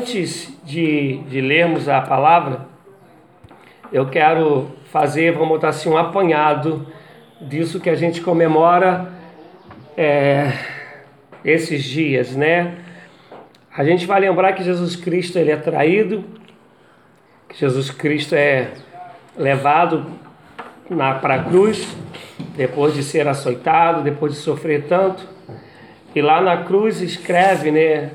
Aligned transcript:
Antes 0.00 0.50
de, 0.64 1.18
de 1.28 1.42
lermos 1.42 1.86
a 1.86 2.00
palavra, 2.00 2.66
eu 3.92 4.08
quero 4.08 4.70
fazer, 4.90 5.32
vamos 5.32 5.48
botar 5.48 5.68
assim, 5.68 5.90
um 5.90 5.98
apanhado 5.98 6.86
disso 7.38 7.78
que 7.78 7.90
a 7.90 7.94
gente 7.94 8.22
comemora 8.22 9.12
é, 9.98 10.54
esses 11.44 11.84
dias, 11.84 12.34
né? 12.34 12.76
A 13.76 13.84
gente 13.84 14.06
vai 14.06 14.20
lembrar 14.20 14.54
que 14.54 14.64
Jesus 14.64 14.96
Cristo 14.96 15.38
ele 15.38 15.50
é 15.50 15.56
traído, 15.56 16.24
que 17.46 17.58
Jesus 17.58 17.90
Cristo 17.90 18.34
é 18.34 18.70
levado 19.36 20.06
para 21.20 21.34
a 21.34 21.44
cruz, 21.44 21.94
depois 22.56 22.94
de 22.94 23.02
ser 23.02 23.28
açoitado, 23.28 24.00
depois 24.00 24.32
de 24.32 24.38
sofrer 24.38 24.86
tanto. 24.88 25.28
E 26.14 26.22
lá 26.22 26.40
na 26.40 26.64
cruz 26.64 27.02
escreve, 27.02 27.70
né? 27.70 28.12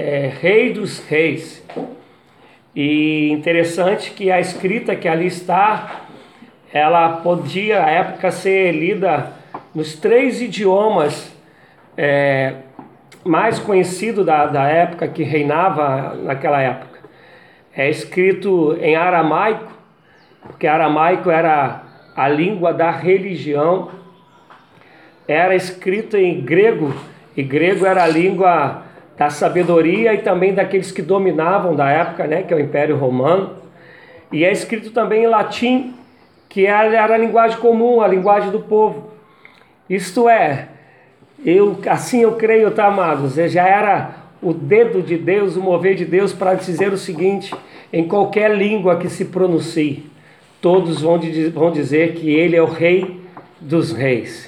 É, 0.00 0.30
Rei 0.40 0.72
dos 0.72 1.04
Reis. 1.08 1.60
E 2.72 3.30
interessante 3.32 4.12
que 4.12 4.30
a 4.30 4.38
escrita 4.38 4.94
que 4.94 5.08
ali 5.08 5.26
está, 5.26 6.02
ela 6.72 7.16
podia, 7.16 7.84
à 7.84 7.90
época, 7.90 8.30
ser 8.30 8.70
lida 8.70 9.32
nos 9.74 9.96
três 9.96 10.40
idiomas 10.40 11.36
é, 11.96 12.54
mais 13.24 13.58
conhecidos 13.58 14.24
da, 14.24 14.46
da 14.46 14.68
época 14.68 15.08
que 15.08 15.24
reinava 15.24 16.14
naquela 16.14 16.62
época. 16.62 17.00
É 17.74 17.90
escrito 17.90 18.78
em 18.80 18.94
aramaico, 18.94 19.72
porque 20.42 20.68
aramaico 20.68 21.28
era 21.28 21.82
a 22.14 22.28
língua 22.28 22.72
da 22.72 22.92
religião, 22.92 23.90
era 25.26 25.56
escrito 25.56 26.16
em 26.16 26.40
grego, 26.40 26.94
e 27.36 27.42
grego 27.42 27.84
era 27.84 28.04
a 28.04 28.06
língua 28.06 28.86
da 29.18 29.30
sabedoria 29.30 30.14
e 30.14 30.18
também 30.18 30.54
daqueles 30.54 30.92
que 30.92 31.02
dominavam 31.02 31.74
da 31.74 31.90
época, 31.90 32.26
né, 32.26 32.42
que 32.42 32.54
é 32.54 32.56
o 32.56 32.60
Império 32.60 32.96
Romano. 32.96 33.50
E 34.30 34.44
é 34.44 34.52
escrito 34.52 34.90
também 34.90 35.24
em 35.24 35.26
latim, 35.26 35.94
que 36.48 36.66
era 36.66 37.12
a 37.12 37.18
linguagem 37.18 37.58
comum, 37.58 38.00
a 38.00 38.06
linguagem 38.06 38.50
do 38.50 38.60
povo. 38.60 39.10
Isto 39.90 40.28
é, 40.28 40.68
eu 41.44 41.78
assim 41.88 42.20
eu 42.20 42.32
creio, 42.32 42.70
tá, 42.70 42.86
amados? 42.86 43.34
Já 43.34 43.66
era 43.66 44.10
o 44.40 44.52
dedo 44.52 45.02
de 45.02 45.16
Deus, 45.16 45.56
o 45.56 45.60
mover 45.60 45.96
de 45.96 46.04
Deus 46.04 46.32
para 46.32 46.54
dizer 46.54 46.92
o 46.92 46.98
seguinte: 46.98 47.52
em 47.92 48.06
qualquer 48.06 48.54
língua 48.54 48.96
que 48.96 49.08
se 49.08 49.24
pronuncie, 49.24 50.08
todos 50.60 51.00
vão, 51.00 51.18
vão 51.52 51.72
dizer 51.72 52.14
que 52.14 52.30
Ele 52.30 52.54
é 52.54 52.62
o 52.62 52.66
Rei 52.66 53.20
dos 53.60 53.92
Reis 53.92 54.47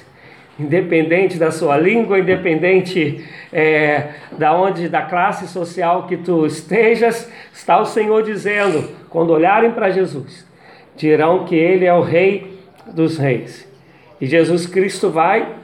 independente 0.61 1.37
da 1.37 1.51
sua 1.51 1.77
língua, 1.77 2.19
independente 2.19 3.25
é, 3.51 4.09
da 4.37 4.53
onde, 4.53 4.87
da 4.87 5.01
classe 5.01 5.47
social 5.47 6.07
que 6.07 6.17
tu 6.17 6.45
estejas, 6.45 7.31
está 7.51 7.79
o 7.79 7.85
Senhor 7.85 8.23
dizendo, 8.23 8.89
quando 9.09 9.31
olharem 9.31 9.71
para 9.71 9.89
Jesus, 9.89 10.47
dirão 10.95 11.45
que 11.45 11.55
Ele 11.55 11.85
é 11.85 11.93
o 11.93 12.01
Rei 12.01 12.57
dos 12.93 13.17
Reis. 13.17 13.67
E 14.19 14.25
Jesus 14.25 14.67
Cristo 14.67 15.09
vai, 15.09 15.55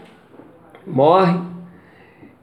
morre, 0.85 1.39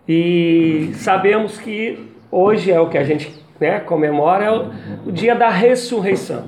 e 0.06 0.90
sabemos 0.94 1.58
que 1.58 1.98
hoje 2.30 2.70
é 2.70 2.78
o 2.78 2.88
que 2.88 2.98
a 2.98 3.04
gente 3.04 3.34
né, 3.58 3.80
comemora, 3.80 4.44
é 4.44 4.50
o, 4.50 4.70
o 5.06 5.12
dia 5.12 5.34
da 5.34 5.48
ressurreição. 5.48 6.44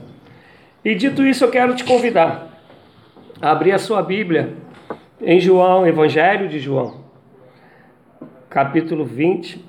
E 0.85 0.95
dito 0.95 1.27
isso, 1.27 1.45
eu 1.45 1.51
quero 1.51 1.75
te 1.75 1.83
convidar 1.83 2.61
a 3.41 3.51
abrir 3.51 3.73
a 3.73 3.79
sua 3.79 4.03
Bíblia 4.03 4.55
em 5.21 5.41
João, 5.41 5.87
Evangelho 5.87 6.49
de 6.49 6.59
João, 6.59 6.97
capítulo 8.51 9.05
20, 9.05 9.65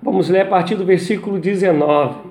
vamos 0.00 0.30
ler 0.30 0.40
a 0.40 0.46
partir 0.46 0.74
do 0.74 0.84
versículo 0.86 1.38
19. 1.38 2.30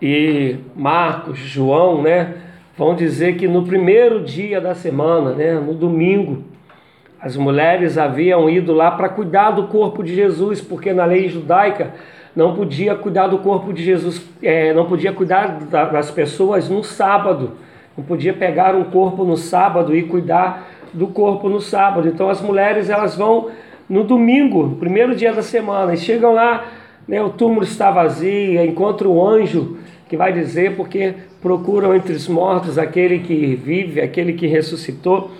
E 0.00 0.56
Marcos, 0.76 1.38
João, 1.38 2.02
né, 2.02 2.34
vão 2.76 2.94
dizer 2.94 3.36
que 3.36 3.48
no 3.48 3.64
primeiro 3.64 4.22
dia 4.22 4.60
da 4.60 4.74
semana, 4.74 5.32
né, 5.32 5.54
no 5.54 5.72
domingo, 5.72 6.44
as 7.18 7.36
mulheres 7.36 7.96
haviam 7.96 8.50
ido 8.50 8.74
lá 8.74 8.90
para 8.90 9.08
cuidar 9.08 9.52
do 9.52 9.68
corpo 9.68 10.02
de 10.02 10.14
Jesus, 10.14 10.60
porque 10.60 10.92
na 10.92 11.04
lei 11.04 11.28
judaica 11.28 11.94
não 12.34 12.54
podia 12.54 12.94
cuidar 12.96 13.28
do 13.28 13.38
corpo 13.38 13.72
de 13.72 13.82
Jesus, 13.82 14.28
é, 14.42 14.74
não 14.74 14.86
podia 14.86 15.12
cuidar 15.12 15.58
das 15.70 16.10
pessoas 16.10 16.68
no 16.68 16.82
sábado 16.82 17.52
não 17.96 18.04
podia 18.04 18.32
pegar 18.32 18.74
um 18.74 18.84
corpo 18.84 19.24
no 19.24 19.36
sábado 19.36 19.94
e 19.94 20.02
cuidar 20.02 20.68
do 20.92 21.06
corpo 21.08 21.48
no 21.48 21.60
sábado. 21.60 22.08
Então 22.08 22.28
as 22.28 22.40
mulheres 22.40 22.90
elas 22.90 23.16
vão 23.16 23.50
no 23.88 24.04
domingo, 24.04 24.76
primeiro 24.76 25.14
dia 25.14 25.32
da 25.32 25.42
semana, 25.42 25.92
e 25.92 25.98
chegam 25.98 26.32
lá, 26.32 26.64
né, 27.06 27.20
o 27.20 27.30
túmulo 27.30 27.62
está 27.62 27.90
vazio, 27.90 28.64
encontram 28.64 29.10
o 29.10 29.26
anjo 29.26 29.76
que 30.08 30.16
vai 30.16 30.32
dizer 30.32 30.76
porque 30.76 31.14
procuram 31.40 31.94
entre 31.94 32.12
os 32.12 32.28
mortos 32.28 32.78
aquele 32.78 33.18
que 33.18 33.54
vive, 33.54 34.00
aquele 34.00 34.34
que 34.34 34.46
ressuscitou. 34.46 35.30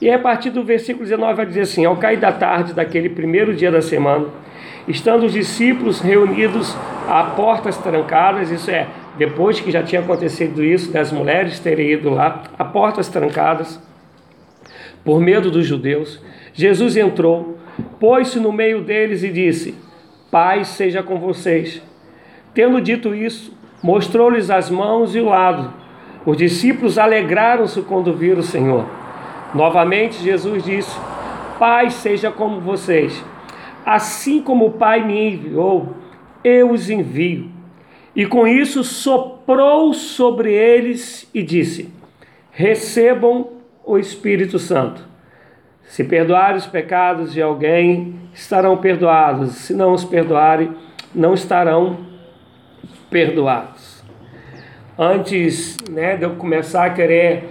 E 0.00 0.10
a 0.10 0.18
partir 0.18 0.50
do 0.50 0.64
versículo 0.64 1.04
19 1.04 1.34
vai 1.34 1.46
dizer 1.46 1.60
assim: 1.60 1.84
Ao 1.84 1.96
cair 1.96 2.18
da 2.18 2.32
tarde 2.32 2.72
daquele 2.72 3.08
primeiro 3.08 3.54
dia 3.54 3.70
da 3.70 3.80
semana, 3.80 4.26
estando 4.88 5.24
os 5.24 5.32
discípulos 5.32 6.00
reunidos 6.00 6.76
a 7.08 7.22
portas 7.24 7.76
trancadas, 7.78 8.50
isso 8.50 8.70
é, 8.70 8.86
depois 9.18 9.60
que 9.60 9.70
já 9.70 9.82
tinha 9.82 10.00
acontecido 10.00 10.64
isso, 10.64 10.90
das 10.90 11.12
mulheres 11.12 11.58
terem 11.58 11.90
ido 11.90 12.10
lá, 12.10 12.44
a 12.58 12.64
portas 12.64 13.08
trancadas, 13.08 13.80
por 15.04 15.20
medo 15.20 15.50
dos 15.50 15.66
judeus, 15.66 16.20
Jesus 16.54 16.96
entrou, 16.96 17.58
pôs-se 17.98 18.38
no 18.38 18.52
meio 18.52 18.82
deles 18.82 19.22
e 19.22 19.30
disse: 19.30 19.74
Paz 20.30 20.68
seja 20.68 21.02
com 21.02 21.18
vocês. 21.18 21.82
Tendo 22.54 22.80
dito 22.80 23.14
isso, 23.14 23.56
mostrou-lhes 23.82 24.50
as 24.50 24.70
mãos 24.70 25.14
e 25.14 25.20
o 25.20 25.26
lado. 25.26 25.72
Os 26.24 26.36
discípulos 26.36 26.98
alegraram-se 26.98 27.82
quando 27.82 28.14
viram 28.14 28.40
o 28.40 28.44
Senhor. 28.44 28.86
Novamente, 29.54 30.22
Jesus 30.22 30.64
disse: 30.64 30.96
Paz 31.58 31.94
seja 31.94 32.30
com 32.30 32.60
vocês. 32.60 33.24
Assim 33.84 34.40
como 34.40 34.66
o 34.66 34.72
Pai 34.72 35.04
me 35.04 35.34
enviou, 35.34 35.96
eu 36.44 36.70
os 36.70 36.88
envio. 36.88 37.50
E 38.14 38.26
com 38.26 38.46
isso 38.46 38.84
soprou 38.84 39.94
sobre 39.94 40.52
eles 40.52 41.28
e 41.32 41.42
disse: 41.42 41.88
Recebam 42.50 43.48
o 43.84 43.98
Espírito 43.98 44.58
Santo. 44.58 45.02
Se 45.84 46.04
perdoarem 46.04 46.56
os 46.56 46.66
pecados 46.66 47.32
de 47.32 47.42
alguém, 47.42 48.14
estarão 48.34 48.76
perdoados. 48.76 49.52
Se 49.52 49.74
não 49.74 49.92
os 49.92 50.04
perdoarem, 50.04 50.72
não 51.14 51.34
estarão 51.34 51.98
perdoados. 53.10 54.02
Antes 54.98 55.78
né, 55.90 56.16
de 56.16 56.24
eu 56.24 56.30
começar 56.30 56.84
a 56.84 56.90
querer, 56.90 57.48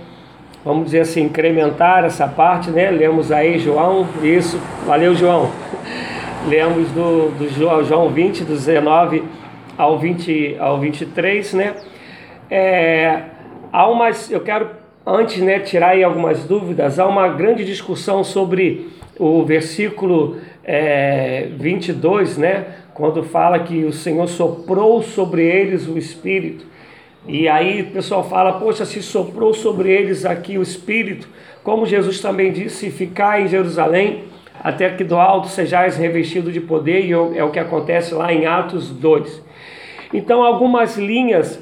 vamos 0.64 0.86
dizer 0.86 1.02
assim, 1.02 1.24
incrementar 1.24 2.06
essa 2.06 2.28
parte, 2.28 2.70
né? 2.70 2.90
Lemos 2.90 3.32
aí 3.32 3.58
João, 3.58 4.08
isso, 4.24 4.60
valeu 4.86 5.16
João. 5.16 5.52
Lemos 6.48 6.88
do, 6.90 7.30
do 7.38 7.50
João 7.84 8.10
20, 8.10 8.44
do 8.44 8.54
19 8.54 9.24
ao, 9.78 9.98
20, 9.98 10.58
ao 10.60 10.80
23, 10.80 11.54
né? 11.54 11.76
É, 12.50 13.24
há 13.72 13.88
umas, 13.88 14.30
eu 14.30 14.42
quero 14.42 14.70
antes 15.06 15.42
né, 15.42 15.60
tirar 15.60 15.90
aí 15.90 16.04
algumas 16.04 16.44
dúvidas, 16.44 17.00
há 17.00 17.08
uma 17.08 17.28
grande 17.30 17.66
discussão 17.66 18.24
sobre 18.24 18.90
o 19.18 19.44
versículo 19.44 20.38
é, 20.64 21.48
22, 21.58 22.38
né? 22.38 22.66
Quando 22.94 23.24
fala 23.24 23.60
que 23.60 23.84
o 23.86 23.94
Senhor 23.94 24.28
soprou 24.28 25.02
sobre 25.02 25.44
eles 25.44 25.88
o 25.88 25.98
Espírito. 25.98 26.66
E 27.28 27.48
aí 27.48 27.82
o 27.82 27.92
pessoal 27.92 28.24
fala, 28.28 28.54
poxa, 28.54 28.84
se 28.84 29.02
soprou 29.02 29.54
sobre 29.54 29.92
eles 29.92 30.26
aqui 30.26 30.58
o 30.58 30.62
Espírito, 30.62 31.28
como 31.64 31.86
Jesus 31.86 32.20
também 32.20 32.52
disse, 32.52 32.90
ficar 32.90 33.42
em 33.42 33.48
Jerusalém 33.48 34.24
até 34.64 34.90
que 34.92 35.04
do 35.04 35.16
alto 35.16 35.48
sejais 35.48 35.98
revestido 35.98 36.52
de 36.52 36.60
poder, 36.60 37.06
e 37.06 37.12
é 37.12 37.44
o 37.44 37.50
que 37.50 37.60
acontece 37.60 38.14
lá 38.14 38.32
em 38.32 38.46
Atos 38.46 38.90
2. 38.90 39.51
Então, 40.14 40.44
algumas 40.44 40.98
linhas 40.98 41.60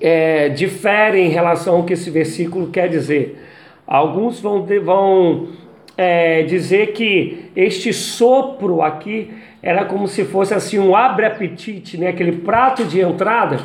é, 0.00 0.48
diferem 0.50 1.26
em 1.26 1.30
relação 1.30 1.76
ao 1.76 1.84
que 1.84 1.94
esse 1.94 2.10
versículo 2.10 2.68
quer 2.68 2.88
dizer. 2.88 3.44
Alguns 3.86 4.40
vão, 4.40 4.66
vão 4.84 5.48
é, 5.96 6.42
dizer 6.42 6.92
que 6.92 7.50
este 7.56 7.92
sopro 7.92 8.82
aqui 8.82 9.32
era 9.62 9.84
como 9.84 10.06
se 10.06 10.24
fosse 10.24 10.54
assim 10.54 10.78
um 10.78 10.94
abre-apetite, 10.94 11.98
né? 11.98 12.08
aquele 12.08 12.32
prato 12.32 12.84
de 12.84 13.00
entrada, 13.00 13.60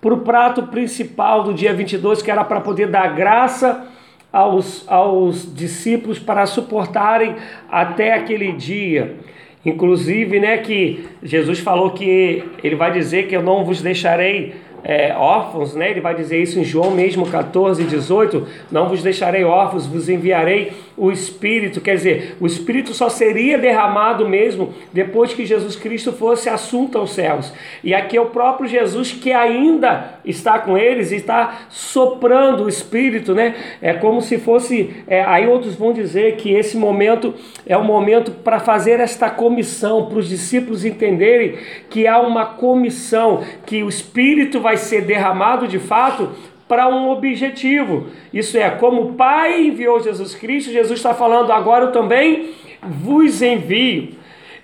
para 0.00 0.14
o 0.14 0.18
prato 0.18 0.64
principal 0.64 1.44
do 1.44 1.54
dia 1.54 1.72
22, 1.72 2.20
que 2.20 2.30
era 2.30 2.44
para 2.44 2.60
poder 2.60 2.88
dar 2.88 3.14
graça 3.14 3.86
aos, 4.32 4.84
aos 4.88 5.54
discípulos 5.54 6.18
para 6.18 6.44
suportarem 6.44 7.36
até 7.70 8.12
aquele 8.14 8.52
dia. 8.52 9.16
Inclusive, 9.64 10.40
né, 10.40 10.58
que 10.58 11.04
Jesus 11.22 11.60
falou 11.60 11.90
que 11.90 12.42
ele 12.62 12.74
vai 12.74 12.92
dizer 12.92 13.28
que 13.28 13.36
eu 13.36 13.42
não 13.42 13.64
vos 13.64 13.80
deixarei 13.80 14.54
é, 14.84 15.14
órfãos, 15.14 15.74
né? 15.74 15.90
Ele 15.90 16.00
vai 16.00 16.14
dizer 16.14 16.42
isso 16.42 16.58
em 16.58 16.64
João 16.64 16.90
mesmo 16.90 17.26
14, 17.26 17.84
18: 17.84 18.46
Não 18.70 18.88
vos 18.88 19.02
deixarei 19.02 19.44
órfãos, 19.44 19.86
vos 19.86 20.08
enviarei 20.08 20.72
o 20.96 21.10
Espírito. 21.10 21.80
Quer 21.80 21.96
dizer, 21.96 22.36
o 22.40 22.46
Espírito 22.46 22.92
só 22.94 23.08
seria 23.08 23.58
derramado 23.58 24.28
mesmo 24.28 24.74
depois 24.92 25.32
que 25.34 25.46
Jesus 25.46 25.76
Cristo 25.76 26.12
fosse 26.12 26.48
assunto 26.48 26.98
aos 26.98 27.12
céus. 27.12 27.52
E 27.82 27.94
aqui 27.94 28.16
é 28.16 28.20
o 28.20 28.26
próprio 28.26 28.68
Jesus 28.68 29.12
que 29.12 29.32
ainda 29.32 30.20
está 30.24 30.58
com 30.58 30.76
eles 30.76 31.10
e 31.10 31.16
está 31.16 31.62
soprando 31.68 32.64
o 32.64 32.68
Espírito, 32.68 33.34
né? 33.34 33.54
É 33.80 33.92
como 33.92 34.20
se 34.20 34.38
fosse. 34.38 34.94
É, 35.06 35.22
aí 35.22 35.46
outros 35.46 35.74
vão 35.74 35.92
dizer 35.92 36.36
que 36.36 36.52
esse 36.52 36.76
momento 36.76 37.34
é 37.66 37.76
o 37.76 37.84
momento 37.84 38.30
para 38.30 38.60
fazer 38.60 39.00
esta 39.00 39.30
comissão, 39.30 40.06
para 40.06 40.18
os 40.18 40.28
discípulos 40.28 40.84
entenderem 40.84 41.56
que 41.88 42.06
há 42.06 42.20
uma 42.20 42.46
comissão, 42.46 43.42
que 43.66 43.82
o 43.82 43.88
Espírito 43.88 44.60
vai 44.60 44.76
ser 44.76 45.02
derramado 45.02 45.66
de 45.66 45.78
fato 45.78 46.30
para 46.72 46.88
um 46.88 47.10
objetivo. 47.10 48.06
Isso 48.32 48.56
é, 48.56 48.70
como 48.70 49.02
o 49.02 49.12
Pai 49.12 49.66
enviou 49.66 50.02
Jesus 50.02 50.34
Cristo, 50.34 50.72
Jesus 50.72 50.98
está 50.98 51.12
falando 51.12 51.52
agora 51.52 51.84
eu 51.84 51.92
também 51.92 52.48
vos 52.82 53.42
envio. 53.42 54.14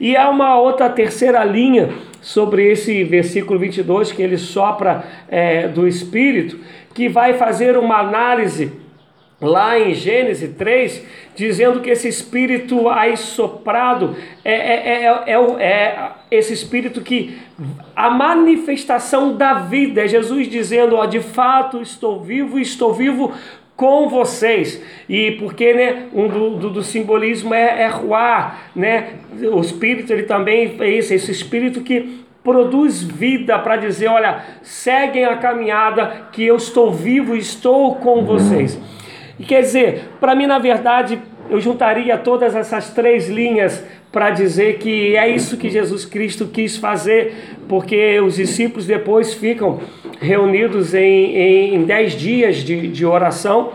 E 0.00 0.16
há 0.16 0.30
uma 0.30 0.58
outra 0.58 0.88
terceira 0.88 1.44
linha 1.44 1.90
sobre 2.22 2.66
esse 2.72 3.04
versículo 3.04 3.58
22 3.58 4.10
que 4.10 4.22
ele 4.22 4.38
sopra 4.38 5.04
é, 5.28 5.68
do 5.68 5.86
Espírito, 5.86 6.58
que 6.94 7.10
vai 7.10 7.34
fazer 7.34 7.76
uma 7.76 7.98
análise 7.98 8.72
lá 9.40 9.78
em 9.78 9.94
Gênesis 9.94 10.50
3, 10.56 11.04
dizendo 11.36 11.80
que 11.80 11.90
esse 11.90 12.08
espírito 12.08 12.88
aí 12.88 13.16
soprado 13.16 14.16
é, 14.44 14.52
é, 14.52 15.04
é, 15.04 15.32
é, 15.32 15.62
é, 15.62 16.10
esse 16.30 16.52
espírito 16.52 17.00
que 17.00 17.38
a 17.94 18.10
manifestação 18.10 19.36
da 19.36 19.54
vida, 19.54 20.04
é 20.04 20.08
Jesus 20.08 20.48
dizendo, 20.48 20.96
ó, 20.96 21.06
de 21.06 21.20
fato 21.20 21.80
estou 21.80 22.20
vivo, 22.20 22.58
estou 22.58 22.92
vivo 22.92 23.32
com 23.76 24.08
vocês. 24.08 24.82
E 25.08 25.32
porque 25.32 25.72
né, 25.72 26.06
um 26.12 26.26
do, 26.26 26.50
do, 26.56 26.70
do 26.70 26.82
simbolismo 26.82 27.54
é, 27.54 27.82
é 27.82 27.86
ruar, 27.86 28.70
né? 28.74 29.10
O 29.52 29.60
espírito 29.60 30.12
ele 30.12 30.24
também 30.24 30.76
é 30.80 30.90
isso, 30.90 31.14
esse 31.14 31.30
espírito 31.30 31.82
que 31.82 32.24
produz 32.42 33.02
vida 33.02 33.56
para 33.58 33.76
dizer, 33.76 34.08
olha, 34.08 34.42
seguem 34.62 35.24
a 35.24 35.36
caminhada 35.36 36.28
que 36.32 36.42
eu 36.42 36.56
estou 36.56 36.90
vivo, 36.90 37.36
estou 37.36 37.96
com 37.96 38.24
vocês. 38.24 38.80
E 39.38 39.44
quer 39.44 39.60
dizer, 39.60 40.08
para 40.20 40.34
mim, 40.34 40.46
na 40.46 40.58
verdade, 40.58 41.20
eu 41.48 41.60
juntaria 41.60 42.16
todas 42.18 42.54
essas 42.54 42.90
três 42.90 43.28
linhas 43.28 43.84
para 44.10 44.30
dizer 44.30 44.78
que 44.78 45.16
é 45.16 45.28
isso 45.28 45.56
que 45.56 45.70
Jesus 45.70 46.04
Cristo 46.04 46.46
quis 46.46 46.76
fazer, 46.76 47.56
porque 47.68 48.20
os 48.20 48.36
discípulos 48.36 48.86
depois 48.86 49.34
ficam 49.34 49.80
reunidos 50.20 50.94
em, 50.94 51.74
em 51.74 51.84
dez 51.84 52.12
dias 52.12 52.56
de, 52.56 52.88
de 52.88 53.06
oração, 53.06 53.72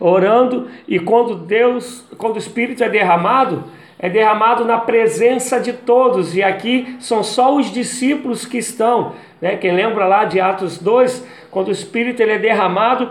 orando, 0.00 0.68
e 0.88 0.98
quando 0.98 1.34
Deus, 1.34 2.04
quando 2.16 2.36
o 2.36 2.38
Espírito 2.38 2.82
é 2.82 2.88
derramado, 2.88 3.64
é 3.98 4.08
derramado 4.08 4.64
na 4.64 4.78
presença 4.78 5.60
de 5.60 5.72
todos, 5.72 6.34
e 6.34 6.42
aqui 6.42 6.96
são 6.98 7.22
só 7.22 7.54
os 7.54 7.72
discípulos 7.72 8.44
que 8.44 8.58
estão. 8.58 9.12
Né? 9.40 9.56
Quem 9.56 9.72
lembra 9.72 10.06
lá 10.06 10.24
de 10.24 10.40
Atos 10.40 10.78
2, 10.78 11.24
quando 11.52 11.68
o 11.68 11.72
Espírito 11.72 12.20
ele 12.20 12.32
é 12.32 12.38
derramado, 12.38 13.10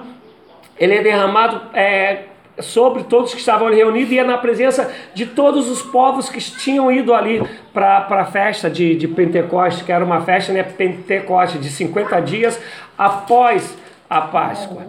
ele 0.81 0.95
é 0.95 1.04
derramado 1.04 1.62
é, 1.75 2.24
sobre 2.57 3.04
todos 3.04 3.36
que 3.36 3.39
estavam 3.39 3.69
reunidos 3.69 4.12
e 4.12 4.18
é 4.18 4.24
na 4.24 4.36
presença 4.36 4.92
de 5.13 5.28
todos 5.28 5.69
os 5.69 5.83
povos 5.83 6.28
que 6.28 6.39
tinham 6.39 6.92
ido 6.92 7.13
ali 7.13 7.39
para 7.72 8.07
a 8.10 8.25
festa 8.25 8.68
de, 8.68 8.95
de 8.95 9.07
Pentecostes, 9.07 9.83
que 9.83 9.92
era 9.92 10.04
uma 10.04 10.22
festa 10.22 10.51
né, 10.51 10.63
Pentecoste 10.63 11.60
de 11.60 11.69
50 11.69 12.19
dias 12.22 12.60
após 12.98 13.78
a 14.10 14.22
Páscoa. 14.22 14.81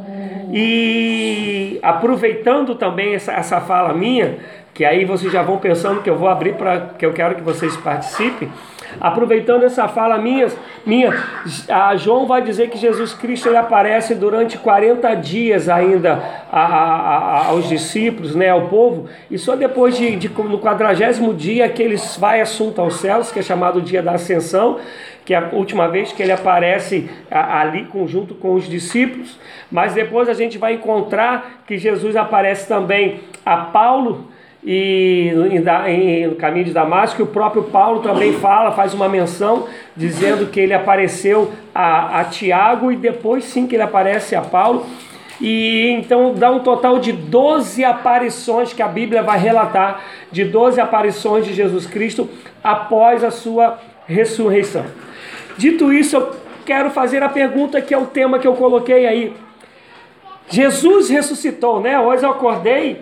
E 0.51 1.79
aproveitando 1.83 2.75
também 2.75 3.15
essa, 3.15 3.33
essa 3.33 3.61
fala 3.61 3.93
minha, 3.93 4.39
que 4.73 4.87
aí 4.87 5.05
vocês 5.05 5.31
já 5.31 5.43
vão 5.43 5.59
pensando 5.59 6.01
que 6.01 6.09
eu 6.09 6.17
vou 6.17 6.29
abrir 6.29 6.55
para 6.55 6.95
que 6.99 7.05
eu 7.05 7.13
quero 7.13 7.35
que 7.35 7.43
vocês 7.43 7.77
participem. 7.77 8.51
Aproveitando 9.01 9.65
essa 9.65 9.89
fala 9.89 10.19
minha, 10.19 10.49
minha 10.85 11.13
João 11.97 12.27
vai 12.27 12.43
dizer 12.43 12.71
que 12.71 12.79
Jesus 12.79 13.13
Cristo 13.15 13.49
ele 13.49 13.57
aparece 13.57 14.15
durante 14.15 14.59
40 14.59 15.15
dias 15.15 15.69
ainda 15.69 16.23
a, 16.51 16.61
a, 16.61 17.19
a, 17.19 17.47
aos 17.47 17.69
discípulos, 17.69 18.35
né, 18.35 18.51
ao 18.51 18.69
povo, 18.69 19.09
e 19.31 19.39
só 19.39 19.57
depois 19.57 19.97
de, 19.97 20.17
de 20.17 20.29
no 20.29 20.59
quadragésimo 20.59 21.33
dia 21.35 21.69
que 21.69 21.83
ele 21.83 21.97
vai 22.19 22.41
assunto 22.41 22.81
aos 22.81 22.97
céus, 22.97 23.33
que 23.33 23.39
é 23.39 23.43
chamado 23.43 23.79
o 23.79 23.83
dia 23.83 24.03
da 24.03 24.13
ascensão, 24.13 24.79
que 25.25 25.35
é 25.35 25.39
a 25.39 25.51
última 25.53 25.89
vez 25.89 26.13
que 26.13 26.23
ele 26.23 26.33
aparece 26.33 27.09
ali 27.31 27.89
junto 28.07 28.35
com 28.35 28.55
os 28.55 28.69
discípulos, 28.69 29.39
mas 29.71 29.95
depois 29.95 30.29
a 30.29 30.35
gente 30.35 30.59
vai 30.59 30.75
encontrar 30.75 31.63
que 31.67 31.79
Jesus 31.79 32.17
aparece 32.17 32.67
também 32.67 33.21
a 33.45 33.57
Paulo, 33.57 34.32
e 34.65 35.33
no 36.29 36.37
caminho 36.37 36.65
de 36.65 36.73
Damasco, 36.73 37.23
o 37.23 37.27
próprio 37.27 37.65
Paulo 37.65 38.01
também 38.01 38.35
fala, 38.35 38.71
faz 38.71 38.95
uma 38.95 39.09
menção, 39.09 39.67
dizendo 39.97 40.47
que 40.47 40.61
ele 40.61 40.73
apareceu 40.73 41.53
a, 41.75 42.21
a 42.21 42.25
Tiago 42.25 42.93
e 42.93 42.97
depois 42.97 43.45
sim 43.45 43.67
que 43.67 43.75
ele 43.75 43.83
aparece 43.83 44.37
a 44.37 44.41
Paulo. 44.41 44.87
E 45.41 45.89
então 45.91 46.33
dá 46.35 46.53
um 46.53 46.61
total 46.61 47.01
de 47.01 47.11
12 47.11 47.85
aparições 47.85 48.73
que 48.73 48.81
a 48.81 48.87
Bíblia 48.87 49.23
vai 49.23 49.39
relatar, 49.39 50.01
de 50.31 50.45
12 50.45 50.81
aparições 50.81 51.45
de 51.45 51.53
Jesus 51.53 51.85
Cristo 51.85 52.31
após 52.63 53.25
a 53.25 53.33
sua 53.33 53.81
ressurreição. 54.07 54.85
Dito 55.59 55.93
isso, 55.93 56.17
eu 56.17 56.31
quero 56.65 56.91
fazer 56.91 57.25
a 57.25 57.29
pergunta 57.29 57.81
que 57.81 57.93
é 57.93 57.99
o 57.99 58.07
tema 58.07 58.39
que 58.39 58.47
eu 58.47 58.55
coloquei 58.55 59.07
aí. 59.07 59.33
Jesus 60.49 61.09
ressuscitou, 61.09 61.81
né? 61.81 61.99
Hoje 61.99 62.25
eu 62.25 62.31
acordei 62.31 63.01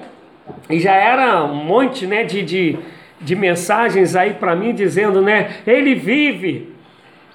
e 0.69 0.79
já 0.79 0.95
era 0.95 1.45
um 1.45 1.55
monte 1.55 2.07
né, 2.07 2.25
de, 2.25 2.43
de, 2.43 2.79
de 3.21 3.37
mensagens 3.37 4.17
aí 4.17 4.35
para 4.35 4.55
mim 4.55 4.75
dizendo, 4.75 5.21
né? 5.21 5.57
Ele 5.67 5.95
vive, 5.95 6.75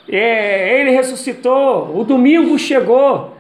é, 0.10 0.80
ele 0.80 0.92
ressuscitou, 0.92 1.98
o 1.98 2.04
domingo 2.04 2.58
chegou, 2.58 3.36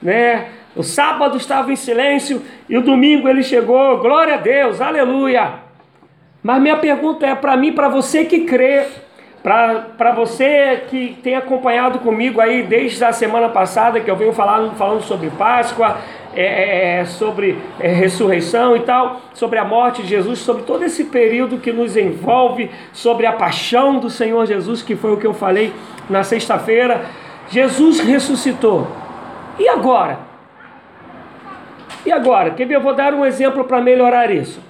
né? 0.00 0.46
O 0.74 0.82
sábado 0.82 1.36
estava 1.36 1.70
em 1.70 1.76
silêncio 1.76 2.42
e 2.68 2.76
o 2.78 2.82
domingo 2.82 3.28
ele 3.28 3.42
chegou, 3.42 3.98
glória 3.98 4.34
a 4.34 4.38
Deus, 4.38 4.80
aleluia. 4.80 5.54
Mas 6.42 6.62
minha 6.62 6.76
pergunta 6.76 7.26
é 7.26 7.34
para 7.34 7.56
mim, 7.56 7.72
para 7.72 7.88
você 7.88 8.24
que 8.24 8.40
crê, 8.40 8.86
para 9.42 10.12
você 10.12 10.84
que 10.88 11.18
tem 11.22 11.36
acompanhado 11.36 11.98
comigo 11.98 12.40
aí 12.40 12.62
desde 12.62 13.04
a 13.04 13.12
semana 13.12 13.48
passada, 13.48 14.00
que 14.00 14.10
eu 14.10 14.16
venho 14.16 14.32
falando, 14.32 14.74
falando 14.76 15.02
sobre 15.02 15.30
Páscoa, 15.30 15.98
é, 16.34 16.42
é, 16.42 17.00
é, 17.00 17.04
sobre 17.04 17.58
é, 17.78 17.88
ressurreição 17.88 18.76
e 18.76 18.80
tal, 18.80 19.20
sobre 19.34 19.58
a 19.58 19.64
morte 19.64 20.02
de 20.02 20.08
Jesus, 20.08 20.38
sobre 20.38 20.62
todo 20.62 20.82
esse 20.84 21.04
período 21.04 21.58
que 21.58 21.72
nos 21.72 21.96
envolve, 21.96 22.70
sobre 22.92 23.26
a 23.26 23.32
paixão 23.32 23.98
do 23.98 24.08
Senhor 24.08 24.46
Jesus, 24.46 24.82
que 24.82 24.96
foi 24.96 25.12
o 25.12 25.16
que 25.16 25.26
eu 25.26 25.34
falei 25.34 25.72
na 26.08 26.22
sexta-feira. 26.22 27.06
Jesus 27.48 28.00
ressuscitou. 28.00 28.86
E 29.58 29.68
agora? 29.68 30.18
E 32.04 32.10
agora? 32.10 32.50
Quer 32.50 32.66
ver? 32.66 32.76
Eu 32.76 32.80
vou 32.80 32.94
dar 32.94 33.14
um 33.14 33.24
exemplo 33.24 33.64
para 33.64 33.80
melhorar 33.80 34.30
isso. 34.30 34.60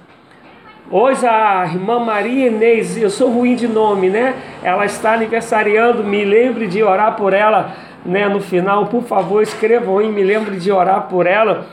Hoje 0.91 1.27
a 1.27 1.65
irmã 1.65 2.01
Maria 2.01 2.49
Inês, 2.49 2.99
eu 2.99 3.09
sou 3.09 3.31
ruim 3.31 3.55
de 3.55 3.67
nome, 3.67 4.11
né? 4.11 4.35
Ela 4.63 4.85
está 4.85 5.15
aniversariando, 5.15 6.05
me 6.05 6.25
lembre 6.25 6.67
de 6.67 6.83
orar 6.83 7.17
por 7.17 7.33
ela 7.33 7.73
né, 8.05 8.29
no 8.29 8.41
final, 8.41 8.87
por 8.87 9.05
favor, 9.05 9.43
escrevam 9.43 9.99
aí, 9.99 10.09
me 10.09 10.23
lembre 10.23 10.57
de 10.57 10.71
orar 10.71 11.09
por 11.09 11.27
ela 11.27 11.67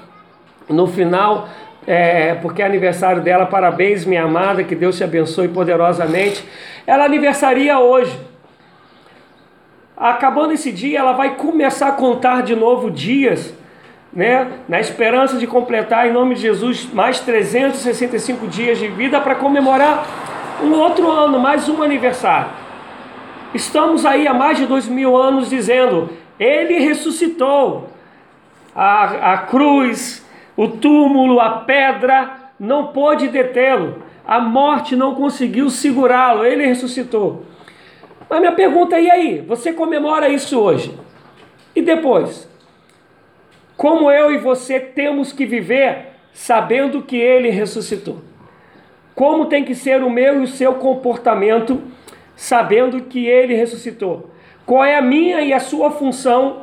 no 0.68 0.86
final, 0.88 1.50
é, 1.88 2.36
porque 2.36 2.62
é 2.62 2.66
aniversário 2.66 3.22
dela. 3.22 3.46
Parabéns, 3.46 4.06
minha 4.06 4.24
amada, 4.24 4.64
que 4.64 4.76
Deus 4.76 4.98
te 4.98 5.04
abençoe 5.04 5.48
poderosamente. 5.48 6.48
Ela 6.86 7.06
aniversaria 7.06 7.80
hoje. 7.80 8.18
Acabando 9.98 10.54
esse 10.54 10.72
dia, 10.72 11.00
ela 11.00 11.14
vai 11.14 11.36
começar 11.36 11.90
a 11.90 11.92
contar 11.92 12.44
de 12.44 12.56
novo 12.56 12.90
dias, 12.90 13.54
né, 14.14 14.48
na 14.68 14.80
esperança 14.80 15.38
de 15.38 15.46
completar, 15.46 16.08
em 16.08 16.14
nome 16.14 16.36
de 16.36 16.42
Jesus, 16.42 16.88
mais 16.94 17.20
365 17.20 18.48
dias 18.48 18.78
de 18.78 18.88
vida 18.88 19.20
para 19.20 19.36
comemorar 19.36 20.06
um 20.64 20.72
outro 20.74 21.10
ano, 21.12 21.38
mais 21.40 21.68
um 21.68 21.84
aniversário. 21.84 22.50
Estamos 23.54 24.06
aí 24.06 24.28
há 24.28 24.34
mais 24.34 24.58
de 24.58 24.66
dois 24.66 24.88
mil 24.88 25.18
anos 25.18 25.50
dizendo: 25.50 26.10
Ele 26.40 26.80
ressuscitou. 26.80 27.90
A, 28.74 29.34
a 29.34 29.38
cruz, 29.40 30.26
o 30.56 30.68
túmulo, 30.68 31.40
a 31.40 31.50
pedra 31.60 32.52
não 32.60 32.88
pôde 32.88 33.28
detê-lo. 33.28 34.04
A 34.26 34.40
morte 34.40 34.96
não 34.96 35.16
conseguiu 35.16 35.70
segurá-lo. 35.70 36.46
Ele 36.46 36.66
ressuscitou. 36.66 37.46
Mas 38.30 38.40
minha 38.40 38.52
pergunta 38.52 38.96
é: 38.96 39.04
e 39.04 39.12
aí? 39.12 39.40
Você 39.42 39.74
comemora 39.74 40.30
isso 40.30 40.60
hoje? 40.60 40.98
E 41.76 41.82
depois? 41.82 42.48
Como 43.76 44.12
eu 44.12 44.32
e 44.32 44.38
você 44.38 44.80
temos 44.80 45.32
que 45.32 45.46
viver 45.46 46.10
sabendo 46.34 47.02
que 47.02 47.18
ele 47.18 47.50
ressuscitou? 47.50 48.22
Como 49.16 49.48
tem 49.48 49.66
que 49.66 49.76
ser 49.76 50.04
o 50.04 50.10
meu 50.10 50.42
e 50.42 50.44
o 50.44 50.48
seu 50.48 50.76
comportamento? 50.76 51.82
sabendo 52.40 53.02
que 53.02 53.28
ele 53.28 53.54
ressuscitou. 53.54 54.30
Qual 54.70 54.86
é 54.86 54.96
a 54.96 55.02
minha 55.02 55.42
e 55.42 55.52
a 55.52 55.60
sua 55.60 55.90
função 55.90 56.58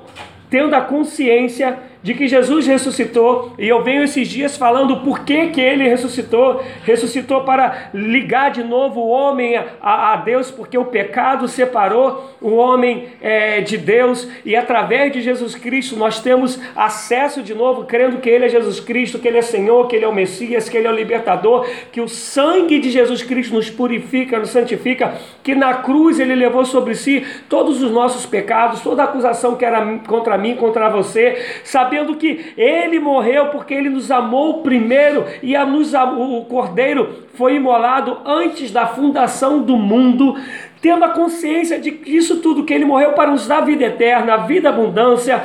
tendo 0.49 0.77
a 0.77 0.81
consciência 0.81 1.77
de 2.07 2.15
que 2.15 2.29
Jesus 2.29 2.69
ressuscitou, 2.69 3.53
e 3.59 3.67
eu 3.67 3.83
venho 3.83 4.05
esses 4.05 4.29
dias 4.29 4.57
falando 4.57 4.99
por 4.99 5.25
que, 5.25 5.49
que 5.49 5.61
ele 5.61 5.89
ressuscitou. 5.89 6.63
Ressuscitou 6.85 7.41
para 7.41 7.91
ligar 7.93 8.53
de 8.53 8.63
novo 8.63 9.01
o 9.01 9.09
homem 9.09 9.57
a, 9.57 10.13
a 10.13 10.17
Deus, 10.19 10.49
porque 10.49 10.79
o 10.79 10.85
pecado 10.85 11.49
separou 11.49 12.31
o 12.41 12.55
homem 12.55 13.09
é, 13.21 13.61
de 13.61 13.77
Deus, 13.77 14.29
e 14.45 14.55
através 14.55 15.13
de 15.15 15.21
Jesus 15.21 15.57
Cristo 15.57 15.97
nós 15.97 16.21
temos 16.21 16.61
acesso 16.77 17.43
de 17.43 17.57
novo, 17.57 17.87
crendo 17.87 18.19
que 18.19 18.31
ele 18.31 18.45
é 18.45 18.49
Jesus 18.51 18.79
Cristo, 18.79 19.19
que 19.19 19.27
ele 19.27 19.39
é 19.39 19.43
Senhor, 19.43 19.89
que 19.89 19.97
ele 19.97 20.05
é 20.05 20.09
o 20.09 20.15
Messias, 20.15 20.69
que 20.69 20.77
ele 20.77 20.87
é 20.87 20.91
o 20.91 20.95
libertador, 20.95 21.69
que 21.91 22.01
o 22.01 22.07
sangue 22.07 22.79
de 22.79 22.89
Jesus 22.89 23.25
Cristo 23.25 23.53
nos 23.53 23.69
purifica, 23.69 24.39
nos 24.39 24.51
santifica, 24.51 25.15
que 25.43 25.57
na 25.57 25.75
cruz 25.75 26.21
ele 26.21 26.37
levou 26.37 26.65
sobre 26.65 26.95
si 26.95 27.27
todos 27.49 27.83
os 27.83 27.91
nossos 27.91 28.25
pecados, 28.25 28.81
toda 28.81 29.03
acusação 29.03 29.57
que 29.57 29.65
era 29.65 29.99
contra 30.07 30.39
mim, 30.39 30.55
contra 30.55 30.89
você, 30.89 31.45
sabendo 31.65 31.96
sabendo 31.97 32.17
que 32.17 32.53
ele 32.57 32.99
morreu 32.99 33.47
porque 33.47 33.73
ele 33.73 33.89
nos 33.89 34.11
amou 34.11 34.63
primeiro 34.63 35.25
e 35.43 35.57
a 35.57 35.65
nos, 35.65 35.95
o 35.95 36.45
cordeiro 36.45 37.25
foi 37.35 37.57
imolado 37.57 38.19
antes 38.25 38.71
da 38.71 38.87
fundação 38.87 39.63
do 39.63 39.77
mundo, 39.77 40.37
tendo 40.81 41.05
a 41.05 41.11
consciência 41.11 41.79
de 41.79 42.01
isso 42.07 42.41
tudo, 42.41 42.65
que 42.65 42.75
ele 42.75 42.85
morreu 42.85 43.13
para 43.13 43.31
nos 43.31 43.47
dar 43.47 43.61
vida 43.61 43.85
eterna, 43.85 44.37
vida 44.39 44.69
abundância, 44.69 45.43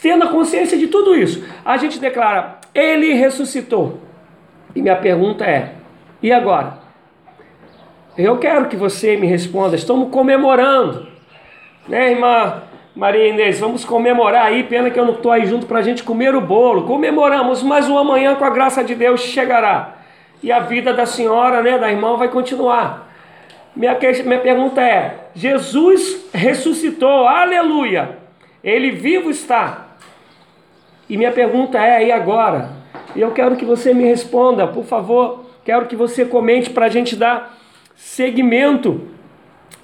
tendo 0.00 0.24
a 0.24 0.28
consciência 0.28 0.78
de 0.78 0.86
tudo 0.86 1.16
isso, 1.16 1.44
a 1.64 1.76
gente 1.76 1.98
declara: 1.98 2.58
ele 2.72 3.12
ressuscitou. 3.14 3.98
E 4.74 4.80
minha 4.80 4.96
pergunta 4.96 5.44
é: 5.44 5.72
e 6.22 6.30
agora? 6.32 6.86
Eu 8.16 8.38
quero 8.38 8.68
que 8.68 8.76
você 8.76 9.16
me 9.16 9.28
responda. 9.28 9.76
Estamos 9.76 10.10
comemorando, 10.10 11.06
né, 11.86 12.10
irmã? 12.12 12.67
Maria 12.98 13.28
Inês, 13.28 13.60
vamos 13.60 13.84
comemorar 13.84 14.46
aí. 14.46 14.64
Pena 14.64 14.90
que 14.90 14.98
eu 14.98 15.06
não 15.06 15.14
estou 15.14 15.30
aí 15.30 15.46
junto 15.46 15.66
para 15.66 15.78
a 15.78 15.82
gente 15.82 16.02
comer 16.02 16.34
o 16.34 16.40
bolo. 16.40 16.82
Comemoramos, 16.82 17.62
mas 17.62 17.88
o 17.88 17.96
amanhã, 17.96 18.34
com 18.34 18.44
a 18.44 18.50
graça 18.50 18.82
de 18.82 18.96
Deus, 18.96 19.20
chegará. 19.20 19.98
E 20.42 20.50
a 20.50 20.58
vida 20.58 20.92
da 20.92 21.06
senhora, 21.06 21.62
né, 21.62 21.78
da 21.78 21.88
irmã, 21.92 22.16
vai 22.16 22.26
continuar. 22.26 23.08
Minha, 23.76 23.96
minha 24.24 24.40
pergunta 24.40 24.82
é: 24.82 25.28
Jesus 25.32 26.28
ressuscitou, 26.34 27.28
aleluia. 27.28 28.18
Ele 28.64 28.90
vivo 28.90 29.30
está. 29.30 29.90
E 31.08 31.16
minha 31.16 31.30
pergunta 31.30 31.78
é: 31.78 32.08
e 32.08 32.10
agora? 32.10 32.70
E 33.14 33.20
eu 33.20 33.30
quero 33.30 33.54
que 33.54 33.64
você 33.64 33.94
me 33.94 34.02
responda, 34.02 34.66
por 34.66 34.84
favor. 34.84 35.44
Quero 35.64 35.86
que 35.86 35.94
você 35.94 36.24
comente 36.24 36.70
para 36.70 36.86
a 36.86 36.90
gente 36.90 37.14
dar 37.14 37.56
seguimento 37.94 39.06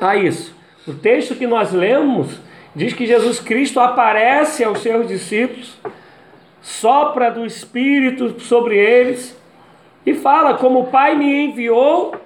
a 0.01 0.17
isso. 0.17 0.53
O 0.85 0.93
texto 0.93 1.37
que 1.37 1.47
nós 1.47 1.71
lemos 1.71 2.43
Diz 2.75 2.93
que 2.93 3.07
Jesus 3.07 3.39
Cristo 3.39 3.79
aparece 3.79 4.65
aos 4.65 4.81
seus 4.81 5.07
discípulos, 5.07 5.79
sopra 6.61 7.31
do 7.31 7.47
Espírito 7.47 8.41
sobre 8.41 8.77
eles 8.77 9.41
e 10.05 10.13
fala: 10.13 10.55
Como 10.55 10.81
o 10.81 10.87
Pai 10.89 11.15
me 11.15 11.45
enviou, 11.45 12.17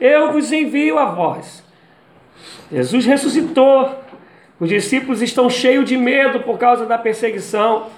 eu 0.00 0.32
vos 0.32 0.52
envio 0.52 0.96
a 0.98 1.06
vós. 1.06 1.64
Jesus 2.70 3.04
ressuscitou. 3.04 4.06
Os 4.58 4.68
discípulos 4.68 5.20
estão 5.20 5.50
cheios 5.50 5.84
de 5.84 5.96
medo 5.96 6.40
por 6.40 6.56
causa 6.56 6.86
da 6.86 6.96
perseguição. 6.96 7.88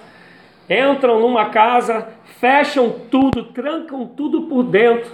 Entram 0.69 1.19
numa 1.19 1.45
casa, 1.49 2.09
fecham 2.39 2.93
tudo, 3.09 3.45
trancam 3.45 4.05
tudo 4.05 4.43
por 4.43 4.63
dentro. 4.63 5.11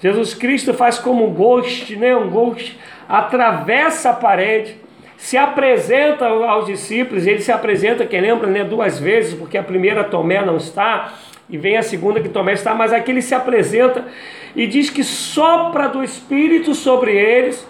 Jesus 0.00 0.34
Cristo 0.34 0.74
faz 0.74 0.98
como 0.98 1.26
um 1.26 1.32
ghost, 1.32 1.94
né? 1.96 2.14
Um 2.14 2.28
ghost 2.28 2.78
atravessa 3.08 4.10
a 4.10 4.14
parede 4.14 4.87
se 5.18 5.36
apresenta 5.36 6.26
aos 6.26 6.66
discípulos, 6.66 7.26
ele 7.26 7.40
se 7.40 7.50
apresenta, 7.50 8.06
quem 8.06 8.20
lembra, 8.20 8.46
né, 8.46 8.62
duas 8.62 9.00
vezes, 9.00 9.34
porque 9.34 9.58
a 9.58 9.62
primeira 9.62 10.04
Tomé 10.04 10.44
não 10.44 10.56
está, 10.56 11.12
e 11.50 11.58
vem 11.58 11.76
a 11.76 11.82
segunda 11.82 12.20
que 12.20 12.28
Tomé 12.28 12.52
está, 12.52 12.72
mas 12.72 12.92
aqui 12.92 13.10
ele 13.10 13.20
se 13.20 13.34
apresenta 13.34 14.06
e 14.54 14.64
diz 14.66 14.88
que 14.88 15.02
sopra 15.02 15.88
do 15.88 16.04
Espírito 16.04 16.72
sobre 16.72 17.16
eles, 17.16 17.68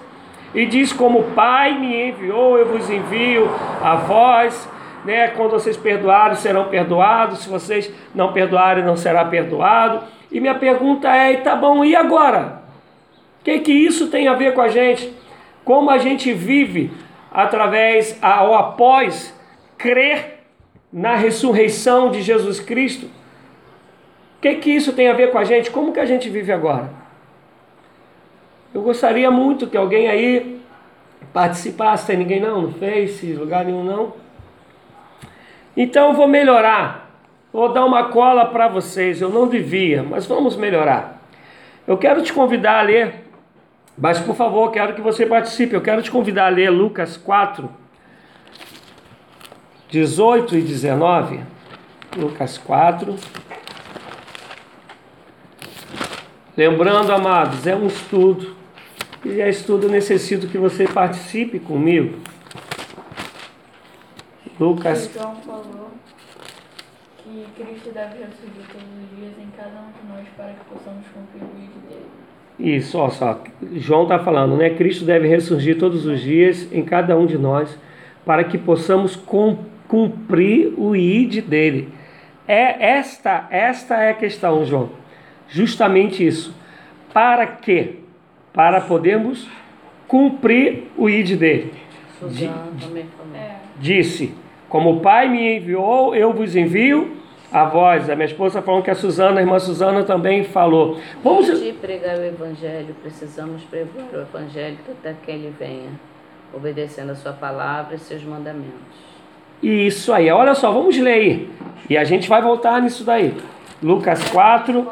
e 0.54 0.66
diz: 0.66 0.92
Como 0.92 1.20
o 1.20 1.30
Pai 1.32 1.78
me 1.78 2.08
enviou, 2.08 2.58
eu 2.58 2.66
vos 2.66 2.88
envio 2.88 3.50
a 3.82 3.96
vós. 3.96 4.68
Né? 5.04 5.28
Quando 5.28 5.52
vocês 5.52 5.76
perdoarem, 5.76 6.36
serão 6.36 6.64
perdoados, 6.64 7.40
se 7.40 7.48
vocês 7.48 7.92
não 8.14 8.32
perdoarem, 8.32 8.84
não 8.84 8.96
será 8.96 9.24
perdoado. 9.24 10.04
E 10.30 10.40
minha 10.40 10.54
pergunta 10.54 11.08
é: 11.08 11.36
tá 11.36 11.56
bom, 11.56 11.84
e 11.84 11.94
agora? 11.94 12.62
O 13.40 13.44
que, 13.44 13.58
que 13.60 13.72
isso 13.72 14.08
tem 14.08 14.28
a 14.28 14.34
ver 14.34 14.52
com 14.54 14.60
a 14.60 14.68
gente? 14.68 15.12
Como 15.64 15.90
a 15.90 15.98
gente 15.98 16.32
vive 16.32 16.90
através 17.30 18.18
ou 18.22 18.54
após 18.54 19.34
crer 19.76 20.38
na 20.92 21.14
ressurreição 21.14 22.10
de 22.10 22.22
Jesus 22.22 22.60
Cristo. 22.60 23.06
O 23.06 24.40
que, 24.40 24.54
que 24.56 24.70
isso 24.70 24.92
tem 24.92 25.08
a 25.08 25.12
ver 25.12 25.30
com 25.30 25.38
a 25.38 25.44
gente? 25.44 25.70
Como 25.70 25.92
que 25.92 26.00
a 26.00 26.06
gente 26.06 26.28
vive 26.28 26.52
agora? 26.52 26.90
Eu 28.72 28.82
gostaria 28.82 29.30
muito 29.30 29.66
que 29.66 29.76
alguém 29.76 30.08
aí 30.08 30.60
participasse. 31.32 32.06
Tem 32.06 32.16
ninguém 32.16 32.40
não? 32.40 32.62
No 32.62 32.72
Face, 32.72 33.32
lugar 33.32 33.64
nenhum 33.64 33.82
não? 33.82 34.12
Então 35.76 36.08
eu 36.08 36.14
vou 36.14 36.28
melhorar. 36.28 37.10
Vou 37.52 37.72
dar 37.72 37.84
uma 37.84 38.04
cola 38.10 38.46
para 38.46 38.68
vocês. 38.68 39.20
Eu 39.20 39.28
não 39.28 39.48
devia, 39.48 40.02
mas 40.02 40.26
vamos 40.26 40.56
melhorar. 40.56 41.22
Eu 41.86 41.96
quero 41.96 42.22
te 42.22 42.32
convidar 42.32 42.80
a 42.80 42.82
ler 42.82 43.27
mas, 44.00 44.20
por 44.20 44.36
favor, 44.36 44.70
quero 44.70 44.94
que 44.94 45.00
você 45.00 45.26
participe. 45.26 45.74
Eu 45.74 45.82
quero 45.82 46.00
te 46.02 46.10
convidar 46.10 46.46
a 46.46 46.50
ler 46.50 46.70
Lucas 46.70 47.16
4, 47.16 47.68
18 49.90 50.56
e 50.56 50.62
19. 50.62 51.40
Lucas 52.16 52.58
4. 52.58 53.16
Lembrando, 56.56 57.12
amados, 57.12 57.66
é 57.66 57.74
um 57.74 57.88
estudo. 57.88 58.56
E 59.24 59.40
é 59.40 59.48
estudo, 59.48 59.88
necessito 59.88 60.46
que 60.46 60.58
você 60.58 60.86
participe 60.86 61.58
comigo. 61.58 62.18
Lucas. 64.60 65.10
João 65.12 65.36
falou 65.36 65.90
que 67.18 67.46
Cristo 67.56 67.90
deve 67.92 68.18
ressurgir 68.18 68.66
todos 68.72 68.88
os 68.88 69.16
dias 69.16 69.32
em 69.38 69.50
cada 69.56 69.80
um 69.80 69.90
de 69.90 70.08
nós 70.08 70.28
para 70.36 70.52
que 70.52 70.64
possamos 70.64 71.04
vídeo 71.54 71.80
dele. 71.88 72.17
Isso, 72.58 72.98
ó, 72.98 73.08
só. 73.08 73.40
João 73.74 74.02
está 74.02 74.18
falando, 74.18 74.56
né? 74.56 74.70
Cristo 74.70 75.04
deve 75.04 75.28
ressurgir 75.28 75.78
todos 75.78 76.04
os 76.06 76.20
dias 76.20 76.68
em 76.72 76.82
cada 76.82 77.16
um 77.16 77.24
de 77.24 77.38
nós 77.38 77.78
para 78.26 78.42
que 78.44 78.58
possamos 78.58 79.16
cumprir 79.86 80.74
o 80.76 80.96
id 80.96 81.40
dele. 81.42 81.88
É 82.46 82.92
esta, 82.96 83.46
esta 83.50 84.02
é 84.02 84.10
a 84.10 84.14
questão, 84.14 84.64
João. 84.64 84.90
Justamente 85.48 86.26
isso. 86.26 86.54
Para 87.12 87.46
quê? 87.46 87.96
Para 88.52 88.80
podermos 88.80 89.48
cumprir 90.08 90.84
o 90.96 91.08
id 91.08 91.36
dele. 91.36 91.72
Disse: 93.78 94.34
Como 94.68 94.94
o 94.94 95.00
Pai 95.00 95.28
me 95.28 95.56
enviou, 95.58 96.14
eu 96.14 96.32
vos 96.32 96.56
envio 96.56 97.17
a 97.52 97.64
voz. 97.64 98.08
A 98.08 98.14
minha 98.14 98.26
esposa 98.26 98.62
falou 98.62 98.82
que 98.82 98.90
a 98.90 98.94
Suzana, 98.94 99.40
a 99.40 99.42
irmã 99.42 99.58
Suzana 99.58 100.04
também 100.04 100.44
falou. 100.44 100.98
Vamos 101.22 101.46
de 101.46 101.72
pregar 101.72 102.18
o 102.18 102.24
evangelho, 102.24 102.94
precisamos 103.02 103.62
pregar 103.64 104.06
o 104.12 104.20
evangelho 104.20 104.78
até 104.90 105.14
que 105.24 105.30
ele 105.30 105.54
venha, 105.58 105.90
obedecendo 106.54 107.10
a 107.10 107.14
sua 107.14 107.32
palavra 107.32 107.96
e 107.96 107.98
seus 107.98 108.22
mandamentos. 108.22 109.08
Isso 109.62 110.12
aí. 110.12 110.30
Olha 110.30 110.54
só, 110.54 110.70
vamos 110.70 110.96
ler 110.96 111.12
aí. 111.12 111.50
E 111.90 111.96
a 111.96 112.04
gente 112.04 112.28
vai 112.28 112.40
voltar 112.40 112.80
nisso 112.80 113.04
daí. 113.04 113.34
Lucas 113.82 114.28
4 114.30 114.86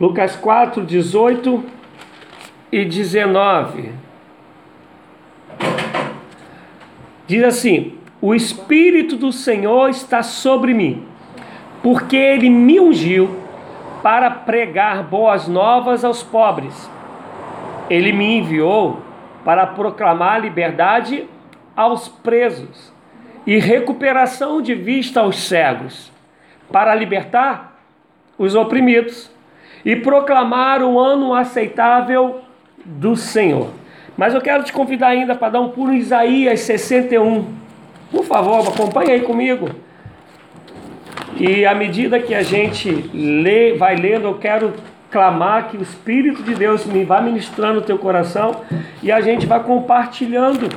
Lucas 0.00 0.34
4, 0.34 0.86
18 0.86 1.62
e 2.72 2.84
19. 2.86 3.92
Diz 7.26 7.44
assim: 7.44 7.99
o 8.20 8.34
Espírito 8.34 9.16
do 9.16 9.32
Senhor 9.32 9.88
está 9.88 10.22
sobre 10.22 10.74
mim, 10.74 11.04
porque 11.82 12.16
ele 12.16 12.50
me 12.50 12.78
ungiu 12.78 13.36
para 14.02 14.30
pregar 14.30 15.02
boas 15.02 15.48
novas 15.48 16.04
aos 16.04 16.22
pobres. 16.22 16.90
Ele 17.88 18.12
me 18.12 18.38
enviou 18.38 19.00
para 19.44 19.66
proclamar 19.66 20.40
liberdade 20.40 21.26
aos 21.74 22.08
presos 22.08 22.92
e 23.46 23.58
recuperação 23.58 24.60
de 24.60 24.74
vista 24.74 25.20
aos 25.20 25.40
cegos, 25.40 26.12
para 26.70 26.94
libertar 26.94 27.80
os 28.38 28.54
oprimidos 28.54 29.30
e 29.84 29.96
proclamar 29.96 30.82
o 30.82 30.98
ano 30.98 31.34
aceitável 31.34 32.42
do 32.84 33.16
Senhor. 33.16 33.70
Mas 34.16 34.34
eu 34.34 34.40
quero 34.42 34.62
te 34.62 34.72
convidar 34.72 35.08
ainda 35.08 35.34
para 35.34 35.48
dar 35.48 35.60
um 35.60 35.70
pulo 35.70 35.92
em 35.92 35.96
Isaías 35.96 36.60
61. 36.60 37.59
Por 38.10 38.24
favor, 38.24 38.66
acompanhe 38.66 39.12
aí 39.12 39.20
comigo. 39.20 39.70
E 41.36 41.64
à 41.64 41.74
medida 41.74 42.20
que 42.20 42.34
a 42.34 42.42
gente 42.42 42.90
lê, 43.14 43.74
vai 43.74 43.96
lendo, 43.96 44.26
eu 44.26 44.34
quero 44.34 44.74
clamar 45.10 45.68
que 45.68 45.76
o 45.76 45.82
Espírito 45.82 46.42
de 46.42 46.54
Deus 46.54 46.84
me 46.84 47.04
vá 47.04 47.20
ministrando 47.20 47.80
o 47.80 47.82
teu 47.82 47.98
coração 47.98 48.62
e 49.02 49.10
a 49.10 49.20
gente 49.20 49.46
vai 49.46 49.62
compartilhando 49.62 50.68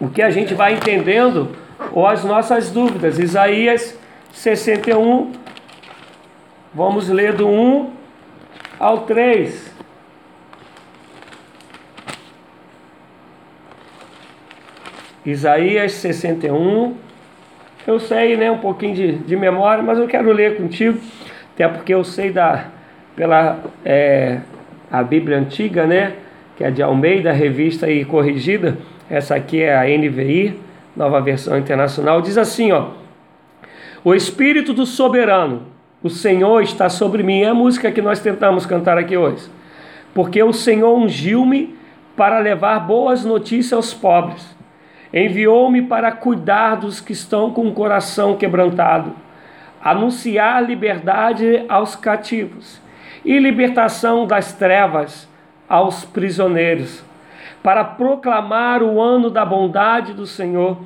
o 0.00 0.08
que 0.08 0.22
a 0.22 0.30
gente 0.30 0.54
vai 0.54 0.74
entendendo 0.74 1.50
ou 1.92 2.06
as 2.06 2.24
nossas 2.24 2.70
dúvidas. 2.70 3.18
Isaías 3.18 3.98
61, 4.32 5.32
vamos 6.74 7.08
ler 7.08 7.32
do 7.32 7.48
1 7.48 7.90
ao 8.78 8.98
3. 9.00 9.75
Isaías 15.26 15.92
61. 15.92 16.94
Eu 17.84 17.98
sei, 17.98 18.36
né, 18.36 18.48
um 18.48 18.58
pouquinho 18.58 18.94
de, 18.94 19.12
de 19.18 19.36
memória, 19.36 19.82
mas 19.82 19.98
eu 19.98 20.06
quero 20.06 20.30
ler 20.32 20.56
contigo, 20.56 20.98
até 21.52 21.66
porque 21.66 21.92
eu 21.92 22.04
sei 22.04 22.30
da 22.30 22.68
pela 23.16 23.58
é, 23.84 24.40
a 24.92 25.02
Bíblia 25.02 25.38
antiga, 25.38 25.86
né, 25.86 26.12
que 26.56 26.62
é 26.62 26.70
de 26.70 26.82
Almeida, 26.82 27.32
revista 27.32 27.90
e 27.90 28.04
corrigida. 28.04 28.76
Essa 29.08 29.34
aqui 29.34 29.62
é 29.62 29.74
a 29.74 29.84
NVI, 29.84 30.60
nova 30.94 31.20
versão 31.20 31.58
internacional. 31.58 32.20
Diz 32.20 32.38
assim, 32.38 32.70
ó: 32.72 32.90
O 34.04 34.14
Espírito 34.14 34.72
do 34.72 34.86
Soberano, 34.86 35.62
o 36.02 36.10
Senhor 36.10 36.62
está 36.62 36.88
sobre 36.88 37.22
mim. 37.22 37.40
É 37.40 37.48
a 37.48 37.54
música 37.54 37.90
que 37.90 38.02
nós 38.02 38.20
tentamos 38.20 38.66
cantar 38.66 38.98
aqui 38.98 39.16
hoje. 39.16 39.48
Porque 40.14 40.42
o 40.42 40.52
Senhor 40.52 40.96
ungiu-me 40.96 41.74
para 42.16 42.38
levar 42.38 42.80
boas 42.80 43.24
notícias 43.24 43.72
aos 43.72 43.94
pobres 43.94 44.55
Enviou-me 45.12 45.82
para 45.82 46.10
cuidar 46.10 46.76
dos 46.76 47.00
que 47.00 47.12
estão 47.12 47.52
com 47.52 47.68
o 47.68 47.72
coração 47.72 48.36
quebrantado, 48.36 49.12
anunciar 49.82 50.64
liberdade 50.64 51.64
aos 51.68 51.94
cativos 51.94 52.80
e 53.24 53.38
libertação 53.38 54.26
das 54.26 54.52
trevas 54.52 55.28
aos 55.68 56.04
prisioneiros, 56.04 57.04
para 57.62 57.84
proclamar 57.84 58.82
o 58.82 59.00
ano 59.00 59.30
da 59.30 59.44
bondade 59.44 60.12
do 60.12 60.26
Senhor 60.26 60.78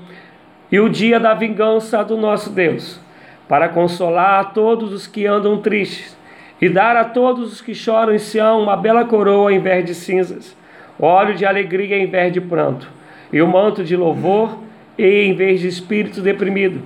e 0.71 0.79
o 0.79 0.89
dia 0.89 1.19
da 1.19 1.35
vingança 1.35 2.05
do 2.05 2.17
nosso 2.17 2.51
Deus, 2.51 3.01
para 3.49 3.69
consolar 3.69 4.41
a 4.41 4.45
todos 4.45 4.93
os 4.93 5.07
que 5.07 5.27
andam 5.27 5.61
tristes 5.61 6.17
e 6.61 6.69
dar 6.69 6.95
a 6.95 7.05
todos 7.05 7.55
os 7.55 7.61
que 7.61 7.75
choram 7.75 8.15
em 8.15 8.19
Sião 8.19 8.63
uma 8.63 8.77
bela 8.77 9.05
coroa 9.05 9.53
em 9.53 9.59
vez 9.59 9.85
de 9.85 9.95
cinzas, 9.95 10.57
óleo 10.99 11.35
de 11.35 11.47
alegria 11.47 11.97
em 11.97 12.07
vez 12.07 12.33
de 12.33 12.41
pranto 12.41 13.00
e 13.33 13.41
o 13.41 13.47
manto 13.47 13.85
de 13.85 13.97
louvor, 13.97 14.59
e 14.99 15.25
em 15.25 15.35
vez 15.35 15.61
de 15.61 15.69
espírito 15.69 16.21
deprimido. 16.21 16.83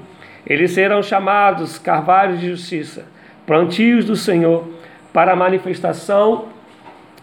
Eles 0.46 0.72
serão 0.72 1.02
chamados 1.02 1.78
carvalhos 1.78 2.40
de 2.40 2.48
justiça, 2.48 3.06
plantios 3.46 4.04
do 4.04 4.14
Senhor, 4.14 4.64
para 5.12 5.32
a 5.32 5.36
manifestação 5.36 6.46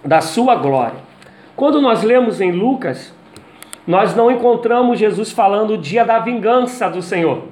da 0.03 0.21
sua 0.21 0.55
glória. 0.55 0.99
Quando 1.55 1.81
nós 1.81 2.03
lemos 2.03 2.41
em 2.41 2.51
Lucas, 2.51 3.13
nós 3.85 4.15
não 4.15 4.31
encontramos 4.31 4.97
Jesus 4.97 5.31
falando 5.31 5.73
o 5.73 5.77
dia 5.77 6.03
da 6.03 6.19
vingança 6.19 6.89
do 6.89 7.01
Senhor. 7.01 7.43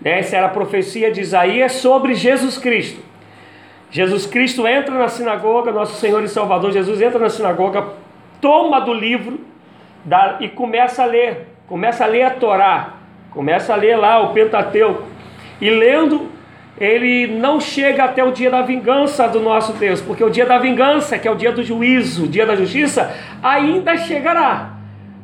Né? 0.00 0.18
Essa 0.18 0.36
era 0.36 0.46
a 0.46 0.50
profecia 0.50 1.10
de 1.10 1.20
Isaías 1.20 1.72
sobre 1.72 2.14
Jesus 2.14 2.58
Cristo. 2.58 3.00
Jesus 3.90 4.26
Cristo 4.26 4.66
entra 4.66 4.98
na 4.98 5.08
sinagoga, 5.08 5.72
nosso 5.72 5.98
Senhor 6.00 6.22
e 6.22 6.28
Salvador 6.28 6.72
Jesus 6.72 7.00
entra 7.00 7.18
na 7.18 7.30
sinagoga, 7.30 7.86
toma 8.40 8.80
do 8.80 8.92
livro 8.92 9.40
e 10.40 10.48
começa 10.48 11.02
a 11.02 11.06
ler, 11.06 11.48
começa 11.66 12.04
a 12.04 12.06
ler 12.06 12.22
a 12.22 12.30
Torá, 12.30 12.94
começa 13.30 13.72
a 13.72 13.76
ler 13.76 13.96
lá 13.96 14.20
o 14.20 14.32
Pentateuco, 14.32 15.04
e 15.60 15.70
lendo, 15.70 16.30
ele 16.78 17.26
não 17.26 17.60
chega 17.60 18.04
até 18.04 18.22
o 18.22 18.30
dia 18.30 18.50
da 18.50 18.62
vingança 18.62 19.26
do 19.26 19.40
nosso 19.40 19.72
Deus, 19.72 20.00
porque 20.00 20.22
o 20.22 20.30
dia 20.30 20.46
da 20.46 20.58
vingança, 20.58 21.18
que 21.18 21.26
é 21.26 21.30
o 21.30 21.34
dia 21.34 21.50
do 21.50 21.62
juízo, 21.62 22.24
o 22.24 22.28
dia 22.28 22.46
da 22.46 22.54
justiça, 22.54 23.14
ainda 23.42 23.96
chegará. 23.96 24.74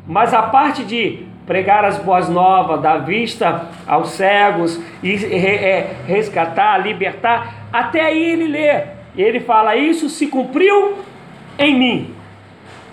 Mas 0.06 0.34
a 0.34 0.42
parte 0.42 0.82
de 0.84 1.26
pregar 1.46 1.84
as 1.84 1.98
boas 1.98 2.28
novas, 2.28 2.80
dar 2.80 2.98
vista 2.98 3.68
aos 3.86 4.10
cegos, 4.10 4.80
e 5.02 5.14
é, 5.14 5.96
resgatar, 6.06 6.78
libertar, 6.78 7.68
até 7.72 8.00
aí 8.00 8.22
ele 8.22 8.48
lê. 8.48 8.84
E 9.14 9.22
ele 9.22 9.40
fala: 9.40 9.76
Isso 9.76 10.08
se 10.08 10.26
cumpriu 10.26 10.98
em 11.58 11.78
mim. 11.78 12.14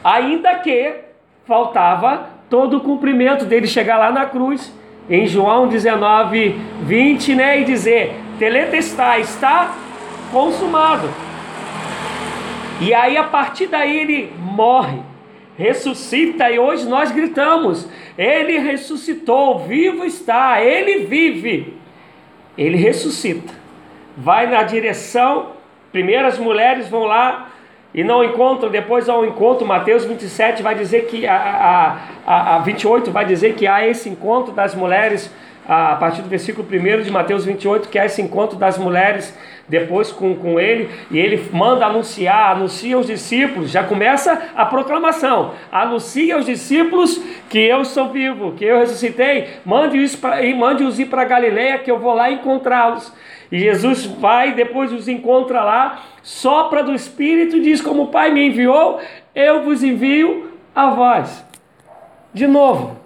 Ainda 0.03 0.55
que 0.55 1.08
faltava 1.49 2.29
todo 2.47 2.77
o 2.77 2.81
cumprimento 2.81 3.43
dele 3.43 3.65
chegar 3.65 3.97
lá 3.97 4.11
na 4.11 4.27
cruz, 4.27 4.71
em 5.09 5.25
João 5.25 5.67
19, 5.67 6.55
20, 6.83 7.35
né, 7.35 7.61
e 7.61 7.65
dizer: 7.65 8.15
Teletestai, 8.37 9.21
está 9.21 9.75
consumado. 10.31 11.09
E 12.79 12.93
aí, 12.93 13.17
a 13.17 13.23
partir 13.23 13.65
daí, 13.65 13.97
ele 13.97 14.31
morre, 14.37 14.99
ressuscita, 15.57 16.51
e 16.51 16.59
hoje 16.59 16.87
nós 16.87 17.11
gritamos: 17.11 17.89
Ele 18.15 18.59
ressuscitou, 18.59 19.59
vivo 19.59 20.05
está, 20.05 20.61
ele 20.61 21.05
vive. 21.05 21.73
Ele 22.55 22.77
ressuscita, 22.77 23.53
vai 24.15 24.45
na 24.45 24.61
direção. 24.61 25.53
Primeiras 25.91 26.37
mulheres 26.37 26.87
vão 26.87 27.05
lá 27.05 27.49
e 27.93 28.03
não 28.03 28.23
encontram, 28.23 28.69
depois 28.69 29.09
ao 29.09 29.25
encontro, 29.25 29.65
Mateus 29.65 30.05
27 30.05 30.61
vai 30.61 30.75
dizer 30.75 31.05
que, 31.05 31.25
a, 31.25 31.97
a, 32.25 32.55
a 32.55 32.59
28 32.59 33.11
vai 33.11 33.25
dizer 33.25 33.55
que 33.55 33.65
há 33.65 33.87
esse 33.87 34.07
encontro 34.07 34.53
das 34.53 34.75
mulheres, 34.75 35.33
a 35.67 35.95
partir 35.95 36.21
do 36.21 36.29
versículo 36.29 36.67
1 36.67 37.03
de 37.03 37.09
Mateus 37.11 37.45
28, 37.45 37.89
que 37.89 37.97
há 37.97 38.05
esse 38.05 38.21
encontro 38.21 38.57
das 38.57 38.77
mulheres 38.77 39.35
depois 39.67 40.11
com, 40.11 40.35
com 40.35 40.59
ele, 40.59 40.89
e 41.11 41.17
ele 41.19 41.49
manda 41.53 41.85
anunciar, 41.85 42.51
anuncia 42.55 42.95
aos 42.95 43.05
discípulos, 43.05 43.69
já 43.69 43.83
começa 43.83 44.49
a 44.55 44.65
proclamação, 44.65 45.53
anuncia 45.71 46.35
aos 46.35 46.45
discípulos 46.45 47.21
que 47.49 47.59
eu 47.59 47.85
sou 47.85 48.09
vivo, 48.09 48.53
que 48.53 48.65
eu 48.65 48.79
ressuscitei, 48.79 49.47
mande-os 49.63 50.19
mande 50.57 51.01
ir 51.01 51.05
para 51.05 51.23
Galileia, 51.23 51.77
que 51.77 51.91
eu 51.91 51.99
vou 51.99 52.13
lá 52.13 52.31
encontrá-los. 52.31 53.13
E 53.51 53.59
Jesus 53.59 54.05
vai, 54.05 54.53
depois 54.53 54.91
os 54.93 55.07
encontra 55.07 55.63
lá, 55.63 56.03
sopra 56.21 56.83
do 56.83 56.93
Espírito 56.93 57.57
e 57.57 57.61
diz: 57.61 57.81
Como 57.81 58.03
o 58.03 58.07
Pai 58.07 58.31
me 58.31 58.47
enviou, 58.47 58.99
eu 59.33 59.63
vos 59.63 59.83
envio 59.83 60.51
a 60.75 60.91
vós. 60.91 61.45
De 62.31 62.45
novo, 62.45 62.97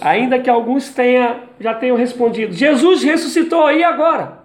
ainda 0.00 0.38
que 0.38 0.48
alguns 0.48 0.88
tenha, 0.90 1.40
já 1.60 1.74
tenham 1.74 1.96
respondido: 1.96 2.54
Jesus 2.54 3.02
ressuscitou, 3.02 3.70
e 3.70 3.84
agora? 3.84 4.44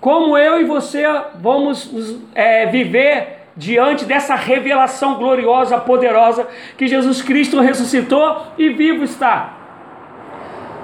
Como 0.00 0.38
eu 0.38 0.60
e 0.60 0.64
você 0.64 1.02
vamos 1.34 1.92
é, 2.34 2.66
viver 2.66 3.38
diante 3.56 4.04
dessa 4.04 4.36
revelação 4.36 5.16
gloriosa, 5.16 5.76
poderosa, 5.78 6.46
que 6.76 6.86
Jesus 6.86 7.20
Cristo 7.20 7.60
ressuscitou 7.60 8.46
e 8.56 8.70
vivo 8.70 9.04
está? 9.04 9.54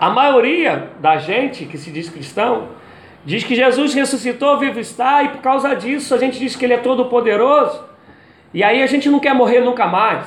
A 0.01 0.11
maioria 0.11 0.91
da 0.99 1.17
gente 1.17 1.65
que 1.65 1.79
se 1.79 1.91
diz 1.91 2.11
cristão 2.11 2.69
Diz 3.25 3.43
que 3.43 3.55
Jesus 3.55 3.95
ressuscitou, 3.95 4.59
vivo 4.59 4.79
está, 4.79 5.23
e 5.23 5.29
por 5.29 5.41
causa 5.41 5.75
disso 5.75 6.15
a 6.15 6.19
gente 6.19 6.39
diz 6.39 6.55
que 6.55 6.65
Ele 6.65 6.75
é 6.75 6.79
todo 6.79 7.07
poderoso. 7.07 7.83
E 8.53 8.63
aí 8.63 8.83
a 8.83 8.87
gente 8.87 9.09
não 9.09 9.19
quer 9.19 9.35
morrer 9.35 9.61
nunca 9.61 9.87
mais. 9.87 10.27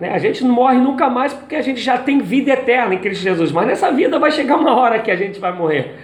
Né? 0.00 0.10
A 0.12 0.18
gente 0.18 0.42
não 0.42 0.52
morre 0.52 0.78
nunca 0.78 1.10
mais 1.10 1.34
porque 1.34 1.54
a 1.54 1.62
gente 1.62 1.80
já 1.80 1.98
tem 1.98 2.20
vida 2.20 2.52
eterna 2.52 2.94
em 2.94 2.98
Cristo 2.98 3.22
Jesus. 3.22 3.52
Mas 3.52 3.66
nessa 3.66 3.92
vida 3.92 4.18
vai 4.18 4.32
chegar 4.32 4.56
uma 4.56 4.74
hora 4.74 4.98
que 4.98 5.10
a 5.10 5.16
gente 5.16 5.38
vai 5.38 5.52
morrer. 5.52 5.94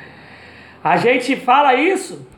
A 0.84 0.98
gente 0.98 1.34
fala 1.34 1.74
isso 1.74 2.28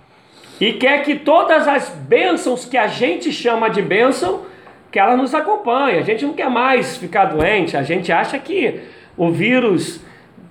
e 0.60 0.72
quer 0.74 1.02
que 1.02 1.16
todas 1.16 1.66
as 1.66 1.88
bênçãos 1.90 2.64
que 2.64 2.76
a 2.76 2.86
gente 2.86 3.32
chama 3.32 3.68
de 3.68 3.82
bênção, 3.82 4.46
que 4.90 4.98
ela 4.98 5.16
nos 5.16 5.34
acompanhe. 5.34 5.98
A 5.98 6.02
gente 6.02 6.24
não 6.24 6.32
quer 6.32 6.48
mais 6.48 6.96
ficar 6.96 7.26
doente. 7.26 7.76
A 7.76 7.82
gente 7.82 8.10
acha 8.10 8.38
que 8.38 8.80
o 9.16 9.30
vírus 9.30 10.00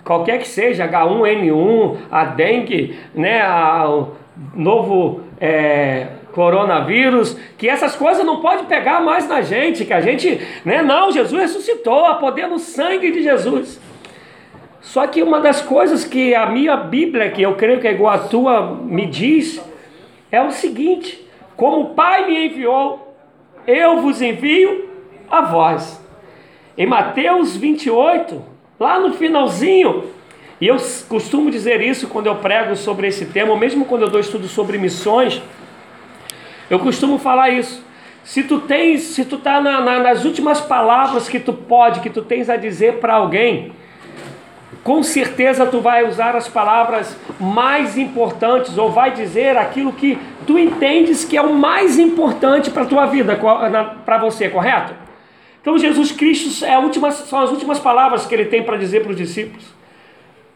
qualquer 0.08 0.39
que 0.39 0.48
seja, 0.48 0.88
H1N1, 0.88 1.98
a 2.10 2.24
dengue, 2.24 2.98
né, 3.13 3.41
a, 3.41 3.89
o 3.89 4.13
novo 4.56 5.22
é, 5.39 6.08
coronavírus, 6.32 7.38
que 7.58 7.67
essas 7.67 7.93
coisas 7.93 8.26
não 8.26 8.39
pode 8.39 8.63
pegar 8.67 9.02
mais 9.02 9.28
na 9.28 9.41
gente, 9.41 9.84
que 9.84 9.91
a 9.91 10.00
gente, 10.00 10.39
né, 10.63 10.82
não, 10.82 11.12
Jesus 11.12 11.41
ressuscitou, 11.41 12.06
a 12.06 12.15
poder 12.15 12.48
no 12.48 12.58
sangue 12.58 13.12
de 13.12 13.22
Jesus. 13.22 13.82
Só 14.80 15.06
que 15.06 15.22
uma 15.22 15.41
das 15.41 15.62
coisas 15.62 16.06
que 16.06 16.34
a 16.34 16.46
minha 16.46 16.78
Bíblia, 16.78 17.30
que 17.30 17.41
eu 17.41 17.56
creio 17.56 17.82
que 17.82 17.88
é 17.88 17.91
igual 17.91 18.13
a 18.13 18.20
tua, 18.20 18.62
me 18.62 19.06
diz, 19.06 19.62
é 20.32 20.41
o 20.41 20.52
seguinte: 20.52 21.28
como 21.58 21.82
o 21.82 21.89
Pai 21.89 22.26
me 22.26 22.46
enviou, 22.46 23.13
eu 23.67 24.00
vos 24.00 24.22
envio 24.22 24.89
a 25.30 25.41
vós. 25.41 26.02
Em 26.78 26.86
Mateus 26.86 27.58
28, 27.58 28.41
Lá 28.79 28.99
no 28.99 29.13
finalzinho, 29.13 30.03
e 30.61 30.67
eu 30.67 30.77
costumo 31.09 31.49
dizer 31.49 31.81
isso 31.81 32.07
quando 32.07 32.27
eu 32.27 32.35
prego 32.35 32.75
sobre 32.75 33.07
esse 33.07 33.25
tema, 33.25 33.51
ou 33.51 33.57
mesmo 33.57 33.85
quando 33.85 34.03
eu 34.03 34.09
dou 34.09 34.19
estudo 34.19 34.47
sobre 34.47 34.77
missões, 34.77 35.41
eu 36.69 36.77
costumo 36.79 37.17
falar 37.17 37.49
isso. 37.49 37.83
Se 38.23 38.43
tu 38.43 38.59
tens, 38.59 39.01
se 39.01 39.25
tu 39.25 39.37
tá 39.37 39.59
na, 39.59 39.79
na, 39.81 39.99
nas 39.99 40.25
últimas 40.25 40.61
palavras 40.61 41.27
que 41.27 41.39
tu 41.39 41.53
pode, 41.53 42.01
que 42.01 42.09
tu 42.09 42.21
tens 42.21 42.49
a 42.49 42.57
dizer 42.57 42.95
para 42.95 43.15
alguém, 43.15 43.71
com 44.83 45.01
certeza 45.01 45.65
tu 45.65 45.79
vai 45.79 46.07
usar 46.07 46.35
as 46.35 46.47
palavras 46.47 47.17
mais 47.39 47.97
importantes 47.97 48.77
ou 48.77 48.91
vai 48.91 49.11
dizer 49.11 49.57
aquilo 49.57 49.91
que 49.91 50.17
tu 50.45 50.59
entendes 50.59 51.25
que 51.25 51.35
é 51.35 51.41
o 51.41 51.53
mais 51.53 51.97
importante 51.97 52.69
para 52.69 52.85
tua 52.85 53.05
vida, 53.05 53.39
para 54.05 54.17
você, 54.17 54.49
correto? 54.49 55.07
Então 55.67 55.77
Jesus 55.77 56.13
Cristo 56.13 56.63
é 56.63 56.80
última, 56.80 57.12
são 57.12 57.39
as 57.39 57.51
últimas 57.51 57.77
palavras 57.77 58.25
que 58.25 58.34
ele 58.34 58.45
tem 58.45 58.63
para 58.63 58.77
dizer 58.77 59.01
para 59.01 59.12
os 59.12 59.17
discípulos. 59.17 59.65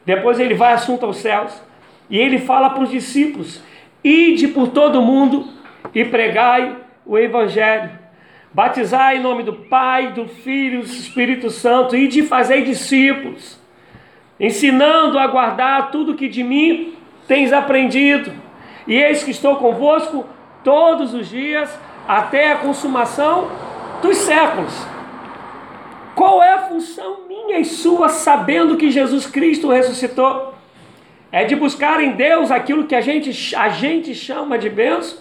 Depois 0.06 0.40
ele 0.40 0.54
vai 0.54 0.72
assunto 0.72 1.06
aos 1.06 1.18
céus 1.18 1.62
e 2.10 2.18
ele 2.18 2.40
fala 2.40 2.70
para 2.70 2.84
os 2.84 2.90
discípulos: 2.90 3.62
Ide 4.02 4.48
por 4.48 4.70
todo 4.70 5.02
o 5.02 5.02
mundo 5.02 5.50
e 5.94 6.06
pregai 6.06 6.78
o 7.06 7.18
Evangelho. 7.18 7.90
Batizai 8.54 9.18
em 9.18 9.22
nome 9.22 9.44
do 9.44 9.52
Pai, 9.52 10.14
do 10.14 10.30
Filho 10.30 10.80
e 10.80 10.84
do 10.84 10.94
Espírito 10.94 11.50
Santo, 11.50 11.94
e 11.94 12.08
de 12.08 12.24
fazer 12.24 12.64
discípulos, 12.64 13.60
ensinando 14.40 15.20
a 15.20 15.28
guardar 15.28 15.92
tudo 15.92 16.16
que 16.16 16.30
de 16.30 16.42
mim 16.42 16.94
tens 17.28 17.52
aprendido. 17.52 18.32
E 18.88 18.96
eis 18.96 19.26
que 19.26 19.32
estou 19.32 19.58
convosco 19.58 20.26
todos 20.64 21.14
os 21.14 21.28
dias, 21.28 21.78
até 22.08 22.54
a 22.54 22.60
consumação 22.60 23.50
dos 24.02 24.16
séculos. 24.16 24.91
Qual 26.16 26.44
é 26.44 26.52
a 26.54 26.68
função 26.68 27.28
minha 27.28 27.60
e 27.60 27.66
sua, 27.66 28.10
sabendo 28.10 28.78
que 28.78 28.92
Jesus 28.92 29.26
Cristo 29.26 29.70
ressuscitou? 29.70 30.54
É 31.32 31.46
de 31.46 31.56
buscar 31.56 32.02
em 32.02 32.12
Deus 32.12 32.52
aquilo 32.52 32.86
que 32.86 32.96
a 32.96 33.02
gente, 33.02 33.56
a 33.56 33.70
gente 33.70 34.14
chama 34.14 34.58
de 34.58 34.70
bênção? 34.70 35.20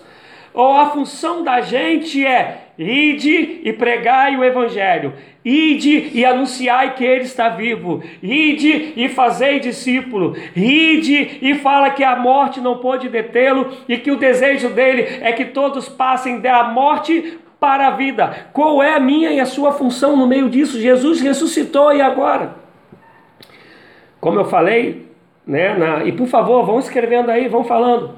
Ou 0.53 0.76
a 0.76 0.90
função 0.90 1.44
da 1.44 1.61
gente 1.61 2.26
é 2.26 2.70
ide 2.76 3.61
e 3.62 3.72
pregai 3.72 4.37
o 4.37 4.42
evangelho, 4.42 5.12
ide 5.44 6.11
e 6.12 6.24
anunciai 6.24 6.94
que 6.94 7.05
ele 7.05 7.24
está 7.24 7.50
vivo, 7.50 8.03
ide 8.22 8.94
e 8.96 9.09
fazei 9.09 9.61
discípulo, 9.61 10.35
ide 10.57 11.38
e 11.42 11.55
fala 11.57 11.90
que 11.90 12.03
a 12.03 12.16
morte 12.16 12.61
não 12.61 12.79
pode 12.79 13.09
detê-lo 13.09 13.70
e 13.88 13.98
que 13.98 14.11
o 14.11 14.16
desejo 14.16 14.70
dele 14.70 15.03
é 15.20 15.31
que 15.33 15.44
todos 15.44 15.88
passem 15.88 16.40
da 16.40 16.64
morte 16.64 17.38
para 17.61 17.88
a 17.88 17.90
vida. 17.90 18.49
Qual 18.53 18.83
é 18.83 18.94
a 18.94 19.01
minha 19.01 19.31
e 19.31 19.38
a 19.38 19.46
sua 19.46 19.73
função 19.73 20.16
no 20.16 20.27
meio 20.27 20.49
disso? 20.49 20.81
Jesus 20.81 21.20
ressuscitou 21.20 21.92
e 21.92 22.01
agora? 22.01 22.55
Como 24.18 24.40
eu 24.40 24.46
falei, 24.46 25.07
né, 25.46 25.75
na, 25.75 26.05
e 26.05 26.12
por 26.12 26.27
favor, 26.27 26.64
vão 26.64 26.79
escrevendo 26.79 27.31
aí, 27.31 27.46
vão 27.46 27.62
falando. 27.62 28.16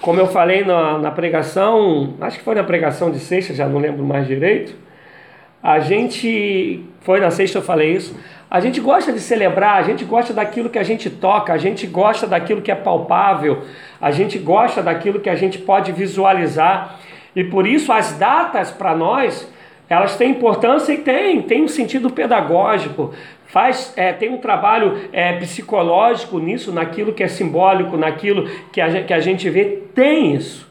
Como 0.00 0.18
eu 0.18 0.26
falei 0.26 0.64
na, 0.64 0.98
na 0.98 1.10
pregação, 1.10 2.14
acho 2.20 2.38
que 2.38 2.44
foi 2.44 2.54
na 2.54 2.64
pregação 2.64 3.10
de 3.10 3.20
sexta, 3.20 3.54
já 3.54 3.68
não 3.68 3.78
lembro 3.78 4.04
mais 4.04 4.26
direito. 4.26 4.74
A 5.62 5.78
gente, 5.78 6.84
foi 7.02 7.20
na 7.20 7.30
sexta 7.30 7.58
eu 7.58 7.62
falei 7.62 7.92
isso, 7.92 8.18
a 8.50 8.58
gente 8.60 8.80
gosta 8.80 9.12
de 9.12 9.20
celebrar, 9.20 9.78
a 9.78 9.82
gente 9.82 10.04
gosta 10.04 10.34
daquilo 10.34 10.68
que 10.68 10.78
a 10.78 10.82
gente 10.82 11.08
toca, 11.08 11.52
a 11.52 11.56
gente 11.56 11.86
gosta 11.86 12.26
daquilo 12.26 12.60
que 12.60 12.70
é 12.70 12.74
palpável, 12.74 13.62
a 14.00 14.10
gente 14.10 14.38
gosta 14.38 14.82
daquilo 14.82 15.20
que 15.20 15.30
a 15.30 15.36
gente 15.36 15.58
pode 15.58 15.92
visualizar. 15.92 16.98
E 17.34 17.44
por 17.44 17.66
isso 17.66 17.92
as 17.92 18.12
datas 18.12 18.70
para 18.70 18.94
nós, 18.94 19.50
elas 19.88 20.16
têm 20.16 20.30
importância 20.30 20.92
e 20.92 20.98
têm, 20.98 21.42
tem 21.42 21.62
um 21.62 21.68
sentido 21.68 22.10
pedagógico, 22.10 23.12
faz 23.46 23.92
é, 23.96 24.12
tem 24.12 24.30
um 24.30 24.38
trabalho 24.38 25.08
é, 25.12 25.34
psicológico 25.34 26.38
nisso, 26.38 26.72
naquilo 26.72 27.12
que 27.12 27.22
é 27.22 27.28
simbólico, 27.28 27.96
naquilo 27.96 28.48
que 28.72 28.80
a, 28.80 29.02
que 29.04 29.12
a 29.12 29.20
gente 29.20 29.48
vê, 29.50 29.82
tem 29.94 30.34
isso. 30.34 30.70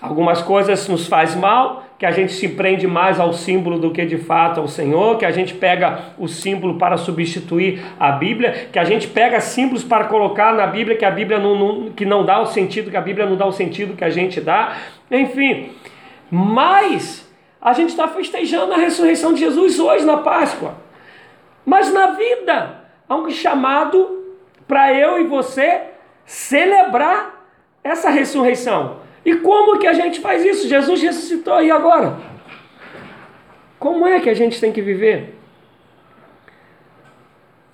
Algumas 0.00 0.42
coisas 0.42 0.86
nos 0.88 1.06
faz 1.06 1.34
mal, 1.34 1.83
que 2.04 2.08
a 2.08 2.10
gente 2.10 2.34
se 2.34 2.50
prende 2.50 2.86
mais 2.86 3.18
ao 3.18 3.32
símbolo 3.32 3.78
do 3.78 3.90
que 3.90 4.04
de 4.04 4.18
fato 4.18 4.60
ao 4.60 4.68
Senhor, 4.68 5.16
que 5.16 5.24
a 5.24 5.30
gente 5.30 5.54
pega 5.54 6.12
o 6.18 6.28
símbolo 6.28 6.76
para 6.76 6.98
substituir 6.98 7.82
a 7.98 8.12
Bíblia, 8.12 8.68
que 8.70 8.78
a 8.78 8.84
gente 8.84 9.08
pega 9.08 9.40
símbolos 9.40 9.82
para 9.82 10.04
colocar 10.04 10.52
na 10.52 10.66
Bíblia 10.66 10.98
que 10.98 11.04
a 11.06 11.10
Bíblia 11.10 11.38
não, 11.38 11.58
não, 11.58 11.90
que 11.92 12.04
não 12.04 12.22
dá 12.22 12.42
o 12.42 12.44
sentido, 12.44 12.90
que 12.90 12.96
a 12.98 13.00
Bíblia 13.00 13.24
não 13.24 13.36
dá 13.36 13.46
o 13.46 13.52
sentido 13.52 13.96
que 13.96 14.04
a 14.04 14.10
gente 14.10 14.38
dá, 14.38 14.76
enfim. 15.10 15.70
Mas 16.30 17.26
a 17.58 17.72
gente 17.72 17.88
está 17.88 18.06
festejando 18.06 18.74
a 18.74 18.76
ressurreição 18.76 19.32
de 19.32 19.40
Jesus 19.40 19.80
hoje 19.80 20.04
na 20.04 20.18
Páscoa. 20.18 20.74
Mas 21.64 21.90
na 21.90 22.08
vida 22.08 22.84
há 23.08 23.16
um 23.16 23.30
chamado 23.30 24.26
para 24.68 24.92
eu 24.92 25.22
e 25.22 25.24
você 25.24 25.84
celebrar 26.26 27.46
essa 27.82 28.10
ressurreição. 28.10 29.03
E 29.24 29.36
como 29.36 29.78
que 29.78 29.86
a 29.86 29.92
gente 29.92 30.20
faz 30.20 30.44
isso? 30.44 30.68
Jesus 30.68 31.00
ressuscitou 31.00 31.62
e 31.62 31.70
agora? 31.70 32.16
Como 33.78 34.06
é 34.06 34.20
que 34.20 34.28
a 34.28 34.34
gente 34.34 34.60
tem 34.60 34.72
que 34.72 34.82
viver? 34.82 35.38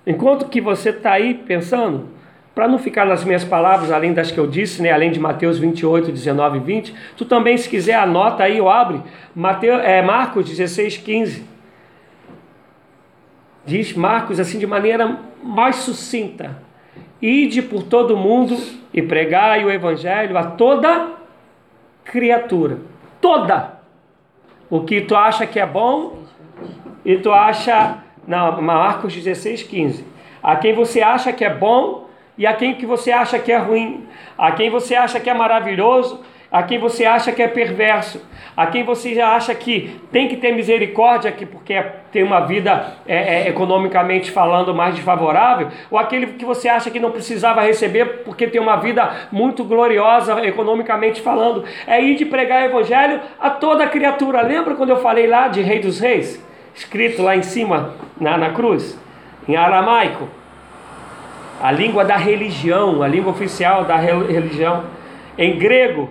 Enquanto 0.05 0.47
que 0.49 0.61
você 0.61 0.89
está 0.89 1.13
aí 1.13 1.33
pensando, 1.33 2.09
para 2.55 2.67
não 2.67 2.79
ficar 2.79 3.05
nas 3.05 3.23
minhas 3.23 3.43
palavras, 3.43 3.91
além 3.91 4.13
das 4.13 4.31
que 4.31 4.37
eu 4.37 4.47
disse, 4.47 4.81
né, 4.81 4.91
além 4.91 5.11
de 5.11 5.19
Mateus 5.19 5.59
28, 5.59 6.11
19 6.11 6.57
e 6.57 6.61
20, 6.61 6.95
tu 7.15 7.25
também, 7.25 7.57
se 7.57 7.69
quiser, 7.69 7.95
anota 7.95 8.43
aí 8.43 8.59
ou 8.59 8.69
abre, 8.69 9.01
Mateus, 9.35 9.81
é, 9.83 10.01
Marcos 10.01 10.49
16, 10.49 10.97
15. 10.97 11.45
Diz 13.65 13.93
Marcos 13.93 14.39
assim 14.39 14.57
de 14.57 14.65
maneira 14.65 15.19
mais 15.43 15.77
sucinta: 15.77 16.57
Ide 17.21 17.61
por 17.61 17.83
todo 17.83 18.17
mundo 18.17 18.57
e 18.93 19.01
pregai 19.01 19.63
o 19.63 19.69
evangelho 19.69 20.37
a 20.37 20.43
toda 20.43 21.20
criatura. 22.03 22.79
Toda. 23.19 23.79
O 24.69 24.81
que 24.81 25.01
tu 25.01 25.15
acha 25.15 25.45
que 25.45 25.59
é 25.59 25.65
bom 25.65 26.23
e 27.03 27.17
tu 27.17 27.31
acha. 27.31 27.97
Não, 28.27 28.61
Marcos 28.61 29.13
16, 29.13 29.63
15. 29.63 30.05
A 30.41 30.55
quem 30.55 30.73
você 30.73 31.01
acha 31.01 31.33
que 31.33 31.43
é 31.43 31.53
bom 31.53 32.07
e 32.37 32.47
a 32.47 32.53
quem 32.53 32.75
que 32.75 32.85
você 32.85 33.11
acha 33.11 33.37
que 33.39 33.51
é 33.51 33.57
ruim. 33.57 34.07
A 34.37 34.51
quem 34.51 34.69
você 34.69 34.95
acha 34.95 35.19
que 35.19 35.29
é 35.29 35.33
maravilhoso 35.33 36.21
a 36.51 36.63
quem 36.63 36.77
você 36.77 37.05
acha 37.05 37.31
que 37.31 37.41
é 37.41 37.47
perverso, 37.47 38.21
a 38.57 38.67
quem 38.67 38.83
você 38.83 39.15
já 39.15 39.29
acha 39.29 39.55
que 39.55 40.01
tem 40.11 40.27
que 40.27 40.35
ter 40.35 40.51
misericórdia 40.53 41.31
que 41.31 41.45
porque 41.45 41.81
tem 42.11 42.23
uma 42.23 42.41
vida 42.41 42.97
é, 43.07 43.45
é, 43.45 43.47
economicamente 43.47 44.29
falando 44.29 44.75
mais 44.75 44.93
desfavorável, 44.95 45.69
ou 45.89 45.97
aquele 45.97 46.27
que 46.27 46.43
você 46.43 46.67
acha 46.67 46.91
que 46.91 46.99
não 46.99 47.09
precisava 47.09 47.61
receber 47.61 48.23
porque 48.25 48.47
tem 48.47 48.59
uma 48.59 48.75
vida 48.75 49.29
muito 49.31 49.63
gloriosa 49.63 50.45
economicamente 50.45 51.21
falando, 51.21 51.63
é 51.87 52.01
ir 52.03 52.15
de 52.15 52.25
pregar 52.25 52.63
o 52.63 52.65
evangelho 52.65 53.21
a 53.39 53.49
toda 53.49 53.87
criatura. 53.87 54.41
Lembra 54.41 54.75
quando 54.75 54.89
eu 54.89 54.97
falei 54.97 55.27
lá 55.27 55.47
de 55.47 55.61
Rei 55.61 55.79
dos 55.79 56.01
Reis, 56.01 56.45
escrito 56.75 57.23
lá 57.23 57.33
em 57.37 57.43
cima 57.43 57.93
na, 58.19 58.37
na 58.37 58.49
cruz, 58.49 58.99
em 59.47 59.55
aramaico? 59.55 60.27
A 61.63 61.71
língua 61.71 62.03
da 62.03 62.17
religião, 62.17 63.03
a 63.03 63.07
língua 63.07 63.31
oficial 63.31 63.85
da 63.85 63.95
religião. 63.95 64.83
Em 65.37 65.57
grego, 65.57 66.09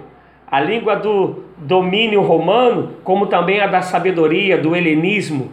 a 0.50 0.60
língua 0.60 0.96
do 0.96 1.44
domínio 1.56 2.22
romano, 2.22 2.96
como 3.04 3.26
também 3.26 3.60
a 3.60 3.66
da 3.66 3.82
sabedoria, 3.82 4.58
do 4.58 4.74
helenismo, 4.74 5.52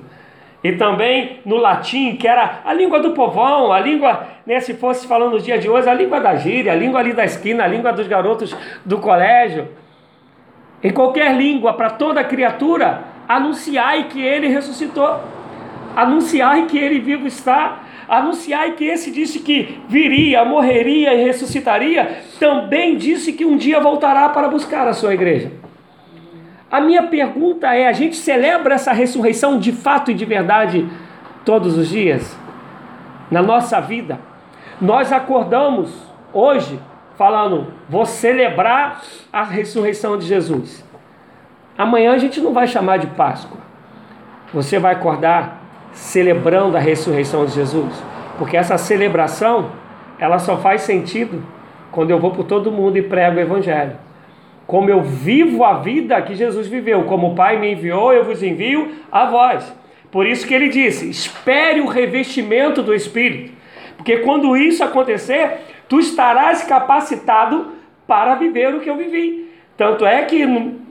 e 0.63 0.71
também 0.73 1.39
no 1.45 1.57
latim, 1.57 2.15
que 2.15 2.27
era 2.27 2.61
a 2.65 2.73
língua 2.73 2.99
do 2.99 3.11
povão, 3.11 3.71
a 3.71 3.79
língua, 3.79 4.27
né, 4.45 4.59
se 4.59 4.73
fosse 4.73 5.07
falando 5.07 5.33
nos 5.33 5.45
dias 5.45 5.61
de 5.61 5.69
hoje, 5.69 5.87
a 5.87 5.93
língua 5.93 6.19
da 6.19 6.35
gíria, 6.35 6.71
a 6.71 6.75
língua 6.75 6.99
ali 6.99 7.13
da 7.13 7.23
esquina, 7.23 7.63
a 7.63 7.67
língua 7.67 7.93
dos 7.93 8.07
garotos 8.07 8.55
do 8.83 8.97
colégio. 8.97 9.67
Em 10.83 10.91
qualquer 10.91 11.35
língua, 11.35 11.73
para 11.73 11.91
toda 11.91 12.23
criatura, 12.23 13.03
anunciai 13.27 14.05
que 14.05 14.19
ele 14.19 14.47
ressuscitou, 14.47 15.21
anunciai 15.95 16.65
que 16.65 16.77
ele 16.77 16.99
vivo 16.99 17.27
está, 17.27 17.79
Anunciai 18.07 18.71
que 18.71 18.85
esse 18.85 19.11
disse 19.11 19.39
que 19.39 19.81
viria, 19.89 20.45
morreria 20.45 21.13
e 21.13 21.25
ressuscitaria, 21.25 22.21
também 22.39 22.95
disse 22.95 23.33
que 23.33 23.45
um 23.45 23.57
dia 23.57 23.81
voltará 23.81 24.29
para 24.29 24.47
buscar 24.47 24.87
a 24.87 24.93
sua 24.93 25.13
igreja. 25.13 25.51
A 26.71 26.79
minha 26.79 27.03
pergunta 27.03 27.73
é: 27.73 27.87
a 27.87 27.93
gente 27.93 28.15
celebra 28.15 28.75
essa 28.75 28.93
ressurreição 28.93 29.59
de 29.59 29.71
fato 29.71 30.11
e 30.11 30.13
de 30.13 30.25
verdade 30.25 30.87
todos 31.43 31.77
os 31.77 31.89
dias? 31.89 32.37
Na 33.29 33.41
nossa 33.41 33.79
vida? 33.81 34.19
Nós 34.79 35.11
acordamos 35.11 35.91
hoje 36.31 36.79
falando, 37.17 37.73
vou 37.89 38.05
celebrar 38.05 39.01
a 39.33 39.43
ressurreição 39.43 40.17
de 40.17 40.25
Jesus. 40.25 40.85
Amanhã 41.77 42.13
a 42.13 42.17
gente 42.17 42.39
não 42.39 42.53
vai 42.53 42.67
chamar 42.67 42.97
de 42.97 43.07
Páscoa. 43.07 43.57
Você 44.53 44.77
vai 44.79 44.93
acordar 44.93 45.56
celebrando 45.97 46.77
a 46.77 46.79
ressurreição 46.79 47.45
de 47.45 47.53
Jesus, 47.53 47.91
porque 48.37 48.55
essa 48.55 48.77
celebração 48.77 49.71
ela 50.19 50.39
só 50.39 50.57
faz 50.57 50.81
sentido 50.81 51.43
quando 51.91 52.11
eu 52.11 52.19
vou 52.19 52.31
por 52.31 52.45
todo 52.45 52.71
mundo 52.71 52.97
e 52.97 53.01
prego 53.01 53.37
o 53.37 53.41
evangelho. 53.41 53.97
Como 54.65 54.89
eu 54.89 55.01
vivo 55.01 55.63
a 55.63 55.79
vida 55.79 56.21
que 56.21 56.35
Jesus 56.35 56.67
viveu, 56.67 57.03
como 57.03 57.31
o 57.31 57.35
Pai 57.35 57.59
me 57.59 57.71
enviou, 57.71 58.13
eu 58.13 58.23
vos 58.23 58.43
envio 58.43 58.91
a 59.11 59.25
vós. 59.25 59.73
Por 60.11 60.25
isso 60.25 60.45
que 60.45 60.53
ele 60.53 60.69
disse: 60.69 61.09
espere 61.09 61.81
o 61.81 61.87
revestimento 61.87 62.83
do 62.83 62.93
Espírito, 62.93 63.53
porque 63.95 64.17
quando 64.17 64.55
isso 64.55 64.83
acontecer, 64.83 65.59
tu 65.89 65.99
estarás 65.99 66.63
capacitado 66.63 67.73
para 68.05 68.35
viver 68.35 68.73
o 68.75 68.79
que 68.79 68.89
eu 68.89 68.95
vivi. 68.95 69.51
Tanto 69.75 70.05
é 70.05 70.23
que 70.23 70.41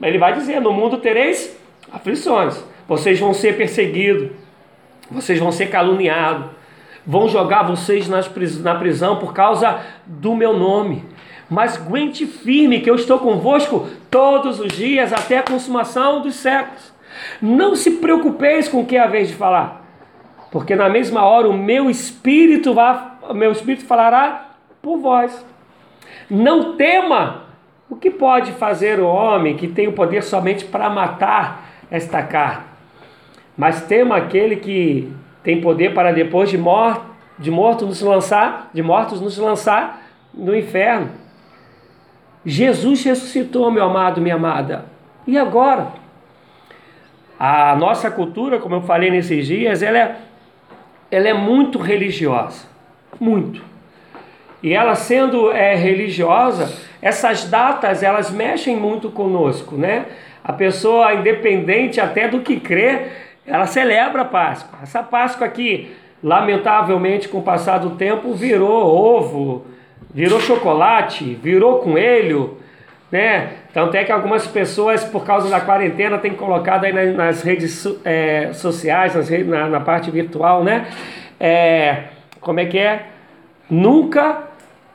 ele 0.01 0.17
vai 0.17 0.33
dizer: 0.33 0.59
no 0.59 0.73
mundo 0.73 0.97
tereis 0.97 1.57
aflições, 1.91 2.61
vocês 2.87 3.19
vão 3.19 3.33
ser 3.33 3.55
perseguidos, 3.57 4.31
vocês 5.09 5.39
vão 5.39 5.51
ser 5.51 5.67
caluniados, 5.67 6.47
vão 7.05 7.27
jogar 7.27 7.63
vocês 7.63 8.07
na 8.07 8.75
prisão 8.75 9.17
por 9.17 9.33
causa 9.33 9.79
do 10.05 10.35
meu 10.35 10.53
nome. 10.57 11.05
Mas 11.49 11.77
aguente 11.77 12.25
firme 12.25 12.81
que 12.81 12.89
eu 12.89 12.95
estou 12.95 13.19
convosco 13.19 13.87
todos 14.11 14.59
os 14.59 14.73
dias 14.73 15.13
até 15.13 15.37
a 15.37 15.43
consumação 15.43 16.21
dos 16.21 16.35
séculos. 16.35 16.93
Não 17.41 17.75
se 17.75 17.91
preocupeis 17.91 18.67
com 18.67 18.81
o 18.81 18.85
que 18.85 18.97
é 18.97 18.99
a 18.99 19.07
vez 19.07 19.29
de 19.29 19.35
falar, 19.35 19.85
porque 20.51 20.75
na 20.75 20.89
mesma 20.89 21.23
hora 21.23 21.47
o 21.47 21.53
meu 21.53 21.89
espírito 21.89 22.73
vai, 22.73 23.11
meu 23.33 23.51
espírito 23.51 23.85
falará 23.85 24.51
por 24.81 24.97
vós. 24.97 25.45
Não 26.29 26.75
tema 26.75 27.43
o 27.89 27.95
que 27.95 28.11
pode 28.11 28.51
fazer 28.51 28.99
o 28.99 29.07
homem 29.07 29.55
que 29.55 29.67
tem 29.67 29.87
o 29.87 29.93
poder 29.93 30.21
somente 30.21 30.65
para 30.65 30.89
matar 30.89 31.69
esta 31.89 32.21
carne, 32.21 32.65
mas 33.57 33.81
tema 33.81 34.17
aquele 34.17 34.57
que 34.57 35.11
tem 35.43 35.59
poder 35.59 35.93
para 35.93 36.11
depois 36.11 36.49
de 36.49 36.57
de 37.39 37.51
morto 37.51 37.85
nos 37.85 38.01
lançar, 38.01 38.69
de 38.73 38.83
mortos 38.83 39.19
nos 39.19 39.37
lançar 39.37 40.03
no 40.33 40.55
inferno. 40.55 41.09
Jesus 42.45 43.03
ressuscitou, 43.03 43.69
meu 43.71 43.83
amado, 43.83 44.21
minha 44.21 44.35
amada. 44.35 44.85
E 45.25 45.37
agora? 45.37 45.87
A 47.39 47.75
nossa 47.75 48.09
cultura, 48.09 48.59
como 48.59 48.75
eu 48.75 48.81
falei 48.81 49.11
nesses 49.11 49.45
dias, 49.45 49.81
ela 49.83 49.97
é, 49.97 50.15
ela 51.11 51.27
é 51.27 51.33
muito 51.33 51.77
religiosa. 51.77 52.65
Muito. 53.19 53.61
E 54.63 54.73
ela 54.73 54.95
sendo 54.95 55.51
é, 55.51 55.75
religiosa, 55.75 56.73
essas 57.01 57.45
datas 57.45 58.01
elas 58.01 58.31
mexem 58.31 58.75
muito 58.75 59.09
conosco, 59.09 59.75
né? 59.75 60.05
A 60.43 60.53
pessoa, 60.53 61.13
independente 61.13 61.99
até 61.99 62.27
do 62.27 62.39
que 62.39 62.59
crê, 62.59 63.07
ela 63.47 63.65
celebra 63.65 64.23
a 64.23 64.25
Páscoa. 64.25 64.79
Essa 64.83 65.01
Páscoa 65.01 65.47
aqui, 65.47 65.95
lamentavelmente, 66.21 67.29
com 67.29 67.37
o 67.37 67.43
passar 67.43 67.77
do 67.77 67.91
tempo, 67.91 68.33
virou 68.33 68.69
ovo, 68.69 69.65
virou 70.13 70.39
chocolate, 70.41 71.39
virou 71.41 71.79
coelho, 71.79 72.57
né? 73.09 73.51
Tanto 73.73 73.95
é 73.95 74.03
que 74.03 74.11
algumas 74.11 74.45
pessoas, 74.45 75.05
por 75.05 75.23
causa 75.23 75.49
da 75.49 75.61
quarentena, 75.61 76.17
têm 76.17 76.33
colocado 76.33 76.83
aí 76.83 77.13
nas, 77.13 77.41
redes 77.41 77.87
é, 78.03 78.51
sociais, 78.53 79.15
nas 79.15 79.29
redes, 79.29 79.47
na, 79.47 79.67
na, 79.69 79.79
parte 79.79 80.11
virtual, 80.11 80.63
né? 80.63 80.87
É, 81.39 82.03
como 82.41 82.59
é 82.59 82.65
que 82.65 82.77
é? 82.77 83.05
Nunca 83.69 84.43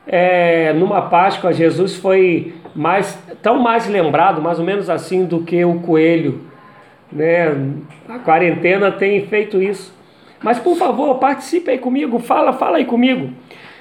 é, 0.05 0.73
numa 0.73 1.03
Páscoa 1.03 1.53
Jesus 1.53 1.95
foi 1.95 2.53
mais 2.75 3.17
tão 3.41 3.59
mais 3.59 3.87
lembrado, 3.87 4.41
mais 4.41 4.59
ou 4.59 4.65
menos 4.65 4.89
assim, 4.89 5.25
do 5.25 5.41
que 5.43 5.63
o 5.63 5.79
coelho, 5.79 6.52
né? 7.15 7.55
A 8.07 8.19
quarentena 8.19 8.91
tem 8.91 9.25
feito 9.27 9.61
isso. 9.61 9.93
Mas 10.41 10.59
por 10.59 10.75
favor, 10.75 11.15
participe 11.19 11.71
aí 11.71 11.77
comigo, 11.77 12.19
fala, 12.19 12.53
fala 12.53 12.77
aí 12.77 12.85
comigo. 12.85 13.31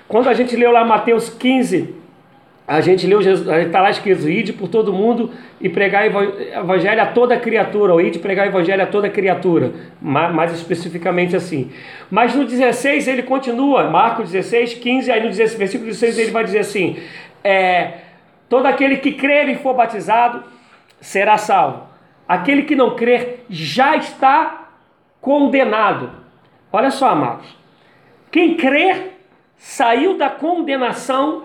Quando 0.06 0.28
a 0.28 0.34
gente 0.34 0.54
leu 0.54 0.70
lá 0.70 0.84
Mateus 0.84 1.28
15, 1.28 2.02
a 2.66 2.80
gente 2.80 3.06
leu, 3.06 3.20
está 3.20 3.80
lá 3.80 3.90
escrito, 3.90 4.28
ide 4.28 4.52
por 4.52 4.68
todo 4.68 4.92
mundo 4.92 5.30
e 5.60 5.68
pregar 5.68 6.06
evangelho 6.06 7.02
a 7.02 7.06
toda 7.06 7.36
criatura, 7.36 7.92
ou 7.92 8.00
ide 8.00 8.18
pregar 8.18 8.46
evangelho 8.46 8.82
a 8.82 8.86
toda 8.86 9.10
criatura, 9.10 9.72
mais 10.00 10.52
especificamente 10.52 11.34
assim. 11.34 11.70
Mas 12.10 12.34
no 12.34 12.44
16 12.44 13.08
ele 13.08 13.24
continua, 13.24 13.90
Marcos 13.90 14.30
16, 14.30 14.74
15, 14.74 15.10
aí 15.10 15.20
no 15.20 15.28
16, 15.28 15.58
versículo 15.58 15.90
16 15.90 16.18
ele 16.18 16.30
vai 16.30 16.44
dizer 16.44 16.60
assim, 16.60 16.98
é, 17.42 17.94
todo 18.48 18.66
aquele 18.66 18.98
que 18.98 19.12
crer 19.12 19.48
e 19.48 19.56
for 19.56 19.74
batizado 19.74 20.44
será 21.00 21.36
salvo. 21.36 21.91
Aquele 22.32 22.62
que 22.62 22.74
não 22.74 22.96
crer 22.96 23.44
já 23.50 23.94
está 23.94 24.70
condenado. 25.20 26.10
Olha 26.72 26.90
só, 26.90 27.10
amados. 27.10 27.44
Quem 28.30 28.56
crer 28.56 29.18
saiu 29.58 30.16
da 30.16 30.30
condenação 30.30 31.44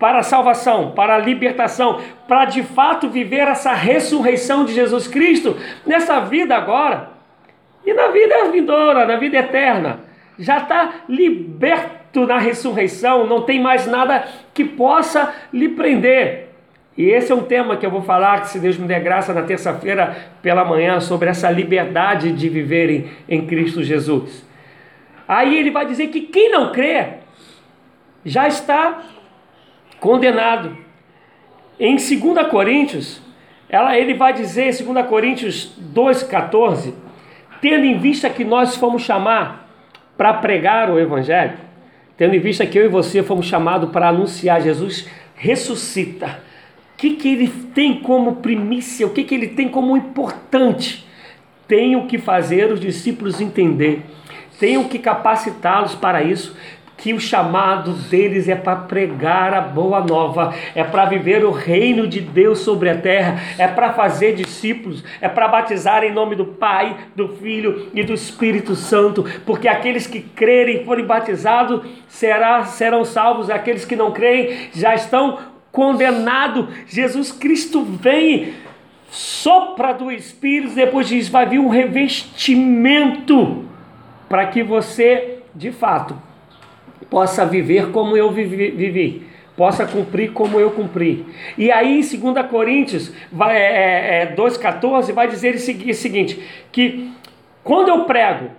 para 0.00 0.18
a 0.18 0.22
salvação, 0.24 0.90
para 0.90 1.14
a 1.14 1.18
libertação, 1.18 2.00
para 2.26 2.46
de 2.46 2.64
fato 2.64 3.08
viver 3.08 3.46
essa 3.46 3.72
ressurreição 3.72 4.64
de 4.64 4.74
Jesus 4.74 5.06
Cristo 5.06 5.56
nessa 5.86 6.18
vida 6.18 6.56
agora 6.56 7.10
e 7.86 7.94
na 7.94 8.08
vida 8.08 8.50
vindoura, 8.50 9.06
na 9.06 9.14
vida 9.14 9.36
eterna. 9.36 10.00
Já 10.36 10.58
está 10.58 10.92
liberto 11.08 12.26
na 12.26 12.38
ressurreição, 12.38 13.28
não 13.28 13.42
tem 13.42 13.60
mais 13.60 13.86
nada 13.86 14.26
que 14.52 14.64
possa 14.64 15.32
lhe 15.52 15.68
prender. 15.68 16.49
E 16.96 17.04
esse 17.04 17.30
é 17.30 17.34
um 17.34 17.42
tema 17.42 17.76
que 17.76 17.86
eu 17.86 17.90
vou 17.90 18.02
falar, 18.02 18.42
que 18.42 18.48
se 18.48 18.58
Deus 18.58 18.76
me 18.76 18.86
der 18.86 19.00
graça, 19.00 19.32
na 19.32 19.42
terça-feira 19.42 20.16
pela 20.42 20.64
manhã, 20.64 21.00
sobre 21.00 21.28
essa 21.28 21.50
liberdade 21.50 22.32
de 22.32 22.48
viver 22.48 22.90
em, 22.90 23.10
em 23.28 23.46
Cristo 23.46 23.82
Jesus. 23.82 24.44
Aí 25.26 25.56
ele 25.56 25.70
vai 25.70 25.86
dizer 25.86 26.08
que 26.08 26.22
quem 26.22 26.50
não 26.50 26.72
crê 26.72 27.06
já 28.24 28.48
está 28.48 29.02
condenado. 30.00 30.76
Em 31.78 31.96
2 31.96 32.48
Coríntios, 32.50 33.22
ela, 33.68 33.96
ele 33.96 34.14
vai 34.14 34.32
dizer, 34.32 34.68
em 34.68 34.92
2 34.92 35.06
Coríntios 35.06 35.72
2,14, 35.94 36.92
tendo 37.60 37.84
em 37.84 37.98
vista 37.98 38.28
que 38.28 38.44
nós 38.44 38.76
fomos 38.76 39.02
chamar 39.02 39.68
para 40.16 40.34
pregar 40.34 40.90
o 40.90 40.98
Evangelho, 40.98 41.56
tendo 42.16 42.34
em 42.34 42.40
vista 42.40 42.66
que 42.66 42.78
eu 42.78 42.84
e 42.84 42.88
você 42.88 43.22
fomos 43.22 43.46
chamados 43.46 43.90
para 43.90 44.08
anunciar 44.08 44.60
Jesus 44.60 45.08
ressuscita. 45.34 46.49
Que, 47.00 47.12
que 47.16 47.28
ele 47.30 47.48
tem 47.74 47.98
como 47.98 48.36
primícia? 48.36 49.06
O 49.06 49.10
que, 49.10 49.24
que 49.24 49.34
ele 49.34 49.48
tem 49.48 49.70
como 49.70 49.96
importante? 49.96 51.06
Tenho 51.66 52.06
que 52.06 52.18
fazer 52.18 52.70
os 52.70 52.78
discípulos 52.78 53.40
entender, 53.40 54.02
tenho 54.58 54.86
que 54.86 54.98
capacitá-los 54.98 55.94
para 55.94 56.22
isso, 56.22 56.54
que 56.98 57.14
o 57.14 57.20
chamado 57.20 57.94
deles 57.94 58.50
é 58.50 58.54
para 58.54 58.76
pregar 58.76 59.54
a 59.54 59.62
boa 59.62 60.00
nova, 60.00 60.54
é 60.74 60.84
para 60.84 61.06
viver 61.06 61.42
o 61.42 61.50
reino 61.50 62.06
de 62.06 62.20
Deus 62.20 62.58
sobre 62.58 62.90
a 62.90 62.98
terra, 62.98 63.40
é 63.56 63.66
para 63.66 63.94
fazer 63.94 64.34
discípulos, 64.34 65.02
é 65.22 65.28
para 65.28 65.48
batizar 65.48 66.04
em 66.04 66.12
nome 66.12 66.36
do 66.36 66.44
Pai, 66.44 66.94
do 67.16 67.28
Filho 67.28 67.88
e 67.94 68.02
do 68.02 68.12
Espírito 68.12 68.76
Santo, 68.76 69.24
porque 69.46 69.66
aqueles 69.66 70.06
que 70.06 70.20
crerem 70.20 70.82
e 70.82 70.84
forem 70.84 71.06
batizados 71.06 71.80
será, 72.08 72.64
serão 72.64 73.06
salvos, 73.06 73.48
aqueles 73.48 73.86
que 73.86 73.96
não 73.96 74.10
creem 74.10 74.68
já 74.74 74.94
estão 74.94 75.38
condenados. 75.72 76.66
Jesus 76.86 77.32
Cristo 77.32 77.82
vem, 77.82 78.54
sopra 79.10 79.92
do 79.92 80.10
Espírito, 80.10 80.74
depois 80.74 81.08
diz: 81.08 81.28
vai 81.28 81.46
vir 81.46 81.58
um 81.58 81.68
revestimento 81.68 83.64
para 84.28 84.46
que 84.46 84.62
você, 84.62 85.38
de 85.54 85.72
fato, 85.72 86.16
possa 87.08 87.44
viver 87.44 87.90
como 87.90 88.16
eu 88.16 88.30
vivi, 88.30 88.70
vivi 88.70 89.30
possa 89.60 89.86
cumprir 89.86 90.32
como 90.32 90.58
eu 90.58 90.70
cumpri. 90.70 91.26
E 91.58 91.70
aí 91.70 92.00
em 92.00 92.18
2 92.18 92.46
Coríntios 92.46 93.12
vai, 93.30 93.54
é, 93.54 94.22
é, 94.22 94.34
2,14 94.34 95.12
vai 95.12 95.28
dizer 95.28 95.54
o 95.54 95.58
seguinte: 95.58 96.42
que 96.72 97.12
quando 97.62 97.88
eu 97.88 98.04
prego 98.04 98.52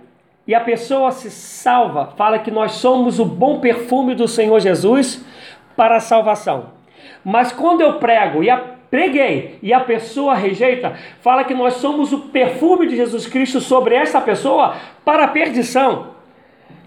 e 0.46 0.54
a 0.54 0.60
pessoa 0.60 1.10
se 1.10 1.28
salva, 1.28 2.12
fala 2.16 2.38
que 2.38 2.52
nós 2.52 2.72
somos 2.72 3.18
o 3.18 3.24
bom 3.24 3.58
perfume 3.58 4.14
do 4.14 4.28
Senhor 4.28 4.60
Jesus 4.60 5.24
para 5.76 5.96
a 5.96 6.00
salvação. 6.00 6.81
Mas 7.24 7.52
quando 7.52 7.80
eu 7.80 7.94
prego 7.94 8.42
e 8.42 8.50
a 8.50 8.72
preguei 8.92 9.58
e 9.62 9.72
a 9.72 9.80
pessoa 9.80 10.34
rejeita, 10.34 10.92
fala 11.22 11.44
que 11.44 11.54
nós 11.54 11.74
somos 11.76 12.12
o 12.12 12.28
perfume 12.28 12.86
de 12.86 12.94
Jesus 12.94 13.26
Cristo 13.26 13.58
sobre 13.58 13.94
essa 13.94 14.20
pessoa 14.20 14.76
para 15.02 15.24
a 15.24 15.28
perdição. 15.28 16.08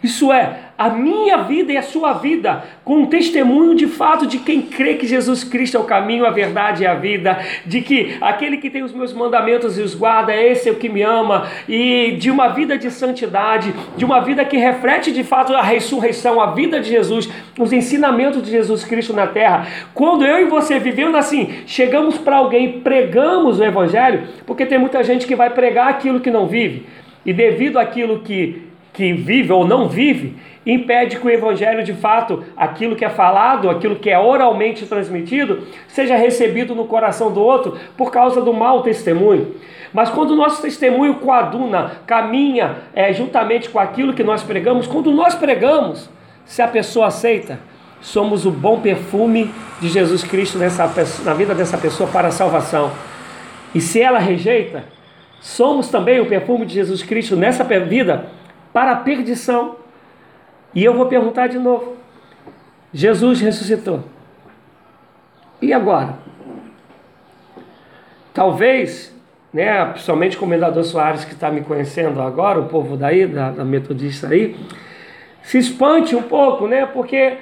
Isso 0.04 0.32
é, 0.32 0.64
a 0.78 0.90
minha 0.90 1.38
vida 1.38 1.72
e 1.72 1.78
a 1.78 1.82
sua 1.82 2.14
vida, 2.14 2.64
com 2.84 3.00
um 3.00 3.06
testemunho 3.06 3.76
de 3.76 3.88
fato 3.88 4.28
de 4.28 4.40
quem 4.40 4.62
crê 4.62 4.96
que 4.96 5.08
Jesus 5.08 5.44
Cristo 5.44 5.78
é 5.78 5.80
o 5.80 5.86
caminho, 5.86 6.26
a 6.26 6.32
verdade 6.32 6.84
e 6.84 6.88
a 6.88 6.94
vida, 6.94 7.40
de 7.66 7.82
que 7.82 8.18
aquele 8.20 8.58
que 8.58 8.70
tem 8.70 8.84
os 8.84 8.94
meus 8.94 9.14
mandamentos 9.14 9.78
e 9.78 9.82
os 9.82 9.96
guarda, 9.96 10.36
esse 10.36 10.68
é 10.68 10.72
o 10.72 10.76
que 10.76 10.90
me 10.90 11.02
ama, 11.02 11.48
e 11.68 12.18
de 12.20 12.30
uma 12.30 12.50
vida 12.50 12.78
de 12.78 12.92
santidade, 12.92 13.74
de 13.96 14.04
uma 14.04 14.20
vida 14.20 14.44
que 14.44 14.58
reflete 14.58 15.12
de 15.12 15.24
fato 15.24 15.54
a 15.54 15.62
ressurreição, 15.62 16.42
a 16.42 16.48
vida 16.48 16.82
de 16.82 16.90
Jesus, 16.90 17.30
os 17.58 17.72
ensinamentos 17.72 18.44
de 18.44 18.52
Jesus 18.52 18.84
Cristo 18.84 19.14
na 19.14 19.28
terra. 19.28 19.68
Quando 19.94 20.26
eu 20.26 20.40
e 20.40 20.46
você 20.46 20.78
vivendo 20.78 21.16
assim, 21.16 21.64
chegamos 21.66 22.18
para 22.18 22.36
alguém, 22.36 22.82
pregamos 22.82 23.60
o 23.60 23.64
Evangelho, 23.64 24.28
porque 24.46 24.66
tem 24.66 24.78
muita 24.78 25.04
gente 25.04 25.26
que 25.26 25.36
vai 25.36 25.50
pregar 25.50 25.88
aquilo 25.88 26.20
que 26.20 26.30
não 26.30 26.48
vive, 26.48 26.86
e 27.26 27.32
devido 27.32 27.80
àquilo 27.80 28.20
que 28.20 28.66
que 28.95 29.12
vive 29.12 29.51
ou 29.51 29.67
não 29.67 29.89
vive, 29.89 30.38
impede 30.65 31.19
que 31.19 31.27
o 31.27 31.29
evangelho 31.29 31.84
de 31.84 31.93
fato, 31.93 32.43
aquilo 32.55 32.95
que 32.95 33.03
é 33.03 33.10
falado, 33.10 33.69
aquilo 33.69 33.97
que 33.97 34.10
é 34.10 34.17
oralmente 34.17 34.86
transmitido, 34.86 35.67
seja 35.88 36.15
recebido 36.15 36.73
no 36.73 36.86
coração 36.86 37.31
do 37.31 37.41
outro 37.41 37.77
por 37.97 38.10
causa 38.10 38.41
do 38.41 38.53
mau 38.53 38.81
testemunho. 38.81 39.53
Mas 39.93 40.10
quando 40.10 40.31
o 40.31 40.36
nosso 40.36 40.62
testemunho 40.62 41.15
coaduna, 41.15 41.97
caminha 42.08 42.77
é, 42.93 43.13
juntamente 43.13 43.69
com 43.69 43.79
aquilo 43.79 44.13
que 44.13 44.23
nós 44.23 44.41
pregamos, 44.41 44.88
quando 44.88 45.12
nós 45.12 45.36
pregamos, 45.36 46.10
se 46.45 46.62
a 46.62 46.67
pessoa 46.67 47.08
aceita, 47.08 47.60
somos 47.99 48.45
o 48.45 48.51
bom 48.51 48.79
perfume 48.79 49.53
de 49.81 49.89
Jesus 49.89 50.23
Cristo 50.23 50.58
nessa, 50.58 50.89
na 51.23 51.34
vida 51.34 51.53
dessa 51.53 51.77
pessoa 51.77 52.10
para 52.10 52.29
a 52.29 52.31
salvação. 52.31 52.91
E 53.73 53.81
se 53.81 54.01
ela 54.01 54.19
rejeita, 54.19 54.86
somos 55.41 55.89
também 55.89 56.19
o 56.21 56.27
perfume 56.27 56.65
de 56.65 56.73
Jesus 56.75 57.03
Cristo 57.03 57.36
nessa 57.36 57.63
vida 57.63 58.25
para 58.76 58.92
a 58.92 58.96
perdição. 58.98 59.78
E 60.74 60.84
eu 60.84 60.94
vou 60.94 61.06
perguntar 61.06 61.48
de 61.48 61.58
novo: 61.58 61.96
Jesus 62.94 63.40
ressuscitou. 63.40 64.04
E 65.62 65.72
agora? 65.72 66.16
Talvez 68.34 69.16
né, 69.54 69.86
principalmente 69.86 70.36
o 70.36 70.40
comendador 70.42 70.84
Soares 70.84 71.24
que 71.24 71.32
está 71.32 71.50
me 71.50 71.62
conhecendo 71.62 72.22
agora, 72.22 72.60
o 72.60 72.66
povo 72.66 72.98
daí, 72.98 73.26
da, 73.26 73.52
da 73.52 73.64
metodista 73.64 74.28
aí, 74.28 74.54
se 75.42 75.58
espante 75.58 76.14
um 76.14 76.24
pouco, 76.24 76.68
né, 76.68 76.86
porque 76.86 77.38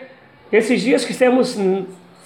esses 0.51 0.79
dias 0.83 1.03
que 1.03 1.15
temos 1.15 1.57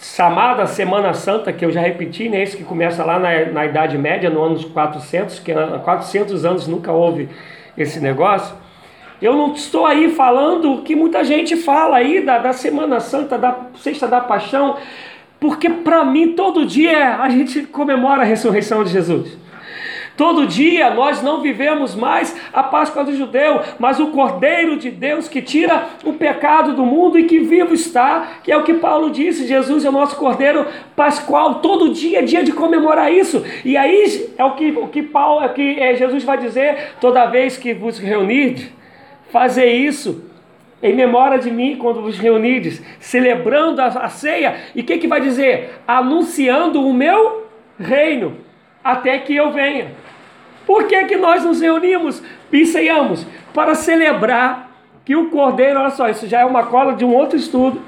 chamada 0.02 0.68
Semana 0.68 1.14
Santa, 1.14 1.54
que 1.54 1.64
eu 1.64 1.72
já 1.72 1.80
repeti, 1.80 2.28
né, 2.28 2.44
esse 2.44 2.58
que 2.58 2.66
começa 2.66 3.06
lá 3.06 3.18
na, 3.18 3.46
na 3.46 3.66
Idade 3.66 3.98
Média, 3.98 4.30
no 4.30 4.44
ano 4.44 4.62
400, 4.62 5.40
que 5.40 5.54
há 5.54 5.80
400 5.80 6.44
anos 6.44 6.68
nunca 6.68 6.92
houve 6.92 7.30
esse 7.78 8.02
negócio, 8.02 8.54
eu 9.22 9.36
não 9.36 9.54
estou 9.54 9.86
aí 9.86 10.10
falando 10.12 10.74
o 10.74 10.82
que 10.82 10.96
muita 10.96 11.24
gente 11.24 11.56
fala 11.56 11.98
aí 11.98 12.22
da, 12.22 12.38
da 12.38 12.54
Semana 12.54 13.00
Santa, 13.00 13.38
da 13.38 13.56
Sexta 13.76 14.08
da 14.08 14.22
Paixão, 14.22 14.78
porque 15.40 15.70
para 15.70 16.04
mim 16.04 16.34
todo 16.34 16.66
dia 16.66 17.18
a 17.18 17.30
gente 17.30 17.64
comemora 17.64 18.22
a 18.22 18.26
ressurreição 18.26 18.84
de 18.84 18.92
Jesus. 18.92 19.38
Todo 20.18 20.48
dia 20.48 20.90
nós 20.90 21.22
não 21.22 21.42
vivemos 21.42 21.94
mais 21.94 22.36
a 22.52 22.64
Páscoa 22.64 23.04
do 23.04 23.16
judeu, 23.16 23.62
mas 23.78 24.00
o 24.00 24.08
Cordeiro 24.08 24.76
de 24.76 24.90
Deus 24.90 25.28
que 25.28 25.44
tira 25.44 25.90
o 26.04 26.14
pecado 26.14 26.74
do 26.74 26.84
mundo 26.84 27.20
e 27.20 27.26
que 27.26 27.40
vivo 27.40 27.72
está, 27.72 28.40
que 28.44 28.52
é 28.52 28.58
o 28.58 28.64
que 28.64 28.74
Paulo 28.74 29.12
disse: 29.12 29.46
Jesus 29.46 29.86
é 29.86 29.90
o 29.90 29.92
nosso 29.92 30.16
Cordeiro 30.16 30.66
Pascual. 30.96 31.56
Todo 31.56 31.94
dia 31.94 32.20
é 32.20 32.22
dia 32.24 32.44
de 32.44 32.52
comemorar 32.52 33.14
isso. 33.14 33.46
E 33.64 33.78
aí 33.78 34.34
é 34.36 34.44
o 34.44 34.56
que, 34.56 34.72
o 34.72 34.88
que, 34.88 35.04
Paulo, 35.04 35.46
é 35.46 35.50
que 35.50 35.80
é, 35.80 35.94
Jesus 35.94 36.24
vai 36.24 36.40
dizer: 36.40 36.96
toda 37.00 37.28
vez 37.28 37.56
que 37.56 37.76
vos 37.76 38.00
reunir, 38.00 38.74
fazer 39.32 39.66
isso 39.66 40.24
em 40.82 40.96
memória 40.96 41.40
de 41.40 41.50
mim 41.50 41.76
quando 41.78 42.02
vos 42.02 42.18
reunides, 42.18 42.82
celebrando 43.00 43.82
a, 43.82 44.10
ceia. 44.10 44.58
E 44.76 44.82
o 44.82 44.84
que, 44.84 44.98
que 44.98 45.08
vai 45.08 45.22
dizer? 45.22 45.82
Anunciando 45.88 46.86
o 46.88 46.94
meu 46.94 47.48
reino, 47.80 48.38
até 48.84 49.18
que 49.20 49.36
eu 49.36 49.52
venha. 49.52 49.92
Por 50.66 50.86
que, 50.86 51.06
que 51.06 51.16
nós 51.16 51.44
nos 51.44 51.62
reunimos 51.62 52.22
e 52.52 52.66
ceiamos? 52.66 53.26
Para 53.54 53.74
celebrar 53.74 54.70
que 55.06 55.16
o 55.16 55.30
Cordeiro, 55.30 55.80
olha 55.80 55.90
só, 55.90 56.10
isso 56.10 56.28
já 56.28 56.42
é 56.42 56.46
uma 56.46 56.66
cola 56.66 56.94
de 56.94 57.06
um 57.06 57.16
outro 57.16 57.38
estudo, 57.38 57.82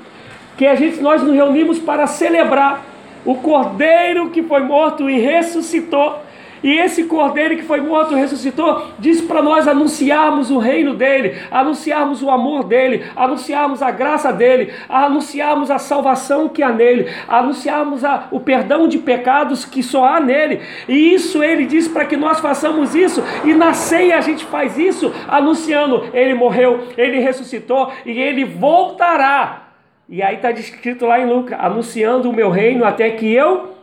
que 0.58 0.65
a 0.65 0.75
gente, 0.75 1.02
nós 1.02 1.21
nos 1.21 1.34
reunimos 1.34 1.78
para 1.78 2.08
celebrar 2.08 2.84
o 3.25 3.36
Cordeiro 3.36 4.30
que 4.30 4.41
foi 4.41 4.62
morto 4.62 5.10
e 5.10 5.19
ressuscitou 5.19 6.21
e 6.63 6.78
esse 6.78 7.04
cordeiro 7.04 7.56
que 7.56 7.63
foi 7.63 7.82
morto 7.82 8.15
ressuscitou, 8.15 8.88
diz 9.00 9.22
para 9.22 9.41
nós 9.41 9.67
anunciarmos 9.67 10.52
o 10.52 10.58
reino 10.58 10.93
dele, 10.93 11.38
anunciarmos 11.50 12.22
o 12.22 12.30
amor 12.30 12.63
dele, 12.63 13.04
anunciarmos 13.15 13.82
a 13.82 13.91
graça 13.91 14.32
dele, 14.32 14.74
anunciarmos 14.88 15.72
a 15.72 15.78
salvação 15.78 16.50
que 16.50 16.62
há 16.62 16.72
nele, 16.72 17.08
anunciarmos 17.28 18.04
a, 18.04 18.28
o 18.32 18.39
perdão 18.39 18.88
de 18.88 18.98
pecados 18.98 19.65
que 19.65 19.82
só 19.82 20.06
há 20.06 20.19
nele. 20.19 20.62
E 20.88 21.13
isso 21.13 21.43
ele 21.43 21.65
diz 21.65 21.88
para 21.88 22.06
que 22.06 22.17
nós 22.17 22.39
façamos 22.39 22.95
isso, 22.95 23.24
e 23.45 23.54
na 23.54 23.74
ceia 23.74 24.17
a 24.17 24.22
gente 24.22 24.45
faz 24.45 24.78
isso, 24.78 25.13
anunciando: 25.28 26.10
ele 26.13 26.34
morreu, 26.34 26.88
ele 26.98 27.19
ressuscitou 27.19 27.91
e 28.06 28.19
ele 28.19 28.43
voltará. 28.45 29.69
E 30.08 30.24
aí 30.24 30.36
está 30.36 30.52
descrito 30.52 31.06
lá 31.06 31.19
em 31.19 31.26
Lucas: 31.26 31.58
anunciando 31.60 32.30
o 32.30 32.34
meu 32.34 32.50
reino 32.50 32.84
até 32.84 33.10
que 33.12 33.32
eu 33.32 33.76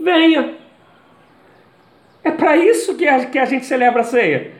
venha. 0.00 0.63
É 2.24 2.30
para 2.30 2.56
isso 2.56 2.96
que 2.96 3.06
a, 3.06 3.26
que 3.26 3.38
a 3.38 3.44
gente 3.44 3.66
celebra 3.66 4.00
a 4.00 4.04
ceia. 4.04 4.52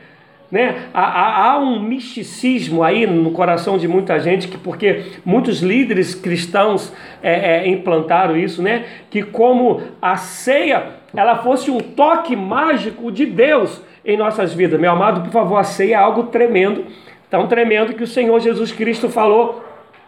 Né? 0.51 0.83
Há, 0.93 1.01
há, 1.01 1.51
há, 1.51 1.59
um 1.59 1.81
misticismo 1.81 2.83
aí 2.83 3.07
no 3.07 3.31
coração 3.31 3.77
de 3.77 3.87
muita 3.87 4.19
gente, 4.19 4.47
que 4.47 4.57
porque 4.57 5.05
muitos 5.25 5.61
líderes 5.61 6.13
cristãos 6.13 6.93
é, 7.23 7.57
é, 7.57 7.67
implantaram 7.67 8.37
isso, 8.37 8.61
né? 8.61 8.85
que 9.09 9.23
como 9.23 9.81
a 9.99 10.15
ceia 10.15 10.93
ela 11.15 11.37
fosse 11.37 11.71
um 11.71 11.79
toque 11.79 12.35
mágico 12.35 13.11
de 13.11 13.25
Deus 13.25 13.81
em 14.05 14.15
nossas 14.15 14.53
vidas. 14.53 14.79
Meu 14.79 14.91
amado, 14.91 15.21
por 15.21 15.31
favor, 15.31 15.57
a 15.57 15.63
ceia 15.63 15.95
é 15.95 15.97
algo 15.97 16.23
tremendo, 16.23 16.85
tão 17.29 17.47
tremendo 17.47 17.93
que 17.93 18.03
o 18.03 18.07
Senhor 18.07 18.39
Jesus 18.39 18.71
Cristo 18.71 19.09
falou 19.09 19.64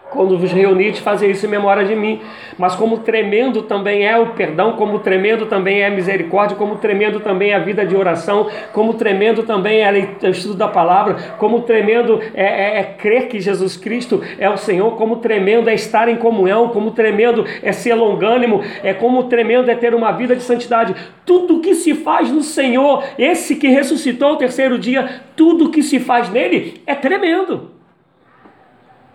quando 0.10 0.38
vos 0.38 0.52
reunides, 0.52 1.00
fazer 1.00 1.30
isso 1.30 1.46
em 1.46 1.50
memória 1.50 1.86
de 1.86 1.96
mim. 1.96 2.22
Mas 2.58 2.76
como 2.76 3.00
tremendo 3.00 3.64
também 3.64 4.06
é 4.06 4.18
o 4.18 4.28
perdão, 4.28 4.74
como 4.74 5.00
tremendo 5.00 5.46
também 5.46 5.82
é 5.82 5.88
a 5.88 5.92
misericórdia, 5.92 6.58
como 6.58 6.78
tremendo 6.78 7.20
também 7.20 7.52
é 7.52 7.56
a 7.56 7.60
vida 7.60 7.86
de 7.86 7.96
oração, 7.96 8.48
como 8.74 8.94
tremendo 8.94 9.44
também 9.44 9.82
é 9.82 9.92
o 10.24 10.28
estudo 10.30 10.56
da 10.56 10.68
palavra, 10.68 11.16
como 11.38 11.62
tremendo 11.62 12.20
é, 12.34 12.44
é, 12.44 12.80
é 12.80 12.84
crer 12.84 13.28
que 13.28 13.40
Jesus 13.40 13.78
Cristo 13.78 14.24
é 14.40 14.50
o 14.50 14.58
Senhor, 14.58 14.96
como 14.96 15.18
tremendo 15.18 15.70
é 15.70 15.74
estar 15.74 16.08
em 16.08 16.16
comunhão, 16.16 16.70
como 16.70 16.92
tremendo 16.92 17.46
é 17.62 17.72
ser 17.72 17.94
longânimo, 17.94 18.62
é 18.84 18.94
como 18.94 19.24
tremendo 19.26 19.70
é 19.70 19.76
ter 19.76 19.94
uma 19.94 20.12
vida 20.12 20.36
de 20.36 20.42
santidade. 20.42 20.96
Tudo 21.26 21.60
que 21.60 21.76
se 21.76 21.94
faz 21.94 22.32
no 22.32 22.42
Senhor, 22.42 23.04
esse 23.18 23.56
que 23.56 23.68
ressuscitou 23.68 24.34
o 24.34 24.38
terceiro 24.38 24.80
dia, 24.80 25.22
tudo 25.36 25.70
que 25.70 25.84
se 25.84 26.00
faz 26.00 26.30
nele 26.30 26.82
é 26.86 26.96
tremendo. 26.96 27.77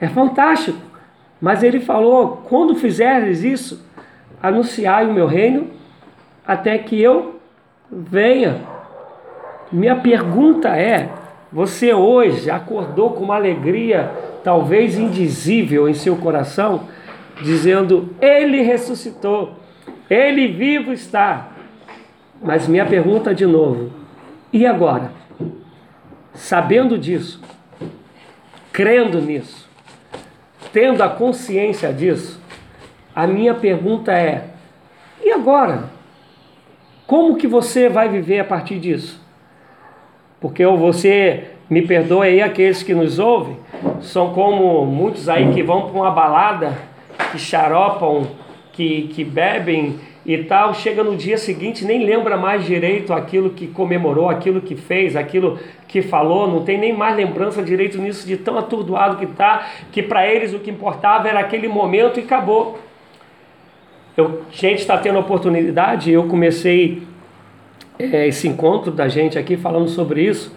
É 0.02 0.08
fantástico. 0.08 0.78
Mas 1.40 1.62
ele 1.62 1.78
falou: 1.78 2.42
quando 2.48 2.74
fizeres 2.74 3.44
isso, 3.44 3.86
anunciai 4.42 5.06
o 5.06 5.12
meu 5.12 5.28
reino 5.28 5.70
até 6.44 6.76
que 6.76 7.00
eu 7.00 7.40
venha. 7.88 8.62
Minha 9.70 9.94
pergunta 9.94 10.76
é: 10.76 11.08
você 11.52 11.94
hoje 11.94 12.50
acordou 12.50 13.10
com 13.10 13.22
uma 13.22 13.36
alegria, 13.36 14.10
talvez 14.42 14.98
indizível 14.98 15.88
em 15.88 15.94
seu 15.94 16.16
coração, 16.16 16.88
dizendo: 17.40 18.10
Ele 18.20 18.60
ressuscitou, 18.60 19.54
Ele 20.10 20.48
vivo 20.48 20.92
está. 20.92 21.48
Mas 22.42 22.66
minha 22.66 22.86
pergunta 22.86 23.32
de 23.32 23.46
novo: 23.46 23.92
e 24.52 24.66
agora? 24.66 25.12
Sabendo 26.34 26.98
disso, 26.98 27.40
crendo 28.72 29.20
nisso, 29.20 29.70
tendo 30.72 31.02
a 31.02 31.08
consciência 31.08 31.92
disso, 31.92 32.40
a 33.14 33.26
minha 33.26 33.54
pergunta 33.54 34.12
é: 34.12 34.44
e 35.22 35.30
agora? 35.30 35.90
Como 37.06 37.36
que 37.36 37.46
você 37.46 37.88
vai 37.88 38.08
viver 38.08 38.40
a 38.40 38.44
partir 38.44 38.78
disso? 38.78 39.20
Porque 40.40 40.64
você, 40.64 41.50
me 41.68 41.82
perdoe 41.82 42.28
aí 42.28 42.42
aqueles 42.42 42.82
que 42.82 42.94
nos 42.94 43.18
ouvem, 43.18 43.56
são 44.00 44.32
como 44.32 44.84
muitos 44.86 45.28
aí 45.28 45.52
que 45.52 45.62
vão 45.62 45.82
para 45.82 46.00
uma 46.00 46.10
balada, 46.10 46.76
que 47.30 47.38
xaropam, 47.38 48.26
que, 48.72 49.08
que 49.14 49.24
bebem 49.24 50.00
e 50.24 50.38
tal, 50.44 50.72
chega 50.72 51.02
no 51.02 51.16
dia 51.16 51.36
seguinte 51.36 51.84
nem 51.84 52.04
lembra 52.04 52.36
mais 52.36 52.64
direito 52.64 53.12
aquilo 53.12 53.50
que 53.50 53.66
comemorou, 53.66 54.28
aquilo 54.28 54.60
que 54.60 54.76
fez, 54.76 55.16
aquilo 55.16 55.58
que 55.88 56.00
falou, 56.00 56.46
não 56.46 56.62
tem 56.62 56.78
nem 56.78 56.92
mais 56.92 57.16
lembrança 57.16 57.62
direito 57.62 57.98
nisso 57.98 58.26
de 58.26 58.36
tão 58.36 58.56
atordoado 58.56 59.16
que 59.16 59.24
está, 59.24 59.66
que 59.90 60.02
para 60.02 60.26
eles 60.26 60.54
o 60.54 60.60
que 60.60 60.70
importava 60.70 61.28
era 61.28 61.40
aquele 61.40 61.66
momento 61.66 62.20
e 62.20 62.22
acabou. 62.22 62.78
Eu, 64.16 64.42
gente 64.50 64.78
está 64.78 64.96
tendo 64.96 65.18
oportunidade, 65.18 66.12
eu 66.12 66.28
comecei 66.28 67.02
é, 67.98 68.28
esse 68.28 68.46
encontro 68.46 68.92
da 68.92 69.08
gente 69.08 69.38
aqui 69.38 69.56
falando 69.56 69.88
sobre 69.88 70.22
isso, 70.22 70.54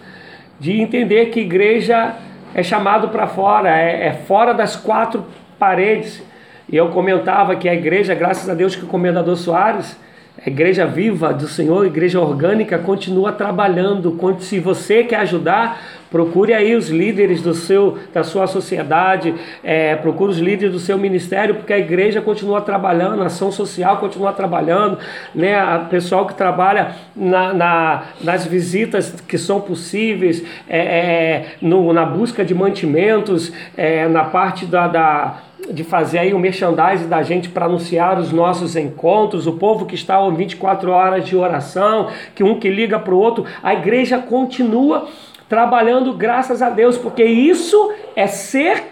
de 0.60 0.80
entender 0.80 1.26
que 1.26 1.40
igreja 1.40 2.14
é 2.54 2.62
chamado 2.62 3.08
para 3.08 3.26
fora, 3.26 3.76
é, 3.76 4.06
é 4.06 4.12
fora 4.12 4.54
das 4.54 4.76
quatro 4.76 5.26
paredes 5.58 6.22
e 6.68 6.76
eu 6.76 6.88
comentava 6.88 7.54
que 7.56 7.68
a 7.68 7.74
igreja, 7.74 8.14
graças 8.14 8.48
a 8.48 8.54
Deus 8.54 8.74
que 8.74 8.84
o 8.84 8.88
comendador 8.88 9.36
Soares, 9.36 9.96
a 10.44 10.50
igreja 10.50 10.84
viva 10.84 11.32
do 11.32 11.48
Senhor, 11.48 11.86
igreja 11.86 12.20
orgânica, 12.20 12.78
continua 12.78 13.32
trabalhando. 13.32 14.18
Se 14.40 14.60
você 14.60 15.02
quer 15.02 15.20
ajudar, 15.20 15.80
procure 16.10 16.52
aí 16.52 16.74
os 16.74 16.90
líderes 16.90 17.40
do 17.40 17.54
seu, 17.54 17.98
da 18.12 18.22
sua 18.22 18.46
sociedade, 18.46 19.34
é, 19.64 19.96
procure 19.96 20.32
os 20.32 20.38
líderes 20.38 20.72
do 20.72 20.78
seu 20.78 20.98
ministério, 20.98 21.54
porque 21.54 21.72
a 21.72 21.78
igreja 21.78 22.20
continua 22.20 22.60
trabalhando, 22.60 23.22
a 23.22 23.26
ação 23.26 23.50
social 23.50 23.96
continua 23.96 24.32
trabalhando, 24.32 24.98
né? 25.34 25.58
a 25.58 25.78
pessoal 25.78 26.26
que 26.26 26.34
trabalha 26.34 26.92
na, 27.14 27.54
na 27.54 28.02
nas 28.22 28.44
visitas 28.44 29.14
que 29.26 29.38
são 29.38 29.60
possíveis, 29.60 30.44
é, 30.68 30.78
é, 30.78 31.46
no, 31.62 31.92
na 31.94 32.04
busca 32.04 32.44
de 32.44 32.54
mantimentos, 32.54 33.52
é, 33.76 34.06
na 34.06 34.24
parte 34.24 34.66
da, 34.66 34.86
da 34.86 35.45
de 35.70 35.84
fazer 35.84 36.18
aí 36.18 36.34
o 36.34 36.38
merchandising 36.38 37.08
da 37.08 37.22
gente 37.22 37.48
para 37.48 37.66
anunciar 37.66 38.18
os 38.18 38.32
nossos 38.32 38.76
encontros, 38.76 39.46
o 39.46 39.52
povo 39.54 39.86
que 39.86 39.94
está 39.94 40.26
24 40.28 40.90
horas 40.90 41.24
de 41.24 41.36
oração, 41.36 42.08
que 42.34 42.42
um 42.42 42.58
que 42.58 42.68
liga 42.68 42.98
para 42.98 43.14
o 43.14 43.18
outro, 43.18 43.44
a 43.62 43.74
igreja 43.74 44.18
continua 44.18 45.08
trabalhando 45.48 46.12
graças 46.12 46.62
a 46.62 46.70
Deus, 46.70 46.98
porque 46.98 47.24
isso 47.24 47.92
é 48.14 48.26
ser 48.26 48.84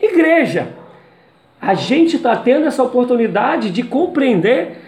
igreja. 0.00 0.68
A 1.60 1.74
gente 1.74 2.16
está 2.16 2.36
tendo 2.36 2.66
essa 2.66 2.82
oportunidade 2.82 3.70
de 3.70 3.82
compreender 3.82 4.78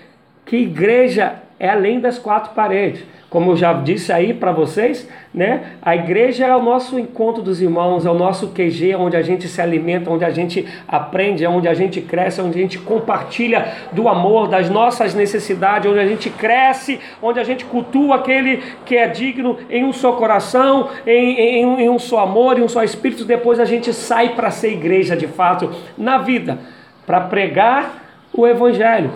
que 0.44 0.56
igreja 0.56 1.42
é 1.60 1.68
além 1.68 2.00
das 2.00 2.18
quatro 2.18 2.54
paredes. 2.54 3.04
Como 3.28 3.52
eu 3.52 3.56
já 3.56 3.72
disse 3.74 4.10
aí 4.12 4.32
para 4.32 4.50
vocês, 4.50 5.06
né? 5.32 5.74
A 5.82 5.94
igreja 5.94 6.46
é 6.46 6.56
o 6.56 6.62
nosso 6.62 6.98
encontro 6.98 7.42
dos 7.42 7.60
irmãos, 7.62 8.04
é 8.04 8.10
o 8.10 8.14
nosso 8.14 8.48
QG, 8.48 8.96
onde 8.96 9.16
a 9.16 9.22
gente 9.22 9.46
se 9.46 9.60
alimenta, 9.60 10.10
onde 10.10 10.24
a 10.24 10.30
gente 10.30 10.66
aprende, 10.88 11.44
é 11.44 11.48
onde 11.48 11.68
a 11.68 11.74
gente 11.74 12.00
cresce, 12.00 12.40
onde 12.40 12.58
a 12.58 12.62
gente 12.62 12.78
compartilha 12.78 13.72
do 13.92 14.08
amor, 14.08 14.48
das 14.48 14.68
nossas 14.70 15.14
necessidades, 15.14 15.88
onde 15.88 16.00
a 16.00 16.06
gente 16.06 16.30
cresce, 16.30 16.98
onde 17.22 17.38
a 17.38 17.44
gente 17.44 17.64
cultua 17.66 18.16
aquele 18.16 18.62
que 18.84 18.96
é 18.96 19.06
digno 19.06 19.58
em 19.68 19.84
um 19.84 19.92
só 19.92 20.12
coração, 20.12 20.88
em, 21.06 21.38
em, 21.38 21.82
em 21.82 21.88
um 21.90 21.98
só 21.98 22.20
amor, 22.20 22.58
em 22.58 22.62
um 22.62 22.68
só 22.68 22.82
espírito. 22.82 23.24
Depois 23.24 23.60
a 23.60 23.66
gente 23.66 23.92
sai 23.92 24.30
para 24.30 24.50
ser 24.50 24.72
igreja 24.72 25.14
de 25.14 25.28
fato 25.28 25.70
na 25.96 26.18
vida, 26.18 26.58
para 27.06 27.20
pregar 27.20 28.02
o 28.32 28.46
evangelho. 28.46 29.12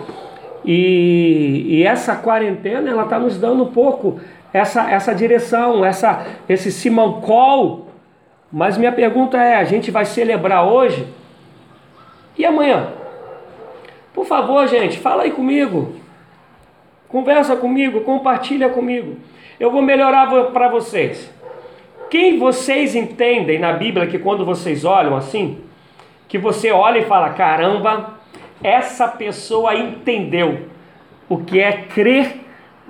E, 0.65 1.65
e 1.67 1.83
essa 1.83 2.15
quarentena 2.15 2.89
ela 2.89 3.03
está 3.03 3.19
nos 3.19 3.37
dando 3.37 3.63
um 3.63 3.71
pouco 3.71 4.19
essa, 4.51 4.89
essa 4.89 5.13
direção, 5.13 5.85
essa, 5.85 6.25
esse 6.49 6.71
simancol. 6.71 7.87
Mas 8.51 8.77
minha 8.77 8.91
pergunta 8.91 9.37
é: 9.37 9.55
a 9.55 9.63
gente 9.63 9.91
vai 9.91 10.05
celebrar 10.05 10.67
hoje 10.67 11.07
e 12.37 12.45
amanhã? 12.45 12.89
Por 14.13 14.25
favor, 14.25 14.67
gente, 14.67 14.97
fala 14.97 15.23
aí 15.23 15.31
comigo. 15.31 15.95
Conversa 17.07 17.55
comigo, 17.55 18.01
compartilha 18.01 18.69
comigo. 18.69 19.17
Eu 19.59 19.71
vou 19.71 19.81
melhorar 19.81 20.27
para 20.51 20.67
vocês. 20.67 21.31
Quem 22.09 22.39
vocês 22.39 22.95
entendem 22.95 23.59
na 23.59 23.73
Bíblia 23.73 24.07
que 24.07 24.17
quando 24.17 24.45
vocês 24.45 24.85
olham 24.85 25.15
assim, 25.15 25.59
que 26.27 26.37
você 26.37 26.71
olha 26.71 26.99
e 26.99 27.05
fala: 27.05 27.31
caramba, 27.31 28.14
essa 28.65 29.07
pessoa 29.07 29.75
entendeu 29.75 30.67
o 31.29 31.37
que 31.37 31.59
é 31.59 31.71
crer 31.71 32.41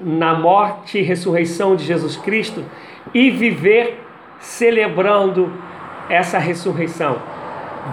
na 0.02 0.34
morte 0.34 1.00
e 1.00 1.02
ressurreição 1.02 1.76
de 1.76 1.84
Jesus 1.84 2.16
Cristo 2.16 2.64
e 3.14 3.30
viver 3.30 4.00
celebrando 4.40 5.52
essa 6.10 6.40
ressurreição. 6.40 7.18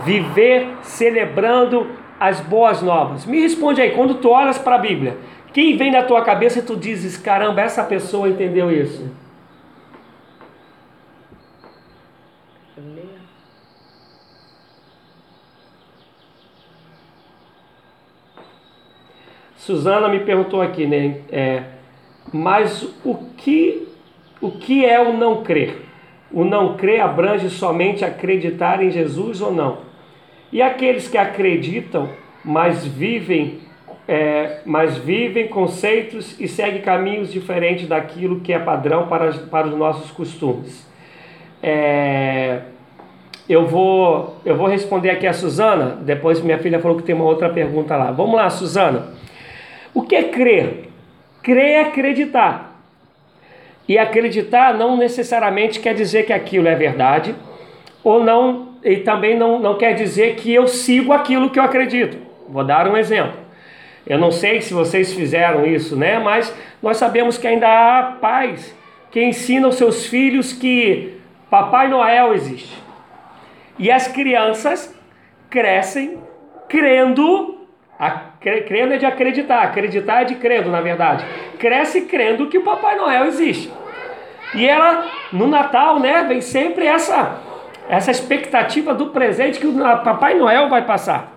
Viver 0.04 0.68
celebrando 0.82 1.88
as 2.20 2.38
boas 2.40 2.80
novas. 2.80 3.26
Me 3.26 3.40
responde 3.40 3.80
aí, 3.80 3.90
quando 3.90 4.14
tu 4.14 4.30
olhas 4.30 4.58
para 4.58 4.76
a 4.76 4.78
Bíblia, 4.78 5.16
quem 5.52 5.76
vem 5.76 5.90
na 5.90 6.04
tua 6.04 6.22
cabeça 6.22 6.60
e 6.60 6.62
tu 6.62 6.76
dizes, 6.76 7.16
caramba, 7.16 7.62
essa 7.62 7.82
pessoa 7.82 8.28
entendeu 8.28 8.70
isso? 8.70 9.10
Suzana 19.62 20.08
me 20.08 20.18
perguntou 20.18 20.60
aqui, 20.60 20.88
né? 20.88 21.18
É, 21.30 21.62
mas 22.32 22.82
o 23.04 23.14
que, 23.36 23.86
o 24.40 24.50
que 24.50 24.84
é 24.84 25.00
o 25.00 25.12
não 25.12 25.44
crer? 25.44 25.82
O 26.32 26.44
não 26.44 26.76
crer 26.76 27.00
abrange 27.00 27.48
somente 27.48 28.04
acreditar 28.04 28.82
em 28.82 28.90
Jesus 28.90 29.40
ou 29.40 29.52
não? 29.52 29.78
E 30.50 30.60
aqueles 30.60 31.06
que 31.06 31.16
acreditam, 31.16 32.08
mas 32.44 32.84
vivem, 32.84 33.60
é, 34.08 34.62
mas 34.66 34.98
vivem 34.98 35.46
conceitos 35.46 36.40
e 36.40 36.48
seguem 36.48 36.82
caminhos 36.82 37.30
diferentes 37.30 37.86
daquilo 37.86 38.40
que 38.40 38.52
é 38.52 38.58
padrão 38.58 39.06
para, 39.06 39.32
para 39.32 39.68
os 39.68 39.76
nossos 39.76 40.10
costumes. 40.10 40.84
É, 41.62 42.62
eu 43.48 43.64
vou, 43.68 44.38
eu 44.44 44.56
vou 44.56 44.66
responder 44.66 45.10
aqui 45.10 45.28
a 45.28 45.32
Suzana, 45.32 45.98
depois 46.00 46.40
minha 46.40 46.58
filha 46.58 46.80
falou 46.80 46.96
que 46.96 47.04
tem 47.04 47.14
uma 47.14 47.26
outra 47.26 47.48
pergunta 47.48 47.96
lá. 47.96 48.10
Vamos 48.10 48.34
lá, 48.34 48.50
Suzana. 48.50 49.21
O 49.94 50.02
que 50.02 50.14
é 50.14 50.24
crer? 50.24 50.88
Crer 51.42 51.70
é 51.70 51.80
acreditar. 51.80 52.80
E 53.88 53.98
acreditar 53.98 54.74
não 54.74 54.96
necessariamente 54.96 55.80
quer 55.80 55.94
dizer 55.94 56.24
que 56.24 56.32
aquilo 56.32 56.68
é 56.68 56.74
verdade, 56.74 57.34
ou 58.02 58.22
não, 58.22 58.76
e 58.82 58.98
também 58.98 59.36
não, 59.36 59.58
não 59.58 59.76
quer 59.76 59.94
dizer 59.94 60.36
que 60.36 60.52
eu 60.52 60.66
sigo 60.66 61.12
aquilo 61.12 61.50
que 61.50 61.58
eu 61.58 61.62
acredito. 61.64 62.16
Vou 62.48 62.64
dar 62.64 62.88
um 62.88 62.96
exemplo. 62.96 63.42
Eu 64.06 64.18
não 64.18 64.30
sei 64.30 64.60
se 64.60 64.74
vocês 64.74 65.12
fizeram 65.12 65.64
isso, 65.64 65.96
né? 65.96 66.18
Mas 66.18 66.54
nós 66.82 66.96
sabemos 66.96 67.38
que 67.38 67.46
ainda 67.46 67.68
há 67.68 68.02
pais 68.20 68.76
que 69.10 69.22
ensinam 69.22 69.70
seus 69.70 70.06
filhos 70.06 70.52
que 70.52 71.14
Papai 71.48 71.88
Noel 71.88 72.34
existe. 72.34 72.76
E 73.78 73.90
as 73.90 74.08
crianças 74.08 74.94
crescem 75.50 76.18
crendo 76.68 77.51
crendo 78.40 78.94
é 78.94 78.96
de 78.96 79.06
acreditar, 79.06 79.62
acreditar 79.62 80.22
é 80.22 80.24
de 80.24 80.34
crendo, 80.36 80.70
na 80.70 80.80
verdade. 80.80 81.24
Cresce 81.58 82.02
crendo 82.02 82.48
que 82.48 82.58
o 82.58 82.64
Papai 82.64 82.96
Noel 82.96 83.26
existe. 83.26 83.72
E 84.54 84.68
ela, 84.68 85.06
no 85.32 85.46
Natal, 85.46 85.98
né, 85.98 86.24
vem 86.24 86.40
sempre 86.40 86.86
essa, 86.86 87.38
essa 87.88 88.10
expectativa 88.10 88.94
do 88.94 89.06
presente 89.06 89.58
que 89.58 89.66
o 89.66 89.74
Papai 90.02 90.34
Noel 90.34 90.68
vai 90.68 90.82
passar. 90.82 91.32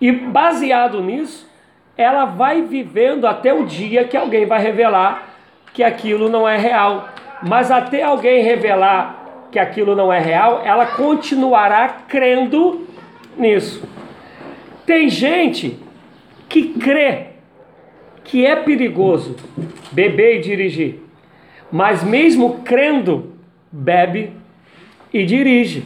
E 0.00 0.12
baseado 0.12 1.00
nisso, 1.00 1.50
ela 1.96 2.26
vai 2.26 2.62
vivendo 2.62 3.26
até 3.26 3.52
o 3.52 3.64
dia 3.64 4.04
que 4.04 4.16
alguém 4.16 4.44
vai 4.44 4.60
revelar 4.60 5.28
que 5.72 5.82
aquilo 5.82 6.28
não 6.28 6.48
é 6.48 6.56
real. 6.56 7.08
Mas 7.42 7.70
até 7.70 8.02
alguém 8.02 8.42
revelar 8.42 9.48
que 9.50 9.58
aquilo 9.58 9.94
não 9.94 10.12
é 10.12 10.18
real, 10.18 10.60
ela 10.64 10.86
continuará 10.86 11.88
crendo 12.06 12.86
nisso. 13.36 13.95
Tem 14.86 15.10
gente 15.10 15.76
que 16.48 16.74
crê 16.74 17.26
que 18.24 18.46
é 18.46 18.54
perigoso 18.56 19.36
beber 19.90 20.36
e 20.36 20.40
dirigir, 20.40 21.00
mas 21.70 22.04
mesmo 22.04 22.60
crendo, 22.64 23.34
bebe 23.70 24.32
e 25.12 25.24
dirige. 25.24 25.84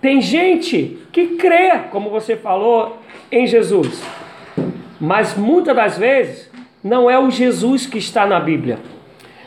Tem 0.00 0.20
gente 0.20 0.98
que 1.12 1.36
crê, 1.36 1.78
como 1.90 2.10
você 2.10 2.36
falou, 2.36 2.98
em 3.30 3.46
Jesus, 3.46 4.02
mas 5.00 5.36
muitas 5.36 5.74
das 5.74 5.96
vezes 5.96 6.50
não 6.82 7.08
é 7.08 7.18
o 7.18 7.30
Jesus 7.30 7.86
que 7.86 7.98
está 7.98 8.26
na 8.26 8.38
Bíblia. 8.38 8.78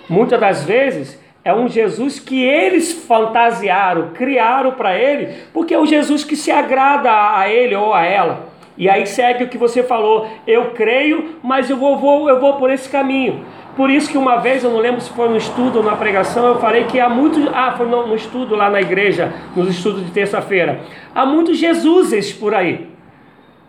Muitas 0.09 0.39
das 0.39 0.63
vezes 0.63 1.19
é 1.47 1.53
um 1.53 1.69
Jesus 1.69 2.19
que 2.19 2.43
eles 2.43 2.91
fantasiaram, 2.91 4.09
criaram 4.13 4.73
para 4.73 4.97
ele, 4.97 5.33
porque 5.53 5.73
é 5.73 5.79
o 5.79 5.85
Jesus 5.85 6.25
que 6.25 6.35
se 6.35 6.51
agrada 6.51 7.09
a 7.09 7.49
ele 7.49 7.73
ou 7.73 7.93
a 7.93 8.03
ela. 8.03 8.49
E 8.77 8.89
aí 8.89 9.07
segue 9.07 9.45
o 9.45 9.47
que 9.47 9.57
você 9.57 9.81
falou, 9.81 10.27
eu 10.45 10.71
creio, 10.71 11.37
mas 11.41 11.69
eu 11.69 11.77
vou, 11.77 11.97
vou, 11.97 12.27
eu 12.27 12.41
vou 12.41 12.55
por 12.55 12.69
esse 12.69 12.89
caminho. 12.89 13.45
Por 13.77 13.89
isso 13.89 14.11
que 14.11 14.17
uma 14.17 14.35
vez, 14.41 14.61
eu 14.61 14.71
não 14.71 14.79
lembro 14.79 14.99
se 14.99 15.09
foi 15.11 15.29
no 15.29 15.37
estudo 15.37 15.77
ou 15.77 15.85
na 15.85 15.95
pregação, 15.95 16.47
eu 16.47 16.59
falei 16.59 16.83
que 16.83 16.99
há 16.99 17.07
muito. 17.07 17.49
Ah, 17.53 17.75
foi 17.77 17.87
no, 17.87 18.07
no 18.07 18.15
estudo 18.15 18.53
lá 18.53 18.69
na 18.69 18.81
igreja, 18.81 19.33
nos 19.55 19.69
estudos 19.69 20.05
de 20.05 20.11
terça-feira. 20.11 20.81
Há 21.15 21.25
muitos 21.25 21.57
Jesuses 21.57 22.33
por 22.33 22.53
aí. 22.53 22.89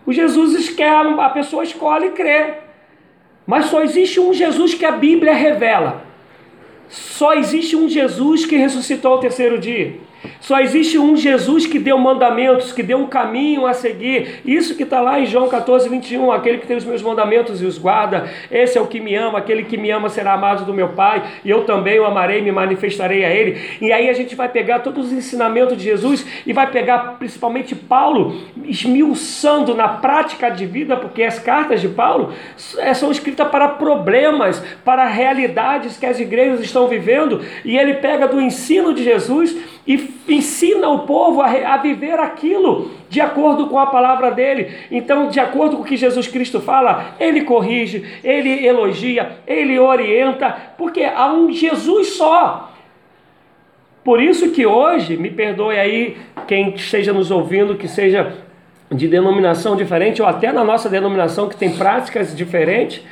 Os 0.05 0.17
Jesuses 0.17 0.69
que 0.69 0.83
a 0.83 1.29
pessoa 1.29 1.63
escolhe 1.63 2.11
crer. 2.11 2.59
Mas 3.47 3.67
só 3.67 3.83
existe 3.83 4.19
um 4.19 4.35
Jesus 4.35 4.75
que 4.75 4.85
a 4.85 4.91
Bíblia 4.91 5.33
revela. 5.33 6.08
Só 6.89 7.35
existe 7.35 7.77
um 7.77 7.89
Jesus 7.89 8.47
que 8.47 8.57
ressuscitou 8.57 9.13
ao 9.13 9.21
terceiro 9.21 9.59
dia. 9.59 10.01
Só 10.41 10.61
existe 10.61 10.99
um 10.99 11.17
Jesus 11.17 11.67
que 11.67 11.79
deu 11.79 11.99
mandamentos, 11.99 12.73
que 12.73 12.83
deu 12.83 12.99
um 12.99 13.07
caminho 13.07 13.67
a 13.67 13.75
seguir. 13.75 14.41
Isso 14.45 14.75
que 14.75 14.83
está 14.83 15.01
lá 15.01 15.21
em 15.21 15.27
João 15.27 15.49
14, 15.49 15.89
21. 15.89 16.33
Aquele 16.33 16.59
que 16.59 16.67
tem 16.67 16.77
os 16.77 16.85
meus 16.85 17.03
mandamentos 17.03 17.63
e 17.63 17.67
os 17.67 17.79
guarda, 17.79 18.29
esse 18.51 18.77
é 18.77 18.81
o 18.81 18.87
que 18.87 19.01
me 19.01 19.15
ama. 19.15 19.39
Aquele 19.39 19.65
que 19.65 19.77
me 19.77 19.91
ama 19.91 20.09
será 20.09 20.35
amado 20.35 20.65
do 20.65 20.75
meu 20.75 20.89
Pai, 20.89 21.23
e 21.45 21.51
eu 21.51 21.65
também 21.65 22.01
o 22.01 22.05
amarei 22.05 22.41
me 22.41 22.51
manifestarei 22.51 23.25
a 23.25 23.31
ele. 23.31 23.61
E 23.81 23.93
aí 23.93 24.09
a 24.09 24.13
gente 24.13 24.35
vai 24.35 24.49
pegar 24.49 24.81
todos 24.81 25.07
os 25.07 25.13
ensinamentos 25.13 25.77
de 25.77 25.85
Jesus 25.85 26.27
e 26.47 26.53
vai 26.53 26.71
pegar 26.71 27.17
principalmente 27.19 27.75
Paulo, 27.75 28.41
esmiuçando 28.65 29.75
na 29.75 29.89
prática 29.89 30.49
de 30.51 30.67
vida, 30.67 30.97
porque 30.97 31.23
as 31.23 31.39
cartas 31.39 31.81
de 31.81 31.89
Paulo 31.89 32.33
é, 32.79 32.93
são 32.95 33.11
escritas 33.11 33.49
para 33.49 33.69
problemas, 33.69 34.63
para 34.85 35.07
realidades 35.07 35.97
que 35.97 36.07
as 36.07 36.19
igrejas 36.19 36.61
estão 36.61 36.89
vivendo, 36.89 37.41
e 37.65 37.77
ele 37.77 37.95
pega 37.95 38.27
do 38.27 38.41
ensino 38.41 38.93
de 38.93 39.05
Jesus 39.05 39.57
e 39.89 40.11
ensina 40.29 40.87
o 40.91 41.01
povo 41.01 41.41
a, 41.41 41.47
a, 41.47 41.77
viver 41.79 42.21
aquilo 42.21 42.91
de 43.09 43.23
acordo 43.23 43.69
com 43.69 43.79
a 43.79 43.87
palavra 43.87 44.31
dele. 44.31 44.71
Então, 44.91 45.29
de 45.29 45.41
acordo 45.41 45.77
com 45.77 45.83
o 45.83 45.87
que 45.87 45.97
Jesus 45.97 46.29
Cristo 46.29 46.61
fala, 46.61 47.15
ele 47.19 47.41
corrige, 47.41 48.05
ele 48.23 48.67
elogia, 48.67 49.39
ele 49.47 49.79
orienta, 49.79 50.55
porque 50.77 51.03
há 51.03 51.33
um 51.33 51.51
Jesus 51.51 52.09
só. 52.09 52.71
Por 54.05 54.21
isso 54.21 54.51
que 54.51 54.67
hoje, 54.67 55.17
me 55.17 55.31
perdoe 55.31 55.79
aí 55.79 56.19
quem 56.47 56.75
esteja 56.75 57.15
nos 57.15 57.31
ouvindo, 57.31 57.75
que 57.75 57.89
seja 57.89 58.35
de 58.93 59.09
denominação 59.09 59.75
diferente, 59.75 60.21
ou 60.21 60.29
até 60.29 60.53
na 60.53 60.65
nossa 60.65 60.91
denominação 60.91 61.49
que 61.49 61.57
tem 61.57 61.75
práticas 61.75 62.37
diferentes, 62.37 63.03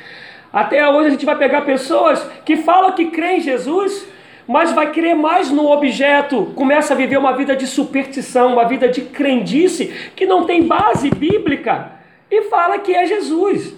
até 0.53 0.87
hoje 0.87 1.07
a 1.07 1.11
gente 1.11 1.25
vai 1.25 1.37
pegar 1.37 1.61
pessoas 1.61 2.23
que 2.45 2.57
falam 2.57 2.91
que 2.91 3.07
creem 3.07 3.39
em 3.39 3.41
Jesus, 3.41 4.07
mas 4.47 4.71
vai 4.71 4.91
crer 4.91 5.15
mais 5.15 5.51
no 5.51 5.69
objeto, 5.69 6.53
começa 6.55 6.93
a 6.93 6.97
viver 6.97 7.17
uma 7.17 7.33
vida 7.33 7.55
de 7.55 7.67
superstição, 7.67 8.53
uma 8.53 8.63
vida 8.63 8.87
de 8.87 9.01
crendice 9.01 9.93
que 10.15 10.25
não 10.25 10.45
tem 10.45 10.63
base 10.63 11.09
bíblica 11.09 11.91
e 12.31 12.43
fala 12.43 12.79
que 12.79 12.93
é 12.93 13.05
Jesus. 13.05 13.75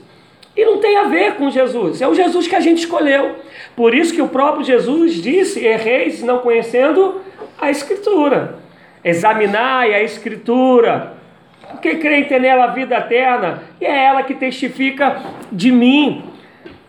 E 0.56 0.66
não 0.66 0.80
tem 0.80 0.98
a 0.98 1.04
ver 1.04 1.36
com 1.36 1.50
Jesus, 1.50 2.02
é 2.02 2.08
o 2.08 2.14
Jesus 2.14 2.48
que 2.48 2.56
a 2.56 2.60
gente 2.60 2.80
escolheu. 2.80 3.36
Por 3.76 3.96
isso 3.96 4.14
que 4.14 4.22
o 4.22 4.28
próprio 4.28 4.66
Jesus 4.66 5.14
disse: 5.14 5.66
erreis 5.66 6.22
não 6.22 6.40
conhecendo 6.40 7.22
a 7.60 7.72
Escritura. 7.72 8.60
Examinai 9.04 9.94
a 9.94 10.04
Escritura, 10.04 11.14
porque 11.72 11.96
crê 11.96 12.24
ter 12.24 12.42
nela 12.42 12.66
a 12.66 12.68
vida 12.68 12.98
eterna, 12.98 13.64
e 13.80 13.86
é 13.86 14.06
ela 14.06 14.24
que 14.24 14.34
testifica 14.34 15.22
de 15.52 15.72
mim. 15.72 16.24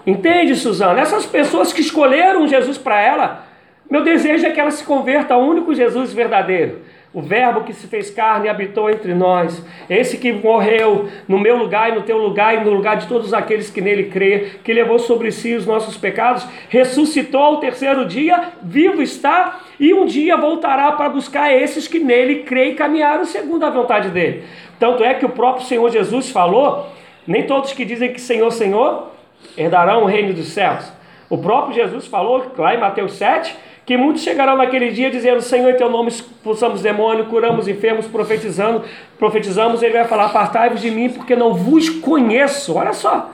Entende, 0.07 0.57
Suzana? 0.57 1.01
Essas 1.01 1.24
pessoas 1.26 1.72
que 1.72 1.81
escolheram 1.81 2.49
Jesus 2.49 2.76
para 2.76 3.01
ela, 3.01 3.47
meu 3.91 4.05
desejo 4.05 4.47
é 4.47 4.51
que 4.51 4.61
ela 4.61 4.70
se 4.70 4.84
converta 4.84 5.34
ao 5.34 5.43
único 5.43 5.74
Jesus 5.74 6.12
verdadeiro. 6.12 6.78
O 7.12 7.20
Verbo 7.20 7.64
que 7.64 7.72
se 7.72 7.88
fez 7.88 8.09
carne 8.09 8.47
e 8.47 8.49
habitou 8.49 8.88
entre 8.88 9.12
nós. 9.14 9.66
Esse 9.88 10.16
que 10.16 10.32
morreu 10.32 11.09
no 11.26 11.41
meu 11.41 11.57
lugar 11.57 11.91
e 11.91 11.95
no 11.97 12.03
teu 12.03 12.16
lugar 12.16 12.55
e 12.55 12.64
no 12.64 12.70
lugar 12.70 12.99
de 12.99 13.09
todos 13.09 13.34
aqueles 13.34 13.68
que 13.68 13.80
nele 13.80 14.05
crê, 14.05 14.53
que 14.62 14.72
levou 14.72 14.97
sobre 14.97 15.32
si 15.32 15.55
os 15.55 15.66
nossos 15.66 15.97
pecados, 15.97 16.47
ressuscitou 16.68 17.43
ao 17.43 17.57
terceiro 17.57 18.07
dia, 18.07 18.53
vivo 18.62 19.03
está 19.03 19.59
e 19.80 19.93
um 19.93 20.07
dia 20.07 20.36
voltará 20.36 20.93
para 20.93 21.09
buscar 21.09 21.53
esses 21.53 21.88
que 21.88 21.99
nele 21.99 22.45
crê 22.45 22.70
e 22.70 22.74
caminharam 22.76 23.24
segundo 23.24 23.64
a 23.64 23.70
vontade 23.70 24.11
dele. 24.11 24.45
Tanto 24.78 25.03
é 25.03 25.14
que 25.14 25.26
o 25.26 25.30
próprio 25.30 25.66
Senhor 25.66 25.91
Jesus 25.91 26.30
falou: 26.30 26.86
nem 27.26 27.45
todos 27.45 27.72
que 27.72 27.84
dizem 27.84 28.12
que 28.12 28.20
Senhor, 28.20 28.53
Senhor 28.53 29.11
herdarão 29.59 30.05
o 30.05 30.07
reino 30.07 30.32
dos 30.32 30.47
céus. 30.51 30.93
O 31.28 31.38
próprio 31.38 31.74
Jesus 31.74 32.07
falou 32.07 32.53
lá 32.57 32.74
em 32.74 32.78
Mateus 32.78 33.14
7 33.14 33.70
que 33.91 33.97
muitos 33.97 34.22
chegarão 34.22 34.57
naquele 34.57 34.93
dia 34.93 35.11
dizendo: 35.11 35.41
Senhor, 35.41 35.68
em 35.68 35.76
teu 35.76 35.91
nome 35.91 36.11
expulsamos 36.11 36.80
demônio, 36.80 37.24
curamos 37.24 37.66
enfermos, 37.66 38.07
profetizando, 38.07 38.84
profetizamos. 39.18 39.82
Ele 39.82 39.95
vai 39.95 40.05
falar: 40.05 40.26
Apartai-vos 40.26 40.80
de 40.80 40.93
mim, 40.93 41.11
porque 41.11 41.34
não 41.34 41.55
vos 41.55 41.91
conheço. 41.91 42.76
Olha 42.76 42.93
só, 42.93 43.32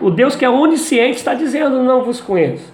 o 0.00 0.08
Deus 0.08 0.36
que 0.36 0.44
é 0.44 0.48
onisciente 0.48 1.16
está 1.16 1.34
dizendo: 1.34 1.82
Não 1.82 2.04
vos 2.04 2.20
conheço. 2.20 2.72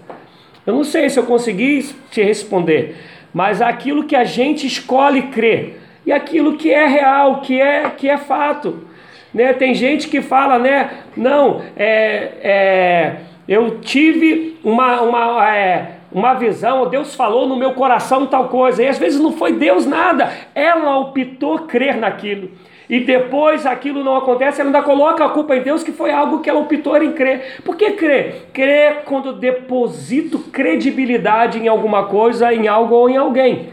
Eu 0.66 0.74
não 0.74 0.84
sei 0.84 1.08
se 1.08 1.18
eu 1.18 1.22
consegui 1.22 1.94
te 2.10 2.22
responder, 2.22 2.94
mas 3.32 3.62
aquilo 3.62 4.04
que 4.04 4.14
a 4.14 4.24
gente 4.24 4.66
escolhe 4.66 5.22
crer 5.28 5.80
e 6.04 6.12
aquilo 6.12 6.58
que 6.58 6.70
é 6.70 6.86
real, 6.86 7.40
que 7.40 7.58
é, 7.58 7.88
que 7.88 8.06
é 8.06 8.18
fato. 8.18 8.86
Né? 9.32 9.54
Tem 9.54 9.72
gente 9.72 10.08
que 10.08 10.20
fala, 10.20 10.58
né? 10.58 10.90
Não, 11.16 11.62
é, 11.74 12.32
é, 12.42 13.16
eu 13.48 13.78
tive 13.80 14.58
uma, 14.62 15.00
uma, 15.00 15.56
é, 15.56 15.94
uma 16.14 16.34
visão, 16.34 16.88
Deus 16.88 17.16
falou 17.16 17.48
no 17.48 17.56
meu 17.56 17.72
coração 17.72 18.24
tal 18.24 18.48
coisa, 18.48 18.84
e 18.84 18.86
às 18.86 18.98
vezes 18.98 19.20
não 19.20 19.32
foi 19.32 19.52
Deus 19.52 19.84
nada, 19.84 20.32
ela 20.54 20.96
optou 20.96 21.58
crer 21.60 21.96
naquilo. 21.96 22.52
E 22.88 23.00
depois 23.00 23.66
aquilo 23.66 24.04
não 24.04 24.16
acontece, 24.16 24.60
ela 24.60 24.68
ainda 24.68 24.82
coloca 24.82 25.24
a 25.24 25.30
culpa 25.30 25.56
em 25.56 25.62
Deus, 25.62 25.82
que 25.82 25.90
foi 25.90 26.12
algo 26.12 26.40
que 26.40 26.48
ela 26.48 26.60
optou 26.60 26.96
em 27.02 27.12
crer. 27.12 27.60
Por 27.64 27.76
que 27.76 27.92
crer? 27.92 28.46
Crer 28.52 29.02
quando 29.04 29.32
deposito 29.32 30.38
credibilidade 30.38 31.58
em 31.58 31.66
alguma 31.66 32.06
coisa, 32.06 32.54
em 32.54 32.68
algo 32.68 32.94
ou 32.94 33.10
em 33.10 33.16
alguém. 33.16 33.70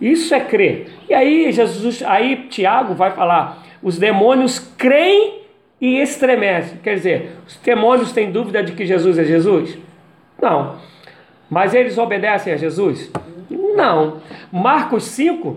Isso 0.00 0.34
é 0.34 0.40
crer. 0.40 0.86
E 1.08 1.14
aí 1.14 1.52
Jesus, 1.52 2.02
aí 2.04 2.46
Tiago 2.48 2.94
vai 2.94 3.10
falar: 3.10 3.62
os 3.82 3.98
demônios 3.98 4.58
creem 4.78 5.42
e 5.80 5.98
estremecem. 5.98 6.78
Quer 6.82 6.94
dizer, 6.94 7.30
os 7.46 7.56
demônios 7.56 8.12
têm 8.12 8.30
dúvida 8.30 8.62
de 8.62 8.72
que 8.72 8.86
Jesus 8.86 9.18
é 9.18 9.24
Jesus? 9.24 9.76
Não. 10.40 10.91
Mas 11.52 11.74
eles 11.74 11.98
obedecem 11.98 12.54
a 12.54 12.56
Jesus? 12.56 13.12
Não. 13.50 14.22
Marcos 14.50 15.04
5, 15.04 15.54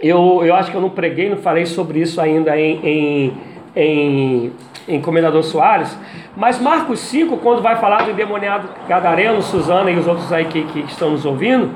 eu, 0.00 0.40
eu 0.42 0.54
acho 0.54 0.70
que 0.70 0.76
eu 0.78 0.80
não 0.80 0.88
preguei, 0.88 1.28
não 1.28 1.36
falei 1.36 1.66
sobre 1.66 2.00
isso 2.00 2.18
ainda 2.18 2.58
em, 2.58 2.80
em, 2.82 3.32
em, 3.76 4.52
em 4.88 5.00
Comendador 5.02 5.42
Soares, 5.42 5.94
mas 6.34 6.58
Marcos 6.58 7.00
5, 7.00 7.36
quando 7.36 7.60
vai 7.60 7.76
falar 7.76 8.04
do 8.04 8.12
endemoniado 8.12 8.70
Gadareno, 8.88 9.42
Suzana 9.42 9.90
e 9.90 9.98
os 9.98 10.06
outros 10.06 10.32
aí 10.32 10.46
que, 10.46 10.62
que 10.62 10.80
estão 10.80 11.10
nos 11.10 11.26
ouvindo, 11.26 11.74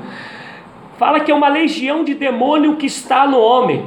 fala 0.97 1.19
que 1.19 1.31
é 1.31 1.35
uma 1.35 1.47
legião 1.47 2.03
de 2.03 2.15
demônio 2.15 2.75
que 2.77 2.87
está 2.87 3.27
no 3.27 3.39
homem. 3.39 3.85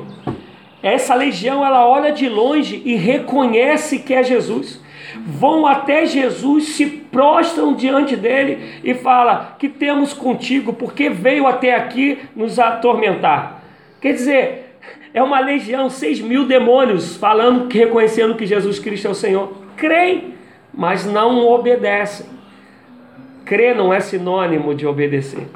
Essa 0.80 1.12
legião 1.16 1.66
ela 1.66 1.84
olha 1.88 2.12
de 2.12 2.28
longe 2.28 2.80
e 2.84 2.94
reconhece 2.94 3.98
que 3.98 4.14
é 4.14 4.22
Jesus. 4.22 4.80
Vão 5.26 5.66
até 5.66 6.06
Jesus, 6.06 6.68
se 6.68 7.05
prostram 7.16 7.72
diante 7.72 8.14
dele 8.14 8.78
e 8.84 8.92
fala 8.92 9.56
que 9.58 9.70
temos 9.70 10.12
contigo 10.12 10.74
porque 10.74 11.08
veio 11.08 11.46
até 11.46 11.74
aqui 11.74 12.18
nos 12.36 12.58
atormentar. 12.58 13.62
Quer 14.02 14.12
dizer, 14.12 14.76
é 15.14 15.22
uma 15.22 15.40
legião, 15.40 15.88
seis 15.88 16.20
mil 16.20 16.44
demônios 16.44 17.16
falando, 17.16 17.72
reconhecendo 17.72 18.34
que 18.34 18.44
Jesus 18.44 18.78
Cristo 18.78 19.08
é 19.08 19.10
o 19.10 19.14
Senhor. 19.14 19.50
Creem, 19.78 20.34
mas 20.74 21.06
não 21.06 21.48
obedecem. 21.48 22.26
Crer 23.46 23.74
não 23.74 23.94
é 23.94 24.00
sinônimo 24.00 24.74
de 24.74 24.86
obedecer. 24.86 25.46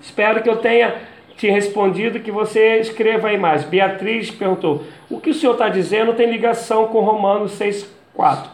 Espero 0.00 0.42
que 0.42 0.48
eu 0.48 0.56
tenha 0.56 0.94
te 1.36 1.50
respondido 1.50 2.20
que 2.20 2.30
você 2.30 2.78
escreva 2.78 3.28
aí 3.28 3.36
mais. 3.36 3.62
Beatriz 3.62 4.30
perguntou: 4.30 4.84
o 5.10 5.20
que 5.20 5.28
o 5.28 5.34
senhor 5.34 5.52
está 5.52 5.68
dizendo 5.68 6.14
tem 6.14 6.30
ligação 6.30 6.86
com 6.86 7.00
Romanos 7.00 7.58
6,4. 7.58 8.46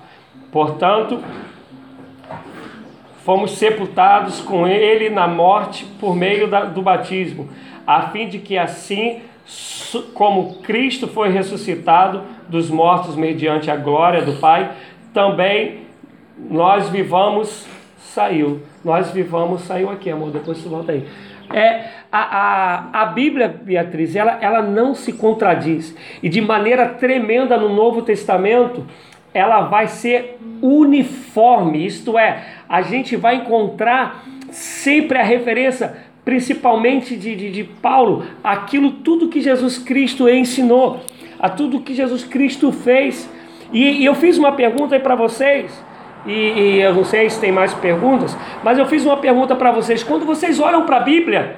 Portanto, 0.51 1.23
fomos 3.27 3.59
sepultados 3.59 4.41
com 4.41 4.69
ele 4.69 5.11
na 5.11 5.27
morte 5.27 5.85
por 5.99 6.15
meio 6.15 6.47
da, 6.47 6.65
do 6.65 6.81
batismo, 6.81 7.51
a 7.85 8.03
fim 8.03 8.29
de 8.29 8.39
que 8.39 8.57
assim 8.57 9.21
como 10.15 10.61
Cristo 10.63 11.09
foi 11.09 11.31
ressuscitado 11.31 12.23
dos 12.49 12.71
mortos 12.71 13.17
mediante 13.17 13.69
a 13.69 13.75
glória 13.75 14.23
do 14.23 14.35
Pai, 14.35 14.71
também 15.13 15.87
nós 16.39 16.89
vivamos, 16.89 17.67
saiu. 17.99 18.63
Nós 18.85 19.11
vivamos, 19.11 19.63
saiu 19.63 19.91
aqui, 19.91 20.09
amor, 20.09 20.31
depois 20.31 20.59
você 20.59 20.69
volta 20.69 20.93
aí. 20.93 21.05
É, 21.53 21.87
a, 22.11 22.93
a, 22.93 23.03
a 23.03 23.07
Bíblia, 23.07 23.49
Beatriz, 23.49 24.15
ela, 24.15 24.39
ela 24.41 24.63
não 24.63 24.95
se 24.95 25.13
contradiz. 25.13 25.97
E 26.23 26.29
de 26.29 26.41
maneira 26.41 26.91
tremenda 26.91 27.57
no 27.57 27.75
Novo 27.75 28.03
Testamento, 28.03 28.87
ela 29.35 29.63
vai 29.63 29.87
ser 29.89 30.39
uniforme. 30.63 31.85
Isto 31.85 32.19
é, 32.19 32.43
a 32.69 32.83
gente 32.83 33.17
vai 33.17 33.37
encontrar 33.37 34.25
sempre 34.51 35.19
a 35.19 35.23
referência, 35.23 35.97
principalmente 36.25 37.17
de, 37.17 37.35
de, 37.37 37.51
de 37.51 37.65
Paulo, 37.65 38.25
aquilo 38.43 38.91
tudo 38.91 39.29
que 39.29 39.41
Jesus 39.41 39.79
Cristo 39.79 40.29
ensinou, 40.29 41.01
a 41.39 41.49
tudo 41.49 41.81
que 41.81 41.95
Jesus 41.95 42.25
Cristo 42.25 42.73
fez. 42.73 43.29
E, 43.73 44.03
e 44.03 44.05
eu 44.05 44.15
fiz 44.15 44.39
uma 44.39 44.53
pergunta 44.53 44.95
aí 44.95 45.01
para 45.01 45.15
vocês 45.15 45.71
e, 46.27 46.33
e 46.33 46.81
eu 46.81 46.95
não 46.95 47.05
sei 47.05 47.31
se 47.31 47.41
tem 47.41 47.53
mais 47.53 47.73
perguntas, 47.75 48.37
mas 48.63 48.79
eu 48.79 48.87
fiz 48.87 49.05
uma 49.05 49.17
pergunta 49.17 49.55
para 49.55 49.71
vocês. 49.71 50.03
Quando 50.03 50.25
vocês 50.25 50.59
olham 50.59 50.85
para 50.85 50.97
a 50.97 51.01
Bíblia, 51.01 51.57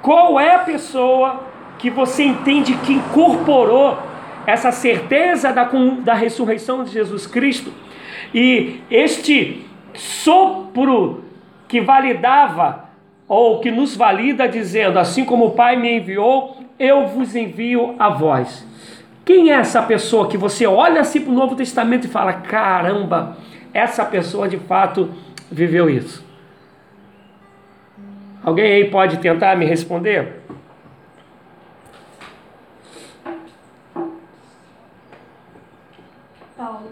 qual 0.00 0.38
é 0.38 0.54
a 0.54 0.60
pessoa 0.60 1.44
que 1.78 1.90
você 1.90 2.22
entende 2.22 2.74
que 2.78 2.92
incorporou 2.92 3.98
essa 4.46 4.70
certeza 4.70 5.52
da, 5.52 5.68
da 6.00 6.14
ressurreição 6.14 6.84
de 6.84 6.90
Jesus 6.90 7.26
Cristo 7.26 7.72
e 8.32 8.80
este 8.90 9.64
sopro 9.94 11.24
que 11.68 11.80
validava 11.80 12.84
ou 13.26 13.60
que 13.60 13.70
nos 13.70 13.96
valida 13.96 14.48
dizendo, 14.48 14.98
assim 14.98 15.24
como 15.24 15.46
o 15.46 15.50
Pai 15.52 15.76
me 15.76 15.98
enviou, 15.98 16.58
eu 16.78 17.06
vos 17.06 17.34
envio 17.34 17.94
a 17.98 18.08
vós. 18.08 18.66
Quem 19.24 19.50
é 19.50 19.54
essa 19.54 19.82
pessoa 19.82 20.28
que 20.28 20.36
você 20.36 20.66
olha 20.66 21.00
assim 21.00 21.20
para 21.20 21.32
o 21.32 21.34
Novo 21.34 21.56
Testamento 21.56 22.06
e 22.06 22.10
fala: 22.10 22.34
caramba, 22.34 23.38
essa 23.72 24.04
pessoa 24.04 24.46
de 24.46 24.58
fato 24.58 25.10
viveu 25.50 25.88
isso? 25.88 26.24
Alguém 28.42 28.74
aí 28.74 28.90
pode 28.90 29.16
tentar 29.18 29.56
me 29.56 29.64
responder? 29.64 30.42
Paulo. 36.54 36.90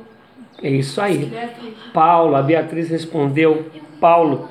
É 0.63 0.71
isso 0.71 1.01
aí. 1.01 1.33
Paulo, 1.93 2.37
a 2.37 2.43
Beatriz 2.43 2.89
respondeu, 2.89 3.67
Paulo. 4.01 4.49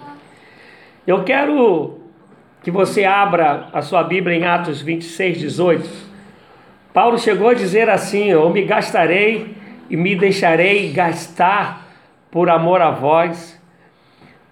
Eu 1.07 1.23
quero 1.23 1.99
que 2.61 2.69
você 2.69 3.05
abra 3.05 3.69
a 3.71 3.81
sua 3.81 4.03
Bíblia 4.03 4.35
em 4.35 4.45
Atos 4.45 4.81
26, 4.81 5.39
18. 5.39 5.89
Paulo 6.93 7.17
chegou 7.17 7.49
a 7.49 7.53
dizer 7.53 7.89
assim: 7.89 8.25
Eu 8.25 8.49
me 8.49 8.63
gastarei 8.63 9.55
e 9.89 9.95
me 9.95 10.15
deixarei 10.15 10.91
gastar 10.91 11.87
por 12.29 12.49
amor 12.49 12.81
a 12.81 12.91
vós. 12.91 13.59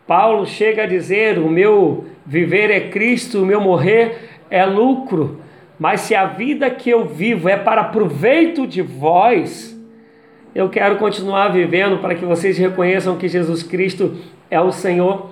Paulo 0.07 0.45
chega 0.45 0.83
a 0.83 0.87
dizer: 0.87 1.37
o 1.37 1.49
meu 1.49 2.07
viver 2.25 2.71
é 2.71 2.89
Cristo, 2.89 3.43
o 3.43 3.45
meu 3.45 3.61
morrer 3.61 4.29
é 4.49 4.65
lucro. 4.65 5.41
Mas 5.77 6.01
se 6.01 6.15
a 6.15 6.25
vida 6.25 6.69
que 6.69 6.89
eu 6.89 7.05
vivo 7.05 7.47
é 7.47 7.55
para 7.55 7.85
proveito 7.85 8.67
de 8.67 8.81
vós, 8.81 9.78
eu 10.53 10.69
quero 10.69 10.97
continuar 10.97 11.49
vivendo 11.49 11.99
para 11.99 12.15
que 12.15 12.25
vocês 12.25 12.57
reconheçam 12.57 13.17
que 13.17 13.27
Jesus 13.27 13.63
Cristo 13.63 14.17
é 14.49 14.59
o 14.59 14.71
Senhor. 14.71 15.29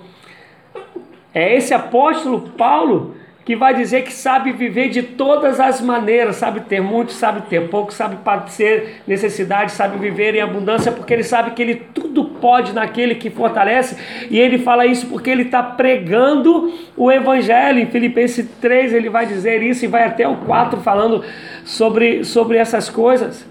É 1.34 1.55
esse 1.55 1.74
apóstolo 1.74 2.41
Paulo 2.57 3.15
que 3.47 3.55
vai 3.55 3.74
dizer 3.74 4.03
que 4.03 4.11
sabe 4.11 4.51
viver 4.51 4.89
de 4.89 5.01
todas 5.01 5.57
as 5.57 5.80
maneiras, 5.80 6.36
sabe 6.36 6.59
ter 6.59 6.82
muito, 6.82 7.13
sabe 7.13 7.43
ter 7.43 7.70
pouco, 7.70 7.93
sabe 7.93 8.18
padecer 8.18 9.01
necessidade, 9.07 9.72
sabe 9.72 9.97
viver 9.97 10.36
em 10.36 10.41
abundância, 10.41 10.91
porque 10.91 11.13
ele 11.13 11.24
sabe 11.24 11.51
que 11.51 11.61
ele 11.61 11.76
tudo 11.76 12.26
pode 12.26 12.74
naquele 12.74 13.15
que 13.15 13.30
fortalece. 13.30 13.95
E 14.30 14.38
ele 14.38 14.57
fala 14.57 14.86
isso 14.86 15.07
porque 15.07 15.30
ele 15.30 15.43
está 15.43 15.63
pregando 15.63 16.74
o 16.97 17.09
Evangelho. 17.09 17.80
Em 17.80 17.86
Filipenses 17.86 18.45
3 18.59 18.93
ele 18.93 19.09
vai 19.09 19.26
dizer 19.26 19.63
isso 19.63 19.86
e 19.86 19.88
vai 19.88 20.03
até 20.03 20.28
o 20.28 20.36
4 20.36 20.82
falando 20.82 21.24
sobre, 21.63 22.26
sobre 22.26 22.57
essas 22.57 22.89
coisas. 22.89 23.47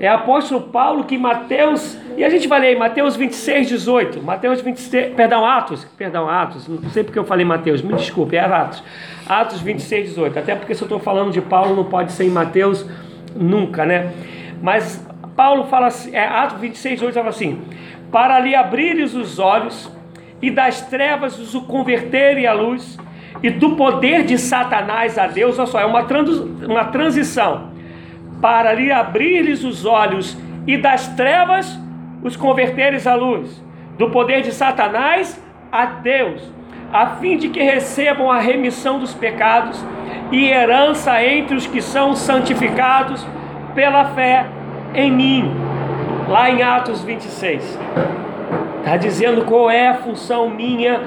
É 0.00 0.06
apóstolo 0.06 0.60
Paulo 0.60 1.04
que 1.04 1.18
Mateus, 1.18 1.98
e 2.16 2.24
a 2.24 2.30
gente 2.30 2.46
vai 2.46 2.60
ler 2.60 2.78
Mateus 2.78 3.16
26, 3.16 3.68
18. 3.68 4.22
Mateus 4.22 4.60
26, 4.60 5.14
perdão, 5.14 5.44
Atos, 5.44 5.84
perdão, 5.96 6.28
Atos, 6.28 6.68
não 6.68 6.88
sei 6.90 7.02
porque 7.02 7.18
eu 7.18 7.24
falei 7.24 7.44
Mateus, 7.44 7.82
me 7.82 7.94
desculpe, 7.94 8.36
é 8.36 8.40
Atos. 8.40 8.82
Atos 9.28 9.60
26, 9.60 10.10
18. 10.10 10.38
Até 10.38 10.54
porque 10.54 10.74
se 10.74 10.82
eu 10.82 10.86
estou 10.86 11.00
falando 11.00 11.32
de 11.32 11.40
Paulo, 11.40 11.74
não 11.74 11.84
pode 11.84 12.12
ser 12.12 12.24
em 12.24 12.30
Mateus 12.30 12.86
nunca, 13.34 13.84
né? 13.84 14.12
Mas 14.62 15.04
Paulo 15.34 15.64
fala 15.64 15.88
assim, 15.88 16.14
é, 16.14 16.24
Atos 16.26 16.60
26, 16.60 17.00
18 17.00 17.14
fala 17.14 17.28
assim: 17.30 17.60
para 18.12 18.38
lhe 18.38 18.54
abrires 18.54 19.14
os 19.14 19.38
olhos 19.38 19.90
e 20.40 20.50
das 20.50 20.82
trevas 20.82 21.38
os 21.38 21.60
converterem 21.64 22.46
à 22.46 22.52
luz, 22.52 22.96
e 23.42 23.50
do 23.50 23.76
poder 23.76 24.24
de 24.24 24.38
Satanás 24.38 25.18
a 25.18 25.26
Deus, 25.26 25.58
olha 25.58 25.66
só, 25.66 25.80
é 25.80 25.84
uma, 25.84 26.04
trans, 26.04 26.28
uma 26.38 26.84
transição. 26.86 27.67
Para 28.40 28.72
lhe 28.72 28.92
abrires 28.92 29.64
os 29.64 29.84
olhos 29.84 30.36
e 30.66 30.76
das 30.76 31.08
trevas 31.08 31.78
os 32.22 32.36
converteres 32.36 33.06
à 33.06 33.14
luz, 33.14 33.62
do 33.96 34.10
poder 34.10 34.42
de 34.42 34.52
Satanás 34.52 35.40
a 35.70 35.84
Deus, 35.86 36.42
a 36.92 37.06
fim 37.16 37.36
de 37.36 37.48
que 37.48 37.62
recebam 37.62 38.30
a 38.30 38.38
remissão 38.38 38.98
dos 38.98 39.14
pecados 39.14 39.84
e 40.32 40.46
herança 40.46 41.22
entre 41.22 41.56
os 41.56 41.66
que 41.66 41.80
são 41.80 42.14
santificados 42.14 43.26
pela 43.74 44.06
fé 44.06 44.46
em 44.94 45.10
mim. 45.10 45.52
Lá 46.28 46.50
em 46.50 46.62
Atos 46.62 47.02
26. 47.02 47.78
Está 48.78 48.96
dizendo 48.96 49.44
qual 49.44 49.70
é 49.70 49.88
a 49.88 49.94
função 49.94 50.48
minha 50.48 51.00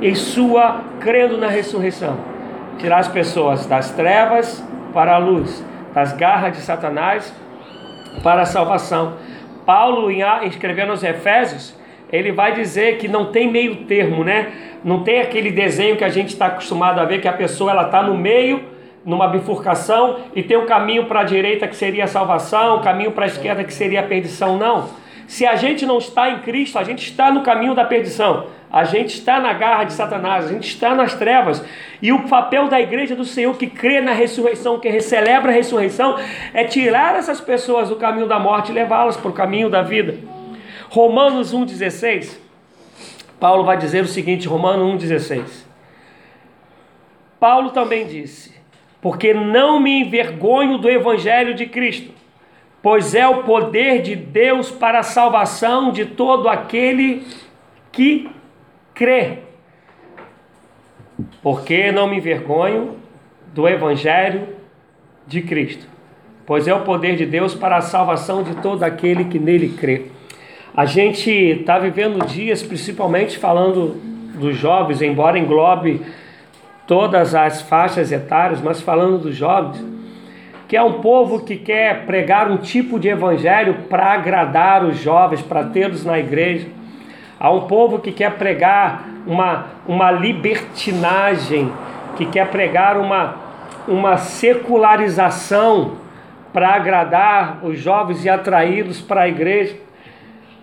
e 0.00 0.14
sua, 0.14 0.80
crendo 1.00 1.36
na 1.36 1.48
ressurreição. 1.48 2.16
Tirar 2.78 2.98
as 2.98 3.08
pessoas 3.08 3.66
das 3.66 3.90
trevas 3.90 4.64
para 4.92 5.14
a 5.14 5.18
luz, 5.18 5.64
das 5.94 6.12
garras 6.12 6.56
de 6.56 6.62
Satanás 6.62 7.32
para 8.22 8.42
a 8.42 8.46
salvação. 8.46 9.14
Paulo, 9.64 10.10
em 10.10 10.22
escrevendo 10.46 10.90
aos 10.90 11.02
Efésios, 11.02 11.76
ele 12.10 12.32
vai 12.32 12.54
dizer 12.54 12.98
que 12.98 13.06
não 13.06 13.26
tem 13.26 13.50
meio 13.50 13.84
termo, 13.84 14.24
né? 14.24 14.50
Não 14.82 15.02
tem 15.02 15.20
aquele 15.20 15.50
desenho 15.50 15.96
que 15.96 16.04
a 16.04 16.08
gente 16.08 16.28
está 16.28 16.46
acostumado 16.46 17.00
a 17.00 17.04
ver 17.04 17.20
que 17.20 17.28
a 17.28 17.32
pessoa 17.32 17.70
ela 17.70 17.82
está 17.82 18.02
no 18.02 18.16
meio, 18.16 18.64
numa 19.04 19.28
bifurcação 19.28 20.20
e 20.34 20.42
tem 20.42 20.56
o 20.56 20.62
um 20.62 20.66
caminho 20.66 21.04
para 21.06 21.20
a 21.20 21.24
direita 21.24 21.68
que 21.68 21.76
seria 21.76 22.04
a 22.04 22.06
salvação, 22.06 22.76
o 22.76 22.78
um 22.78 22.82
caminho 22.82 23.12
para 23.12 23.24
a 23.24 23.26
esquerda 23.26 23.64
que 23.64 23.72
seria 23.72 24.00
a 24.00 24.02
perdição. 24.02 24.56
Não. 24.56 24.88
Se 25.26 25.44
a 25.44 25.56
gente 25.56 25.84
não 25.84 25.98
está 25.98 26.30
em 26.30 26.38
Cristo, 26.38 26.78
a 26.78 26.84
gente 26.84 27.04
está 27.04 27.30
no 27.30 27.42
caminho 27.42 27.74
da 27.74 27.84
perdição. 27.84 28.46
A 28.70 28.84
gente 28.84 29.14
está 29.14 29.40
na 29.40 29.52
garra 29.54 29.84
de 29.84 29.94
Satanás, 29.94 30.44
a 30.46 30.52
gente 30.52 30.68
está 30.68 30.94
nas 30.94 31.14
trevas. 31.14 31.64
E 32.02 32.12
o 32.12 32.28
papel 32.28 32.68
da 32.68 32.78
igreja 32.78 33.16
do 33.16 33.24
Senhor 33.24 33.56
que 33.56 33.66
crê 33.66 34.00
na 34.00 34.12
ressurreição, 34.12 34.78
que 34.78 35.00
celebra 35.00 35.50
a 35.50 35.54
ressurreição, 35.54 36.16
é 36.52 36.64
tirar 36.64 37.16
essas 37.16 37.40
pessoas 37.40 37.88
do 37.88 37.96
caminho 37.96 38.26
da 38.26 38.38
morte 38.38 38.70
e 38.70 38.74
levá-las 38.74 39.16
para 39.16 39.30
o 39.30 39.34
caminho 39.34 39.70
da 39.70 39.80
vida. 39.80 40.16
Romanos 40.90 41.54
1,16, 41.54 42.36
Paulo 43.40 43.64
vai 43.64 43.78
dizer 43.78 44.02
o 44.02 44.08
seguinte: 44.08 44.46
Romanos 44.46 45.02
1,16. 45.02 45.64
Paulo 47.40 47.70
também 47.70 48.06
disse: 48.06 48.54
Porque 49.00 49.32
não 49.32 49.80
me 49.80 50.02
envergonho 50.02 50.76
do 50.76 50.90
evangelho 50.90 51.54
de 51.54 51.64
Cristo, 51.64 52.12
pois 52.82 53.14
é 53.14 53.26
o 53.26 53.44
poder 53.44 54.02
de 54.02 54.14
Deus 54.14 54.70
para 54.70 54.98
a 54.98 55.02
salvação 55.02 55.90
de 55.90 56.04
todo 56.04 56.48
aquele 56.48 57.26
que 57.92 58.28
crê. 58.98 59.38
Porque 61.40 61.92
não 61.92 62.08
me 62.08 62.16
envergonho 62.16 62.96
do 63.54 63.68
evangelho 63.68 64.48
de 65.24 65.40
Cristo, 65.40 65.86
pois 66.44 66.66
é 66.66 66.74
o 66.74 66.80
poder 66.80 67.16
de 67.16 67.24
Deus 67.24 67.54
para 67.54 67.76
a 67.76 67.80
salvação 67.80 68.42
de 68.42 68.56
todo 68.56 68.82
aquele 68.82 69.24
que 69.26 69.38
nele 69.38 69.68
crê. 69.68 70.06
A 70.76 70.84
gente 70.84 71.30
está 71.30 71.78
vivendo 71.78 72.26
dias, 72.26 72.62
principalmente 72.62 73.38
falando 73.38 73.96
dos 74.34 74.56
jovens, 74.56 75.00
embora 75.00 75.38
englobe 75.38 76.02
todas 76.86 77.34
as 77.34 77.62
faixas 77.62 78.10
etárias, 78.10 78.60
mas 78.60 78.80
falando 78.80 79.18
dos 79.18 79.36
jovens, 79.36 79.84
que 80.66 80.76
é 80.76 80.82
um 80.82 81.00
povo 81.00 81.44
que 81.44 81.56
quer 81.56 82.04
pregar 82.04 82.50
um 82.50 82.58
tipo 82.58 82.98
de 82.98 83.08
evangelho 83.08 83.74
para 83.88 84.12
agradar 84.12 84.84
os 84.84 84.98
jovens, 84.98 85.42
para 85.42 85.64
tê-los 85.64 86.04
na 86.04 86.18
igreja. 86.18 86.77
Há 87.40 87.50
um 87.50 87.66
povo 87.66 87.98
que 87.98 88.12
quer 88.12 88.36
pregar 88.36 89.04
uma, 89.26 89.66
uma 89.86 90.10
libertinagem, 90.10 91.72
que 92.16 92.26
quer 92.26 92.48
pregar 92.48 92.96
uma, 92.96 93.36
uma 93.86 94.16
secularização 94.16 95.98
para 96.52 96.74
agradar 96.74 97.64
os 97.64 97.78
jovens 97.78 98.24
e 98.24 98.28
atraí-los 98.28 99.00
para 99.00 99.22
a 99.22 99.28
igreja 99.28 99.88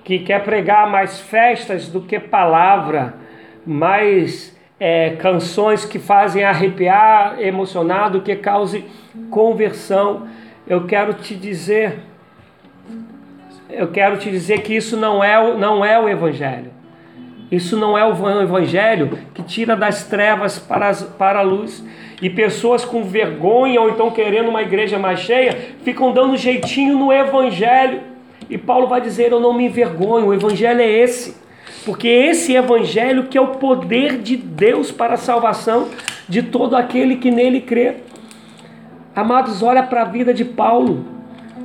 que 0.06 0.20
quer 0.20 0.44
pregar 0.44 0.88
mais 0.88 1.20
festas 1.20 1.90
do 1.90 2.00
que 2.00 2.20
palavra, 2.20 3.16
mais 3.66 4.56
é, 4.80 5.16
canções 5.20 5.84
que 5.84 5.98
fazem 5.98 6.44
arrepiar, 6.44 7.42
emocionar, 7.42 8.12
do 8.12 8.22
que 8.22 8.36
cause 8.36 8.86
conversão. 9.32 10.28
Eu 10.68 10.86
quero 10.86 11.16
te 11.16 11.34
dizer, 11.34 11.98
eu 13.70 13.88
quero 13.90 14.18
te 14.18 14.30
dizer 14.30 14.62
que 14.62 14.76
isso 14.76 14.96
não 14.98 15.24
é, 15.24 15.56
não 15.56 15.84
é 15.84 16.00
o 16.00 16.08
Evangelho. 16.08 16.72
Isso 17.52 17.78
não 17.78 17.98
é 17.98 18.06
o 18.06 18.42
Evangelho 18.42 19.18
que 19.34 19.44
tira 19.44 19.76
das 19.76 20.06
trevas 20.06 20.58
para, 20.60 20.90
as, 20.90 21.04
para 21.04 21.40
a 21.40 21.44
luz. 21.44 21.84
E 22.22 22.30
pessoas 22.30 22.86
com 22.86 23.04
vergonha 23.04 23.82
ou 23.82 23.90
então 23.90 24.10
querendo 24.10 24.50
uma 24.50 24.62
igreja 24.62 24.98
mais 24.98 25.20
cheia 25.20 25.76
ficam 25.84 26.14
dando 26.14 26.38
jeitinho 26.38 26.98
no 26.98 27.12
Evangelho 27.12 28.16
e 28.50 28.58
Paulo 28.58 28.88
vai 28.88 29.02
dizer: 29.02 29.32
Eu 29.32 29.40
não 29.40 29.54
me 29.54 29.66
envergonho, 29.66 30.28
o 30.28 30.34
evangelho 30.34 30.82
é 30.82 30.90
esse. 30.90 31.36
Porque 31.86 32.08
esse 32.08 32.56
evangelho 32.56 33.26
que 33.26 33.38
é 33.38 33.42
o 33.42 33.48
poder 33.48 34.18
de 34.18 34.36
Deus 34.36 34.92
para 34.92 35.14
a 35.14 35.18
salvação 35.18 35.90
de 36.28 36.42
todo 36.42 36.76
aquele 36.76 37.18
que 37.18 37.30
nele 37.30 37.62
crê. 37.62 37.98
Amados, 39.16 39.62
olha 39.62 39.84
para 39.84 40.02
a 40.02 40.06
vida 40.06 40.34
de 40.34 40.44
Paulo. 40.44 41.06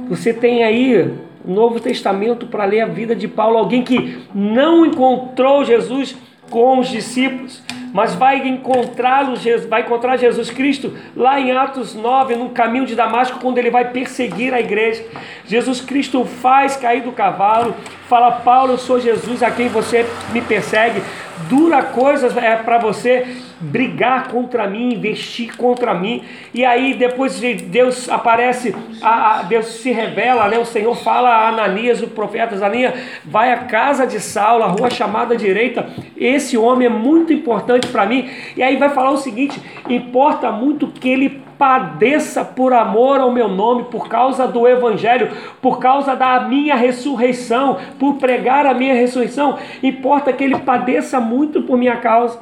Você 0.09 0.32
tem 0.32 0.62
aí 0.62 1.14
Novo 1.45 1.80
Testamento 1.80 2.47
para 2.47 2.64
ler 2.64 2.82
a 2.82 2.86
vida 2.86 3.14
de 3.14 3.26
Paulo, 3.26 3.59
alguém 3.59 3.82
que 3.82 4.18
não 4.34 4.84
encontrou 4.84 5.64
Jesus 5.64 6.16
com 6.51 6.80
os 6.80 6.88
discípulos, 6.88 7.62
mas 7.93 8.14
vai 8.14 8.47
encontrá-lo, 8.47 9.34
vai 9.68 9.82
encontrar 9.82 10.16
Jesus 10.16 10.51
Cristo 10.51 10.93
lá 11.16 11.41
em 11.41 11.53
Atos 11.53 11.95
9, 11.95 12.36
no 12.36 12.51
caminho 12.51 12.86
de 12.86 12.95
Damasco, 12.95 13.38
quando 13.41 13.59
ele 13.59 13.70
vai 13.70 13.91
perseguir 13.91 14.53
a 14.53 14.61
igreja. 14.61 15.05
Jesus 15.47 15.80
Cristo 15.80 16.24
faz 16.24 16.76
cair 16.76 17.03
do 17.03 17.12
cavalo, 17.12 17.74
fala: 18.09 18.32
Paulo, 18.32 18.72
eu 18.72 18.78
sou 18.78 19.01
Jesus 19.01 19.43
a 19.43 19.51
quem 19.51 19.68
você 19.68 20.07
me 20.32 20.41
persegue. 20.41 21.03
Dura 21.49 21.82
coisas 21.82 22.36
é 22.36 22.57
para 22.57 22.78
você 22.78 23.26
brigar 23.61 24.28
contra 24.28 24.66
mim, 24.66 24.95
investir 24.95 25.57
contra 25.57 25.95
mim. 25.95 26.22
E 26.53 26.64
aí 26.64 26.95
depois 26.95 27.41
Deus 27.41 28.09
aparece, 28.09 28.74
a, 29.03 29.41
a, 29.41 29.43
Deus 29.43 29.66
se 29.66 29.91
revela, 29.91 30.49
né? 30.49 30.59
O 30.59 30.64
Senhor 30.64 30.97
fala 30.97 31.28
a 31.28 31.49
Ananias, 31.49 32.03
o 32.03 32.09
profeta 32.09 32.55
Ananias, 32.55 32.95
vai 33.24 33.53
à 33.53 33.59
casa 33.59 34.07
de 34.07 34.20
Saulo, 34.20 34.64
a 34.64 34.68
rua 34.68 34.91
chamada 34.91 35.36
direita. 35.36 35.88
Esse 36.16 36.57
homem 36.57 36.86
é 36.86 36.91
muito 36.91 37.32
importante 37.32 37.86
para 37.88 38.07
mim. 38.07 38.28
E 38.57 38.62
aí 38.62 38.76
vai 38.76 38.88
falar 38.91 39.11
o 39.11 39.18
seguinte: 39.18 39.61
importa 39.88 40.51
muito 40.51 40.88
que 40.88 41.09
ele 41.09 41.49
padeça 41.61 42.43
por 42.43 42.73
amor 42.73 43.21
ao 43.21 43.31
meu 43.31 43.47
nome, 43.47 43.85
por 43.85 44.09
causa 44.09 44.49
do 44.49 44.67
Evangelho, 44.67 45.31
por 45.61 45.79
causa 45.79 46.17
da 46.17 46.41
minha 46.41 46.75
ressurreição, 46.75 47.77
por 47.99 48.15
pregar 48.15 48.65
a 48.65 48.73
minha 48.73 48.95
ressurreição. 48.95 49.59
Importa 49.83 50.33
que 50.33 50.43
ele 50.43 50.59
padeça 50.61 51.21
muito 51.21 51.61
por 51.61 51.77
minha 51.77 51.99
causa. 51.99 52.41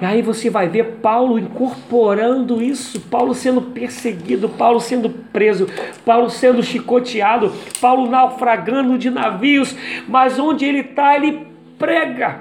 E 0.00 0.06
aí 0.06 0.22
você 0.22 0.48
vai 0.48 0.68
ver 0.68 1.00
Paulo 1.02 1.38
incorporando 1.38 2.62
isso, 2.62 2.98
Paulo 3.02 3.34
sendo 3.34 3.60
perseguido, 3.60 4.48
Paulo 4.48 4.80
sendo 4.80 5.10
preso, 5.10 5.68
Paulo 6.02 6.30
sendo 6.30 6.62
chicoteado, 6.62 7.52
Paulo 7.78 8.08
naufragando 8.08 8.96
de 8.96 9.10
navios, 9.10 9.76
mas 10.08 10.38
onde 10.38 10.64
ele 10.64 10.80
está, 10.80 11.14
ele 11.14 11.46
prega. 11.78 12.40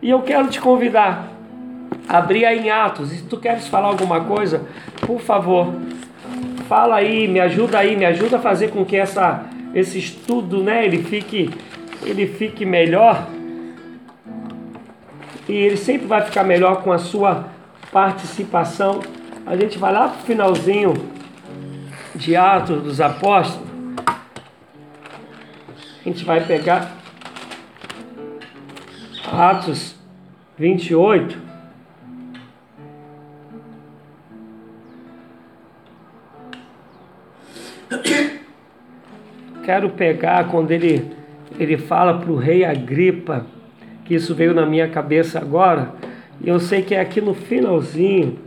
E 0.00 0.10
eu 0.10 0.22
quero 0.22 0.46
te 0.46 0.60
convidar 0.60 1.35
a 2.08 2.18
abrir 2.18 2.44
aí 2.44 2.60
em 2.66 2.70
Atos. 2.70 3.12
E 3.12 3.16
se 3.16 3.24
tu 3.24 3.36
queres 3.36 3.66
falar 3.68 3.88
alguma 3.88 4.20
coisa, 4.24 4.62
por 5.06 5.20
favor, 5.20 5.74
fala 6.68 6.96
aí, 6.96 7.28
me 7.28 7.40
ajuda 7.40 7.78
aí, 7.78 7.96
me 7.96 8.04
ajuda 8.04 8.36
a 8.36 8.40
fazer 8.40 8.70
com 8.70 8.84
que 8.84 8.96
essa, 8.96 9.44
esse 9.74 9.98
estudo, 9.98 10.62
né, 10.62 10.84
ele 10.84 11.02
fique, 11.02 11.50
ele 12.02 12.26
fique 12.26 12.64
melhor 12.64 13.26
e 15.48 15.52
ele 15.52 15.76
sempre 15.76 16.06
vai 16.06 16.22
ficar 16.22 16.42
melhor 16.42 16.82
com 16.82 16.92
a 16.92 16.98
sua 16.98 17.46
participação. 17.92 19.00
A 19.46 19.56
gente 19.56 19.78
vai 19.78 19.92
lá 19.92 20.08
para 20.08 20.18
o 20.18 20.24
finalzinho 20.24 20.94
de 22.14 22.34
Atos 22.34 22.82
dos 22.82 23.00
Apóstolos. 23.00 23.66
A 26.04 26.08
gente 26.08 26.24
vai 26.24 26.44
pegar 26.44 26.96
Atos 29.32 29.94
28. 30.58 31.45
Quero 39.66 39.90
pegar 39.90 40.48
quando 40.48 40.70
ele, 40.70 41.10
ele 41.58 41.76
fala 41.76 42.20
para 42.20 42.30
o 42.30 42.36
rei 42.36 42.64
Agripa, 42.64 43.44
que 44.04 44.14
isso 44.14 44.32
veio 44.32 44.54
na 44.54 44.64
minha 44.64 44.88
cabeça 44.88 45.40
agora, 45.40 45.92
e 46.40 46.48
eu 46.48 46.60
sei 46.60 46.82
que 46.82 46.94
é 46.94 47.00
aqui 47.00 47.20
no 47.20 47.34
finalzinho. 47.34 48.38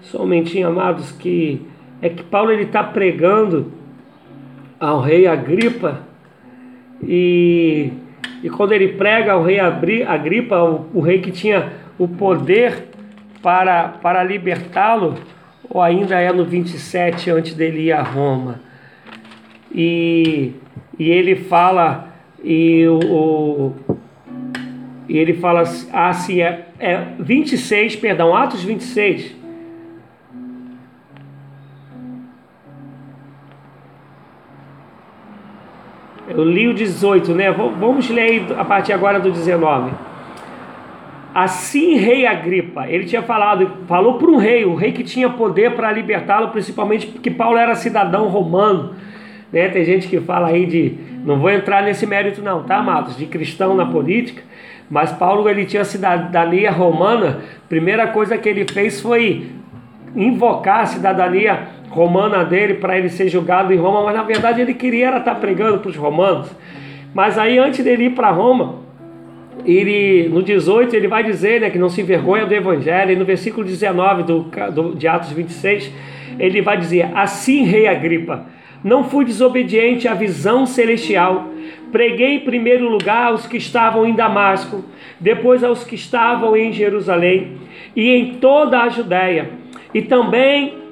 Somente, 0.00 0.60
amados, 0.64 1.12
que 1.12 1.64
é 2.02 2.08
que 2.08 2.24
Paulo 2.24 2.50
ele 2.50 2.64
está 2.64 2.82
pregando 2.82 3.70
ao 4.80 5.00
rei 5.00 5.28
Agripa 5.28 6.00
e, 7.00 7.92
e 8.42 8.50
quando 8.50 8.72
ele 8.72 8.94
prega 8.94 9.34
ao 9.34 9.44
rei 9.44 9.60
Agripa, 9.60 10.60
o, 10.64 10.90
o 10.94 11.00
rei 11.00 11.20
que 11.20 11.30
tinha 11.30 11.74
o 11.96 12.08
poder 12.08 12.95
para, 13.42 13.88
para 13.88 14.22
libertá-lo, 14.22 15.14
ou 15.68 15.82
ainda 15.82 16.20
é 16.20 16.32
no 16.32 16.44
27 16.44 17.30
antes 17.30 17.54
dele 17.54 17.86
ir 17.86 17.92
a 17.92 18.02
Roma. 18.02 18.60
E, 19.72 20.52
e 20.98 21.10
ele 21.10 21.36
fala, 21.36 22.08
e 22.42 22.86
o, 22.88 23.72
e 25.08 25.18
ele 25.18 25.34
fala 25.34 25.62
assim, 25.92 26.40
é, 26.40 26.66
é 26.78 27.04
26, 27.18 27.96
perdão, 27.96 28.34
Atos 28.34 28.62
26, 28.62 29.36
Eu 36.28 36.44
li 36.44 36.66
o 36.68 36.74
18, 36.74 37.32
né? 37.34 37.50
Vamos 37.50 38.10
ler 38.10 38.46
a 38.58 38.64
partir 38.64 38.92
agora 38.92 39.18
do 39.18 39.30
19. 39.30 39.90
Assim, 41.38 41.96
rei 41.98 42.26
Agripa, 42.26 42.88
ele 42.88 43.04
tinha 43.04 43.20
falado, 43.20 43.70
falou 43.86 44.14
para 44.14 44.30
um 44.30 44.38
rei, 44.38 44.64
o 44.64 44.74
rei 44.74 44.90
que 44.90 45.04
tinha 45.04 45.28
poder 45.28 45.72
para 45.72 45.92
libertá-lo, 45.92 46.48
principalmente 46.48 47.08
porque 47.08 47.30
Paulo 47.30 47.58
era 47.58 47.74
cidadão 47.74 48.28
romano. 48.28 48.94
Né? 49.52 49.68
Tem 49.68 49.84
gente 49.84 50.08
que 50.08 50.18
fala 50.18 50.48
aí 50.48 50.64
de, 50.64 50.94
não 51.26 51.38
vou 51.38 51.50
entrar 51.50 51.82
nesse 51.82 52.06
mérito 52.06 52.40
não, 52.40 52.62
tá, 52.62 52.78
amados? 52.78 53.18
De 53.18 53.26
cristão 53.26 53.76
na 53.76 53.84
política, 53.84 54.42
mas 54.88 55.12
Paulo 55.12 55.46
ele 55.46 55.66
tinha 55.66 55.84
cidadania 55.84 56.70
romana. 56.70 57.40
Primeira 57.68 58.06
coisa 58.06 58.38
que 58.38 58.48
ele 58.48 58.64
fez 58.72 59.02
foi 59.02 59.50
invocar 60.16 60.80
a 60.80 60.86
cidadania 60.86 61.68
romana 61.90 62.46
dele 62.46 62.76
para 62.76 62.96
ele 62.96 63.10
ser 63.10 63.28
julgado 63.28 63.74
em 63.74 63.76
Roma, 63.76 64.02
mas 64.04 64.14
na 64.14 64.22
verdade 64.22 64.62
ele 64.62 64.72
queria 64.72 65.08
era 65.08 65.18
estar 65.18 65.34
tá 65.34 65.38
pregando 65.38 65.80
para 65.80 65.90
os 65.90 65.96
romanos. 65.96 66.50
Mas 67.12 67.36
aí 67.36 67.58
antes 67.58 67.84
dele 67.84 68.06
ir 68.06 68.14
para 68.14 68.30
Roma, 68.30 68.85
ele 69.64 70.28
no 70.28 70.42
18 70.42 70.94
ele 70.94 71.08
vai 71.08 71.24
dizer 71.24 71.60
né, 71.60 71.70
que 71.70 71.78
não 71.78 71.88
se 71.88 72.00
envergonha 72.00 72.46
do 72.46 72.54
evangelho, 72.54 73.12
e 73.12 73.16
no 73.16 73.24
versículo 73.24 73.64
19 73.64 74.22
do, 74.22 74.40
do, 74.72 74.94
de 74.94 75.08
Atos 75.08 75.32
26, 75.32 75.90
ele 76.38 76.60
vai 76.62 76.76
dizer: 76.76 77.10
Assim, 77.14 77.64
rei 77.64 77.86
Agripa, 77.86 78.46
não 78.82 79.04
fui 79.04 79.24
desobediente 79.24 80.06
à 80.06 80.14
visão 80.14 80.66
celestial. 80.66 81.48
Preguei 81.90 82.36
em 82.36 82.40
primeiro 82.40 82.88
lugar 82.88 83.28
aos 83.28 83.46
que 83.46 83.56
estavam 83.56 84.06
em 84.06 84.14
Damasco, 84.14 84.84
depois 85.18 85.64
aos 85.64 85.84
que 85.84 85.94
estavam 85.94 86.56
em 86.56 86.72
Jerusalém 86.72 87.52
e 87.94 88.10
em 88.10 88.34
toda 88.34 88.82
a 88.82 88.88
Judéia, 88.88 89.50
e 89.94 90.02
também 90.02 90.86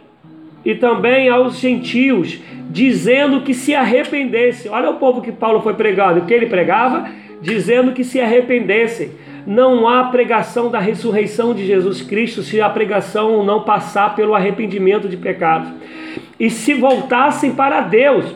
e 0.65 0.75
também 0.75 1.29
aos 1.29 1.61
gentios, 1.61 2.41
dizendo 2.71 3.43
que 3.43 3.53
se 3.53 3.75
arrependessem. 3.75 4.71
Olha 4.71 4.91
o 4.91 4.95
povo 4.95 5.21
que 5.21 5.31
Paulo 5.31 5.61
foi 5.61 5.75
pregando, 5.75 6.21
o 6.21 6.25
que 6.25 6.33
ele 6.33 6.47
pregava? 6.47 7.07
Dizendo 7.41 7.93
que 7.93 8.05
se 8.05 8.21
arrependessem. 8.21 9.11
Não 9.47 9.87
há 9.87 10.05
pregação 10.05 10.71
da 10.71 10.79
ressurreição 10.79 11.55
de 11.55 11.67
Jesus 11.67 12.01
Cristo 12.01 12.43
se 12.43 12.61
a 12.61 12.69
pregação 12.69 13.45
não 13.45 13.63
passar 13.63 14.15
pelo 14.15 14.35
arrependimento 14.35 15.09
de 15.09 15.17
pecados. 15.17 15.69
E 16.41 16.49
se 16.49 16.73
voltassem 16.75 17.53
para 17.53 17.83
Deus, 17.83 18.35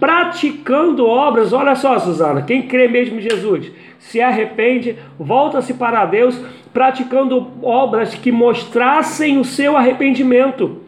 praticando 0.00 1.06
obras, 1.06 1.52
olha 1.52 1.76
só, 1.76 1.98
Suzana, 1.98 2.42
quem 2.42 2.62
crê 2.62 2.88
mesmo 2.88 3.18
em 3.18 3.22
Jesus, 3.22 3.70
se 3.98 4.20
arrepende, 4.20 4.96
volta-se 5.18 5.74
para 5.74 6.06
Deus, 6.06 6.40
praticando 6.72 7.48
obras 7.62 8.14
que 8.14 8.32
mostrassem 8.32 9.38
o 9.38 9.44
seu 9.44 9.76
arrependimento. 9.76 10.80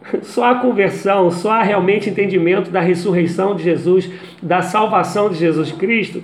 Só 0.22 0.44
a 0.44 0.54
conversão, 0.54 1.30
só 1.30 1.60
realmente 1.60 2.08
entendimento 2.08 2.70
da 2.70 2.80
ressurreição 2.80 3.54
de 3.54 3.62
Jesus, 3.62 4.10
da 4.42 4.62
salvação 4.62 5.28
de 5.28 5.36
Jesus 5.36 5.72
Cristo, 5.72 6.22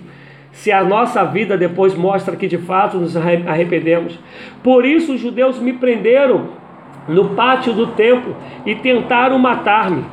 se 0.56 0.72
a 0.72 0.82
nossa 0.82 1.22
vida 1.22 1.56
depois 1.56 1.94
mostra 1.94 2.34
que 2.34 2.48
de 2.48 2.56
fato 2.56 2.96
nos 2.96 3.14
arrependemos. 3.14 4.18
Por 4.62 4.86
isso 4.86 5.12
os 5.12 5.20
judeus 5.20 5.60
me 5.60 5.74
prenderam 5.74 6.48
no 7.06 7.30
pátio 7.30 7.74
do 7.74 7.88
templo 7.88 8.34
e 8.64 8.74
tentaram 8.74 9.38
matar-me. 9.38 10.04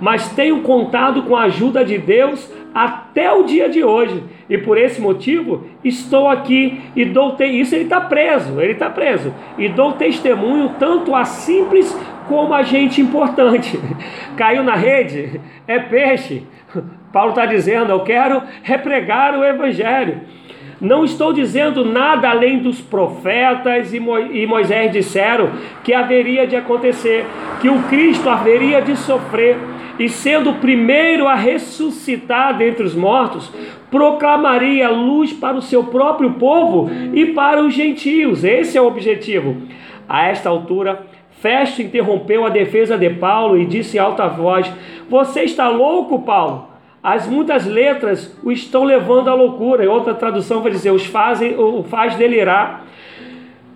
Mas 0.00 0.28
tenho 0.30 0.60
contado 0.62 1.22
com 1.22 1.36
a 1.36 1.44
ajuda 1.44 1.84
de 1.84 1.98
Deus 1.98 2.52
até 2.74 3.32
o 3.32 3.44
dia 3.44 3.68
de 3.68 3.84
hoje. 3.84 4.24
E 4.50 4.58
por 4.58 4.76
esse 4.76 5.00
motivo 5.00 5.68
estou 5.84 6.28
aqui 6.28 6.80
e 6.96 7.04
dou 7.04 7.36
isso 7.40 7.76
ele 7.76 7.84
está 7.84 8.00
preso, 8.00 8.60
ele 8.60 8.72
está 8.72 8.90
preso. 8.90 9.32
E 9.56 9.68
dou 9.68 9.92
testemunho 9.92 10.72
tanto 10.80 11.14
a 11.14 11.24
simples 11.24 11.96
como 12.26 12.52
a 12.52 12.64
gente 12.64 13.00
importante. 13.00 13.78
Caiu 14.36 14.64
na 14.64 14.74
rede, 14.74 15.40
é 15.68 15.78
peixe. 15.78 16.42
Paulo 17.12 17.30
está 17.30 17.46
dizendo: 17.46 17.90
Eu 17.92 18.00
quero 18.00 18.42
repregar 18.62 19.38
o 19.38 19.44
Evangelho. 19.44 20.20
Não 20.80 21.04
estou 21.04 21.32
dizendo 21.32 21.84
nada 21.84 22.28
além 22.28 22.58
dos 22.58 22.80
profetas 22.80 23.94
e 23.94 24.46
Moisés 24.46 24.90
disseram 24.90 25.50
que 25.84 25.94
haveria 25.94 26.44
de 26.44 26.56
acontecer, 26.56 27.24
que 27.60 27.68
o 27.68 27.82
Cristo 27.84 28.28
haveria 28.28 28.82
de 28.82 28.96
sofrer 28.96 29.56
e 29.96 30.08
sendo 30.08 30.50
o 30.50 30.54
primeiro 30.54 31.28
a 31.28 31.34
ressuscitar 31.36 32.56
dentre 32.56 32.84
os 32.84 32.96
mortos, 32.96 33.52
proclamaria 33.90 34.88
luz 34.88 35.32
para 35.32 35.56
o 35.56 35.62
seu 35.62 35.84
próprio 35.84 36.32
povo 36.32 36.90
e 37.14 37.26
para 37.26 37.62
os 37.62 37.74
gentios. 37.74 38.42
Esse 38.42 38.76
é 38.76 38.80
o 38.80 38.86
objetivo. 38.86 39.56
A 40.08 40.26
esta 40.26 40.48
altura, 40.48 41.06
Festo 41.42 41.82
interrompeu 41.82 42.46
a 42.46 42.48
defesa 42.48 42.96
de 42.96 43.10
Paulo 43.10 43.58
e 43.58 43.66
disse 43.66 43.96
em 43.96 44.00
alta 44.00 44.28
voz: 44.28 44.72
Você 45.10 45.42
está 45.42 45.68
louco, 45.68 46.20
Paulo? 46.20 46.68
As 47.02 47.26
muitas 47.26 47.66
letras 47.66 48.38
o 48.44 48.52
estão 48.52 48.84
levando 48.84 49.28
à 49.28 49.34
loucura. 49.34 49.82
E 49.82 49.88
outra 49.88 50.14
tradução 50.14 50.62
vai 50.62 50.70
dizer: 50.70 50.92
os 50.92 51.04
fazem, 51.04 51.58
o 51.58 51.82
faz 51.82 52.14
delirar. 52.14 52.86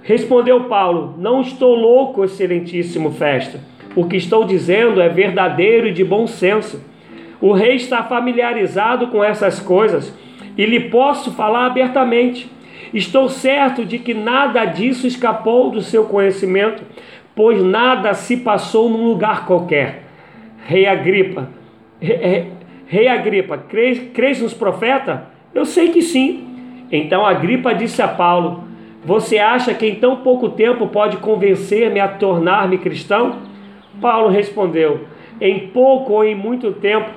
Respondeu 0.00 0.62
Paulo: 0.64 1.16
Não 1.18 1.40
estou 1.40 1.74
louco, 1.74 2.22
excelentíssimo 2.22 3.10
Festo. 3.10 3.58
O 3.96 4.06
que 4.06 4.16
estou 4.16 4.44
dizendo 4.44 5.00
é 5.00 5.08
verdadeiro 5.08 5.88
e 5.88 5.92
de 5.92 6.04
bom 6.04 6.28
senso. 6.28 6.80
O 7.40 7.52
rei 7.52 7.74
está 7.74 8.04
familiarizado 8.04 9.08
com 9.08 9.24
essas 9.24 9.58
coisas 9.58 10.16
e 10.56 10.64
lhe 10.64 10.88
posso 10.88 11.32
falar 11.32 11.66
abertamente. 11.66 12.48
Estou 12.94 13.28
certo 13.28 13.84
de 13.84 13.98
que 13.98 14.14
nada 14.14 14.64
disso 14.64 15.06
escapou 15.06 15.70
do 15.70 15.82
seu 15.82 16.04
conhecimento 16.04 16.84
pois 17.36 17.62
nada 17.62 18.14
se 18.14 18.38
passou 18.38 18.88
num 18.88 19.06
lugar 19.06 19.44
qualquer. 19.44 20.04
Rei 20.64 20.86
Agripa, 20.86 21.50
Rei 22.86 23.06
Agripa, 23.06 23.58
crês, 23.58 24.10
crês 24.14 24.40
nos 24.40 24.54
profetas? 24.54 25.20
Eu 25.54 25.66
sei 25.66 25.90
que 25.90 26.00
sim. 26.00 26.86
Então 26.90 27.26
Agripa 27.26 27.74
disse 27.74 28.00
a 28.00 28.08
Paulo: 28.08 28.64
Você 29.04 29.38
acha 29.38 29.74
que 29.74 29.86
em 29.86 29.96
tão 29.96 30.16
pouco 30.16 30.48
tempo 30.48 30.88
pode 30.88 31.18
convencer-me 31.18 32.00
a 32.00 32.08
tornar-me 32.08 32.78
cristão? 32.78 33.36
Paulo 34.00 34.28
respondeu: 34.28 35.04
Em 35.40 35.68
pouco 35.68 36.14
ou 36.14 36.24
em 36.24 36.34
muito 36.34 36.72
tempo, 36.72 37.10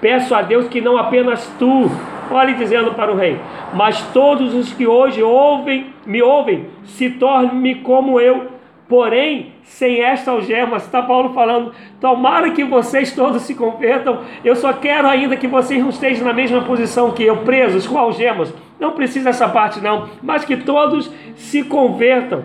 peço 0.00 0.34
a 0.34 0.42
Deus 0.42 0.68
que 0.68 0.80
não 0.80 0.96
apenas 0.96 1.52
tu, 1.58 1.90
olhe 2.30 2.54
dizendo 2.54 2.92
para 2.92 3.12
o 3.12 3.16
rei, 3.16 3.38
mas 3.74 4.00
todos 4.12 4.54
os 4.54 4.72
que 4.72 4.86
hoje 4.86 5.22
ouvem, 5.22 5.86
me 6.06 6.22
ouvem, 6.22 6.66
se 6.84 7.10
tornem 7.10 7.76
como 7.76 8.20
eu 8.20 8.53
Porém, 8.88 9.52
sem 9.62 10.02
esta 10.02 10.30
algema, 10.30 10.76
está 10.76 11.02
Paulo 11.02 11.32
falando, 11.32 11.72
tomara 12.00 12.50
que 12.50 12.64
vocês 12.64 13.12
todos 13.12 13.42
se 13.42 13.54
convertam. 13.54 14.20
Eu 14.44 14.54
só 14.54 14.74
quero 14.74 15.08
ainda 15.08 15.36
que 15.36 15.46
vocês 15.46 15.80
não 15.80 15.88
estejam 15.88 16.26
na 16.26 16.34
mesma 16.34 16.60
posição 16.62 17.10
que 17.12 17.22
eu, 17.22 17.38
presos 17.38 17.86
com 17.86 17.98
algemas. 17.98 18.52
Não 18.78 18.92
precisa 18.92 19.30
essa 19.30 19.48
parte 19.48 19.80
não, 19.80 20.10
mas 20.22 20.44
que 20.44 20.56
todos 20.56 21.10
se 21.34 21.62
convertam. 21.62 22.44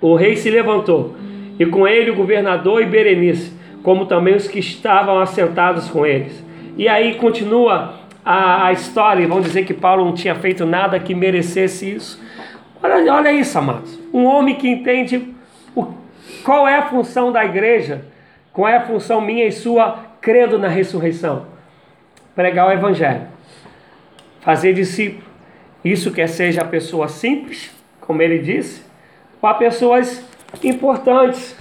O 0.00 0.14
rei 0.14 0.36
se 0.36 0.50
levantou, 0.50 1.16
e 1.58 1.64
com 1.64 1.88
ele 1.88 2.10
o 2.10 2.14
governador 2.14 2.82
e 2.82 2.86
Berenice, 2.86 3.56
como 3.82 4.04
também 4.04 4.34
os 4.34 4.46
que 4.46 4.58
estavam 4.58 5.18
assentados 5.18 5.88
com 5.88 6.04
eles. 6.04 6.44
E 6.76 6.88
aí 6.88 7.14
continua 7.14 7.94
a, 8.22 8.66
a 8.66 8.72
história, 8.72 9.26
vão 9.26 9.40
dizer 9.40 9.64
que 9.64 9.72
Paulo 9.72 10.04
não 10.04 10.12
tinha 10.12 10.34
feito 10.34 10.66
nada 10.66 10.98
que 10.98 11.14
merecesse 11.14 11.94
isso. 11.94 12.22
Olha, 12.82 13.14
olha 13.14 13.32
isso, 13.32 13.56
amados. 13.58 13.98
Um 14.12 14.24
homem 14.24 14.56
que 14.56 14.68
entende 14.68 15.34
o, 15.74 15.92
qual 16.44 16.66
é 16.66 16.76
a 16.76 16.88
função 16.88 17.32
da 17.32 17.44
igreja? 17.44 18.04
Qual 18.52 18.68
é 18.68 18.76
a 18.76 18.86
função 18.86 19.20
minha 19.20 19.46
e 19.46 19.52
sua 19.52 20.14
crendo 20.24 20.58
na 20.58 20.68
ressurreição. 20.68 21.46
Pregar 22.34 22.66
o 22.66 22.72
Evangelho. 22.72 23.28
Fazer 24.40 24.72
discípulo. 24.72 25.22
Isso 25.84 26.10
quer 26.10 26.28
seja 26.28 26.62
a 26.62 26.64
pessoa 26.64 27.08
simples, 27.08 27.70
como 28.00 28.22
ele 28.22 28.38
disse, 28.38 28.82
ou 29.40 29.48
a 29.50 29.54
pessoas 29.54 30.24
importantes. 30.62 31.54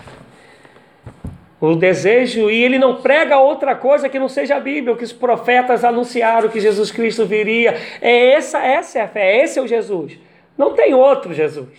O 1.59 1.75
desejo, 1.75 2.49
e 2.49 2.63
ele 2.63 2.79
não 2.79 3.01
prega 3.01 3.37
outra 3.37 3.75
coisa 3.75 4.07
que 4.07 4.17
não 4.17 4.29
seja 4.29 4.55
a 4.55 4.59
Bíblia, 4.61 4.95
que 4.95 5.03
os 5.03 5.13
profetas 5.13 5.83
anunciaram 5.83 6.47
que 6.47 6.59
Jesus 6.61 6.89
Cristo 6.89 7.25
viria. 7.25 7.75
É 8.01 8.31
essa, 8.31 8.59
essa 8.59 8.99
é 8.99 9.01
a 9.01 9.07
fé, 9.09 9.43
esse 9.43 9.59
é 9.59 9.61
o 9.61 9.67
Jesus. 9.67 10.17
Não 10.57 10.73
tem 10.73 10.93
outro 10.93 11.33
Jesus. 11.33 11.77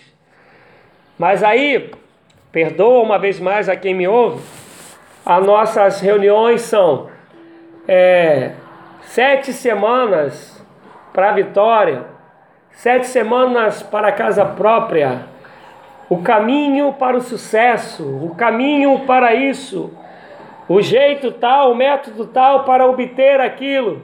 Mas 1.18 1.42
aí, 1.42 1.90
perdoa 2.54 3.02
uma 3.02 3.18
vez 3.18 3.40
mais 3.40 3.68
a 3.68 3.74
quem 3.74 3.92
me 3.92 4.06
ouve, 4.06 4.40
as 5.26 5.44
nossas 5.44 6.00
reuniões 6.00 6.60
são 6.60 7.08
é, 7.88 8.52
sete 9.00 9.52
semanas 9.52 10.64
para 11.12 11.30
a 11.30 11.32
vitória, 11.32 12.04
sete 12.70 13.08
semanas 13.08 13.82
para 13.82 14.06
a 14.06 14.12
casa 14.12 14.44
própria, 14.44 15.22
o 16.08 16.18
caminho 16.22 16.92
para 16.92 17.16
o 17.16 17.20
sucesso, 17.20 18.04
o 18.04 18.36
caminho 18.36 19.00
para 19.00 19.34
isso, 19.34 19.90
o 20.68 20.80
jeito 20.80 21.32
tal, 21.32 21.72
o 21.72 21.74
método 21.74 22.24
tal 22.26 22.62
para 22.62 22.86
obter 22.86 23.40
aquilo. 23.40 24.00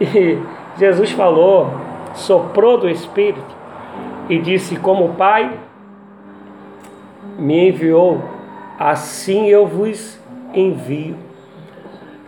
E 0.00 0.36
Jesus 0.76 1.12
falou, 1.12 1.70
soprou 2.12 2.76
do 2.76 2.90
Espírito 2.90 3.54
e 4.28 4.38
disse: 4.38 4.76
Como 4.76 5.06
o 5.06 5.14
Pai 5.14 5.65
me 7.38 7.68
enviou, 7.68 8.22
assim 8.78 9.48
eu 9.48 9.66
vos 9.66 10.18
envio. 10.54 11.16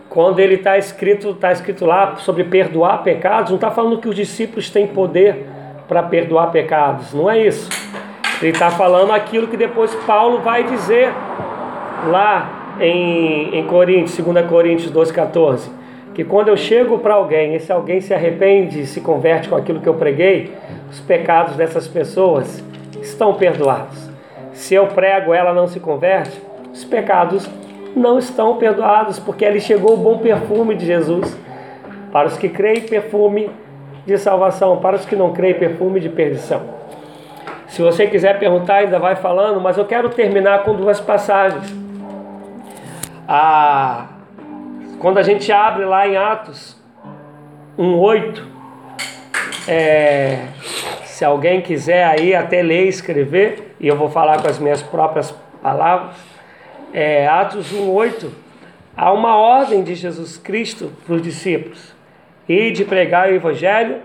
Quando 0.09 0.39
ele 0.39 0.55
está 0.55 0.77
escrito, 0.77 1.31
está 1.31 1.51
escrito 1.51 1.85
lá 1.85 2.15
sobre 2.17 2.43
perdoar 2.43 3.03
pecados, 3.03 3.51
não 3.51 3.57
está 3.57 3.69
falando 3.69 3.99
que 3.99 4.09
os 4.09 4.15
discípulos 4.15 4.69
têm 4.69 4.87
poder 4.87 5.45
para 5.87 6.03
perdoar 6.03 6.47
pecados, 6.51 7.13
não 7.13 7.29
é 7.29 7.45
isso. 7.45 7.69
Ele 8.41 8.51
está 8.51 8.71
falando 8.71 9.11
aquilo 9.11 9.47
que 9.47 9.57
depois 9.57 9.93
Paulo 10.07 10.39
vai 10.39 10.63
dizer 10.63 11.11
lá 12.07 12.75
em, 12.79 13.55
em 13.55 13.63
Coríntios, 13.65 14.17
2 14.17 14.45
Coríntios 14.47 14.91
12, 14.91 15.13
14. 15.13 15.71
Que 16.13 16.23
quando 16.23 16.47
eu 16.47 16.57
chego 16.57 16.99
para 16.99 17.13
alguém, 17.13 17.53
esse 17.53 17.71
alguém 17.71 18.01
se 18.01 18.13
arrepende, 18.13 18.85
se 18.87 19.01
converte 19.01 19.47
com 19.47 19.55
aquilo 19.55 19.79
que 19.79 19.87
eu 19.87 19.93
preguei, 19.93 20.51
os 20.89 20.99
pecados 20.99 21.55
dessas 21.55 21.87
pessoas 21.87 22.63
estão 23.01 23.33
perdoados. 23.35 24.08
Se 24.59 24.75
eu 24.75 24.87
prego, 24.87 25.33
ela 25.33 25.53
não 25.53 25.67
se 25.67 25.79
converte, 25.79 26.37
os 26.73 26.83
pecados 26.83 27.49
não 27.95 28.19
estão 28.19 28.57
perdoados, 28.57 29.17
porque 29.17 29.45
ali 29.45 29.61
chegou 29.61 29.93
o 29.93 29.97
bom 29.97 30.17
perfume 30.17 30.75
de 30.75 30.85
Jesus. 30.85 31.33
Para 32.11 32.27
os 32.27 32.37
que 32.37 32.49
creem, 32.49 32.81
perfume 32.81 33.49
de 34.05 34.17
salvação, 34.17 34.77
para 34.79 34.97
os 34.97 35.05
que 35.05 35.15
não 35.15 35.31
creem, 35.31 35.53
perfume 35.53 36.01
de 36.01 36.09
perdição. 36.09 36.61
Se 37.67 37.81
você 37.81 38.05
quiser 38.05 38.37
perguntar, 38.37 38.75
ainda 38.75 38.99
vai 38.99 39.15
falando, 39.15 39.61
mas 39.61 39.77
eu 39.77 39.85
quero 39.85 40.09
terminar 40.09 40.63
com 40.63 40.75
duas 40.75 40.99
passagens. 40.99 41.73
Ah, 43.25 44.07
quando 44.99 45.19
a 45.19 45.23
gente 45.23 45.49
abre 45.53 45.85
lá 45.85 46.05
em 46.05 46.17
Atos 46.17 46.75
1,8, 47.77 48.43
é, 49.69 50.47
se 51.05 51.23
alguém 51.23 51.61
quiser 51.61 52.05
aí 52.05 52.35
até 52.35 52.61
ler 52.61 52.87
e 52.87 52.89
escrever, 52.89 53.68
e 53.79 53.87
eu 53.87 53.95
vou 53.95 54.09
falar 54.09 54.41
com 54.41 54.47
as 54.47 54.59
minhas 54.59 54.81
próprias 54.81 55.31
palavras, 55.61 56.15
é, 56.93 57.27
Atos 57.27 57.71
1,8, 57.71 58.29
há 58.95 59.11
uma 59.11 59.37
ordem 59.37 59.83
de 59.83 59.95
Jesus 59.95 60.37
Cristo 60.37 60.91
para 61.05 61.15
os 61.15 61.21
discípulos, 61.21 61.95
e 62.47 62.71
de 62.71 62.83
pregar 62.83 63.29
o 63.29 63.35
Evangelho. 63.35 64.01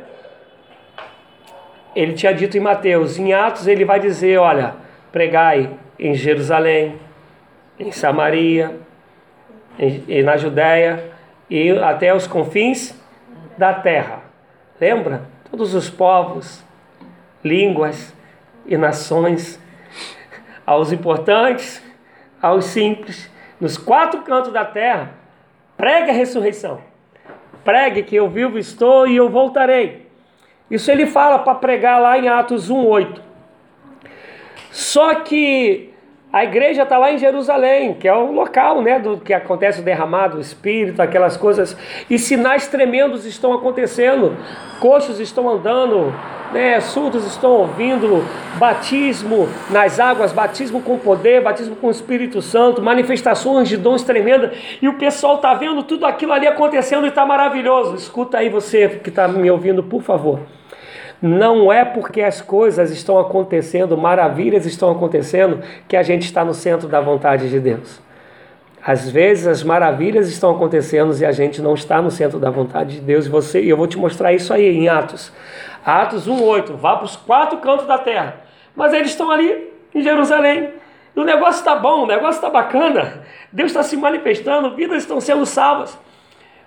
Ele 1.96 2.12
tinha 2.12 2.34
dito 2.34 2.56
em 2.56 2.60
Mateus, 2.60 3.18
em 3.18 3.32
Atos 3.32 3.66
ele 3.66 3.84
vai 3.84 3.98
dizer: 3.98 4.38
olha, 4.38 4.74
pregai 5.10 5.70
em 5.98 6.14
Jerusalém, 6.14 6.98
em 7.78 7.90
Samaria, 7.90 8.78
e 9.78 10.22
na 10.22 10.36
Judéia 10.36 11.12
e 11.50 11.70
até 11.70 12.14
os 12.14 12.26
confins 12.26 12.94
da 13.58 13.74
terra. 13.74 14.22
Lembra? 14.80 15.22
Todos 15.50 15.74
os 15.74 15.90
povos, 15.90 16.64
línguas 17.42 18.14
e 18.66 18.76
nações, 18.76 19.60
aos 20.66 20.92
importantes 20.92 21.82
aos 22.44 22.66
simples, 22.66 23.30
nos 23.58 23.78
quatro 23.78 24.20
cantos 24.20 24.52
da 24.52 24.66
terra, 24.66 25.14
pregue 25.78 26.10
a 26.10 26.12
ressurreição. 26.12 26.78
Pregue 27.64 28.02
que 28.02 28.14
eu 28.14 28.28
vivo 28.28 28.58
estou 28.58 29.06
e 29.08 29.16
eu 29.16 29.30
voltarei. 29.30 30.06
Isso 30.70 30.90
ele 30.90 31.06
fala 31.06 31.38
para 31.38 31.54
pregar 31.54 31.98
lá 31.98 32.18
em 32.18 32.28
Atos 32.28 32.70
1:8. 32.70 33.22
Só 34.70 35.14
que 35.14 35.93
a 36.34 36.42
igreja 36.42 36.82
está 36.82 36.98
lá 36.98 37.12
em 37.12 37.16
Jerusalém, 37.16 37.94
que 37.94 38.08
é 38.08 38.12
o 38.12 38.32
local 38.32 38.82
né, 38.82 38.98
do 38.98 39.18
que 39.18 39.32
acontece 39.32 39.80
o 39.80 39.84
derramado, 39.84 40.38
o 40.38 40.40
Espírito, 40.40 41.00
aquelas 41.00 41.36
coisas, 41.36 41.76
e 42.10 42.18
sinais 42.18 42.66
tremendos 42.66 43.24
estão 43.24 43.52
acontecendo, 43.52 44.36
coxos 44.80 45.20
estão 45.20 45.48
andando, 45.48 46.12
né, 46.52 46.80
surdos 46.80 47.24
estão 47.24 47.52
ouvindo, 47.52 48.24
batismo 48.56 49.48
nas 49.70 50.00
águas, 50.00 50.32
batismo 50.32 50.82
com 50.82 50.98
poder, 50.98 51.40
batismo 51.40 51.76
com 51.76 51.86
o 51.86 51.92
Espírito 51.92 52.42
Santo, 52.42 52.82
manifestações 52.82 53.68
de 53.68 53.76
dons 53.76 54.02
tremendas, 54.02 54.58
e 54.82 54.88
o 54.88 54.94
pessoal 54.94 55.36
está 55.36 55.54
vendo 55.54 55.84
tudo 55.84 56.04
aquilo 56.04 56.32
ali 56.32 56.48
acontecendo 56.48 57.04
e 57.04 57.10
está 57.10 57.24
maravilhoso. 57.24 57.94
Escuta 57.94 58.38
aí 58.38 58.48
você 58.48 58.88
que 58.88 59.08
está 59.08 59.28
me 59.28 59.48
ouvindo, 59.52 59.84
por 59.84 60.02
favor. 60.02 60.40
Não 61.20 61.72
é 61.72 61.84
porque 61.84 62.20
as 62.20 62.40
coisas 62.40 62.90
estão 62.90 63.18
acontecendo, 63.18 63.96
maravilhas 63.96 64.66
estão 64.66 64.90
acontecendo, 64.90 65.62
que 65.88 65.96
a 65.96 66.02
gente 66.02 66.22
está 66.22 66.44
no 66.44 66.54
centro 66.54 66.88
da 66.88 67.00
vontade 67.00 67.48
de 67.48 67.58
Deus. 67.58 68.02
Às 68.86 69.10
vezes 69.10 69.46
as 69.46 69.62
maravilhas 69.62 70.28
estão 70.28 70.50
acontecendo 70.50 71.16
e 71.18 71.24
a 71.24 71.32
gente 71.32 71.62
não 71.62 71.72
está 71.72 72.02
no 72.02 72.10
centro 72.10 72.38
da 72.38 72.50
vontade 72.50 72.96
de 72.96 73.00
Deus. 73.00 73.24
E 73.24 73.30
você, 73.30 73.60
eu 73.60 73.78
vou 73.78 73.86
te 73.86 73.96
mostrar 73.96 74.34
isso 74.34 74.52
aí 74.52 74.76
em 74.76 74.88
Atos. 74.88 75.32
Atos 75.84 76.28
1,8, 76.28 76.76
vá 76.76 76.96
para 76.96 77.06
os 77.06 77.16
quatro 77.16 77.58
cantos 77.58 77.86
da 77.86 77.96
terra. 77.96 78.36
Mas 78.76 78.92
eles 78.92 79.10
estão 79.10 79.30
ali 79.30 79.72
em 79.94 80.02
Jerusalém. 80.02 80.68
E 81.16 81.20
o 81.20 81.24
negócio 81.24 81.60
está 81.60 81.76
bom, 81.76 82.02
o 82.02 82.06
negócio 82.06 82.36
está 82.36 82.50
bacana. 82.50 83.22
Deus 83.50 83.70
está 83.70 83.82
se 83.82 83.96
manifestando, 83.96 84.74
vidas 84.74 85.02
estão 85.02 85.18
sendo 85.18 85.46
salvas. 85.46 85.98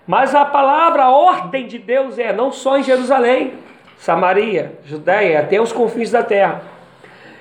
Mas 0.07 0.33
a 0.33 0.45
palavra, 0.45 1.03
a 1.03 1.11
ordem 1.11 1.67
de 1.67 1.77
Deus 1.77 2.17
é 2.17 2.33
não 2.33 2.51
só 2.51 2.77
em 2.79 2.83
Jerusalém, 2.83 3.53
Samaria, 3.97 4.79
Judéia, 4.85 5.39
até 5.39 5.59
os 5.59 5.71
confins 5.71 6.11
da 6.11 6.23
terra. 6.23 6.61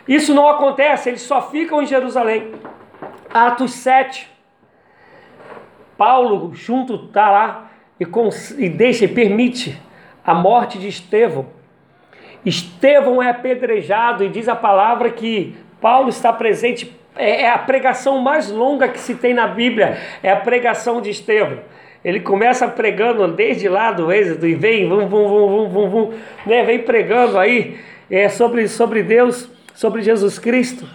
Isso 0.06 0.34
não 0.34 0.48
acontece, 0.48 1.08
eles 1.08 1.22
só 1.22 1.50
ficam 1.50 1.82
em 1.82 1.86
Jerusalém. 1.86 2.52
Atos 3.32 3.72
7. 3.74 4.30
Paulo 5.96 6.54
junto 6.54 7.06
está 7.06 7.30
lá 7.30 7.70
e, 7.98 8.06
e 8.58 8.68
deixa 8.68 9.04
e 9.04 9.08
permite 9.08 9.80
a 10.24 10.34
morte 10.34 10.78
de 10.78 10.88
Estevão. 10.88 11.46
Estevão 12.44 13.22
é 13.22 13.30
apedrejado 13.30 14.24
e 14.24 14.28
diz 14.28 14.48
a 14.48 14.54
palavra 14.54 15.10
que 15.10 15.56
Paulo 15.80 16.08
está 16.08 16.32
presente. 16.32 16.94
É, 17.16 17.42
é 17.42 17.50
a 17.50 17.58
pregação 17.58 18.18
mais 18.20 18.50
longa 18.50 18.88
que 18.88 19.00
se 19.00 19.14
tem 19.14 19.32
na 19.32 19.48
Bíblia, 19.48 19.98
é 20.22 20.30
a 20.30 20.36
pregação 20.36 21.00
de 21.00 21.10
Estevão. 21.10 21.60
Ele 22.06 22.20
começa 22.20 22.68
pregando 22.68 23.26
desde 23.26 23.68
lá 23.68 23.90
do 23.90 24.12
êxodo 24.12 24.46
e 24.46 24.54
vem, 24.54 24.88
vum, 24.88 25.08
vum, 25.08 25.26
vum, 25.26 25.68
vum, 25.68 25.90
vum, 25.90 26.14
né? 26.46 26.62
vem 26.62 26.78
pregando 26.78 27.36
aí 27.36 27.80
é, 28.08 28.28
sobre, 28.28 28.68
sobre 28.68 29.02
Deus, 29.02 29.50
sobre 29.74 30.02
Jesus 30.02 30.38
Cristo. 30.38 30.88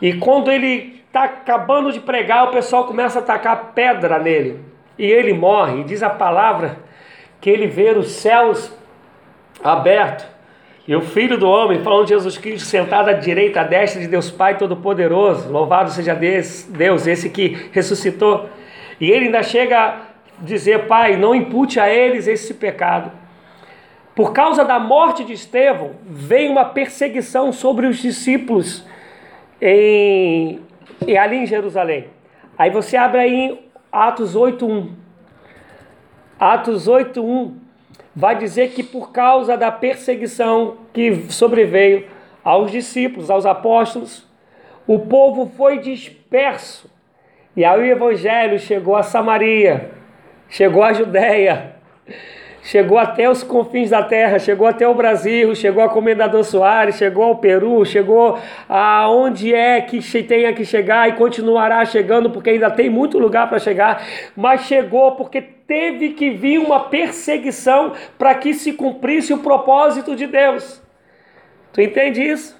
E 0.00 0.12
quando 0.12 0.48
ele 0.48 1.02
está 1.08 1.24
acabando 1.24 1.90
de 1.90 1.98
pregar, 1.98 2.44
o 2.44 2.52
pessoal 2.52 2.84
começa 2.84 3.18
a 3.18 3.22
atacar 3.22 3.72
pedra 3.74 4.20
nele. 4.20 4.60
E 4.96 5.04
ele 5.04 5.32
morre. 5.32 5.80
E 5.80 5.84
diz 5.84 6.00
a 6.00 6.10
palavra 6.10 6.76
que 7.40 7.50
ele 7.50 7.66
vê 7.66 7.90
os 7.90 8.12
céus 8.12 8.72
abertos 9.64 10.26
e 10.86 10.94
o 10.94 11.00
Filho 11.00 11.36
do 11.36 11.48
Homem, 11.48 11.82
falando 11.82 12.04
de 12.04 12.10
Jesus 12.10 12.38
Cristo, 12.38 12.68
sentado 12.68 13.08
à 13.08 13.14
direita, 13.14 13.62
à 13.62 13.64
destra 13.64 14.00
de 14.00 14.06
Deus 14.06 14.30
Pai 14.30 14.56
Todo-Poderoso, 14.56 15.50
louvado 15.50 15.90
seja 15.90 16.14
Deus, 16.14 17.04
esse 17.08 17.30
que 17.30 17.68
ressuscitou. 17.72 18.48
E 19.00 19.10
ele 19.10 19.26
ainda 19.26 19.42
chega 19.42 20.14
dizer: 20.40 20.86
Pai, 20.86 21.16
não 21.16 21.34
impute 21.34 21.78
a 21.80 21.88
eles 21.88 22.26
esse 22.26 22.54
pecado. 22.54 23.12
Por 24.14 24.32
causa 24.32 24.64
da 24.64 24.78
morte 24.78 25.24
de 25.24 25.34
Estevão, 25.34 25.92
vem 26.02 26.48
uma 26.50 26.64
perseguição 26.64 27.52
sobre 27.52 27.86
os 27.86 27.98
discípulos 27.98 28.86
em, 29.60 30.60
ali 31.18 31.36
em 31.36 31.46
Jerusalém. 31.46 32.08
Aí 32.56 32.70
você 32.70 32.96
abre 32.96 33.20
aí 33.20 33.34
em 33.34 33.60
Atos 33.92 34.34
8.1. 34.34 34.88
Atos 36.38 36.88
8.1 36.88 37.52
vai 38.14 38.38
dizer 38.38 38.70
que 38.70 38.82
por 38.82 39.12
causa 39.12 39.56
da 39.56 39.70
perseguição 39.70 40.78
que 40.94 41.30
sobreveio 41.30 42.06
aos 42.42 42.70
discípulos, 42.70 43.30
aos 43.30 43.44
apóstolos, 43.44 44.26
o 44.86 45.00
povo 45.00 45.50
foi 45.56 45.78
disperso 45.78 46.90
E 47.54 47.64
aí 47.64 47.80
o 47.80 47.84
evangelho 47.84 48.58
chegou 48.58 48.96
a 48.96 49.02
Samaria, 49.02 49.90
chegou 50.48 50.82
a 50.82 50.92
Judéia, 50.92 51.76
chegou 52.62 52.98
até 52.98 53.30
os 53.30 53.42
confins 53.42 53.90
da 53.90 54.02
terra, 54.02 54.38
chegou 54.38 54.66
até 54.66 54.86
o 54.86 54.94
Brasil, 54.94 55.54
chegou 55.54 55.82
a 55.82 55.88
Comendador 55.88 56.42
Soares, 56.44 56.96
chegou 56.96 57.24
ao 57.24 57.36
Peru, 57.36 57.84
chegou 57.84 58.38
aonde 58.68 59.54
é 59.54 59.80
que 59.80 60.00
tenha 60.22 60.52
que 60.52 60.64
chegar 60.64 61.08
e 61.08 61.12
continuará 61.12 61.84
chegando, 61.84 62.30
porque 62.30 62.50
ainda 62.50 62.70
tem 62.70 62.90
muito 62.90 63.18
lugar 63.18 63.48
para 63.48 63.58
chegar, 63.58 64.04
mas 64.36 64.62
chegou 64.62 65.12
porque 65.12 65.40
teve 65.40 66.10
que 66.10 66.30
vir 66.30 66.58
uma 66.58 66.84
perseguição 66.84 67.92
para 68.18 68.34
que 68.34 68.54
se 68.54 68.72
cumprisse 68.72 69.32
o 69.32 69.38
propósito 69.38 70.14
de 70.14 70.26
Deus. 70.26 70.82
Tu 71.72 71.80
entende 71.82 72.22
isso? 72.22 72.56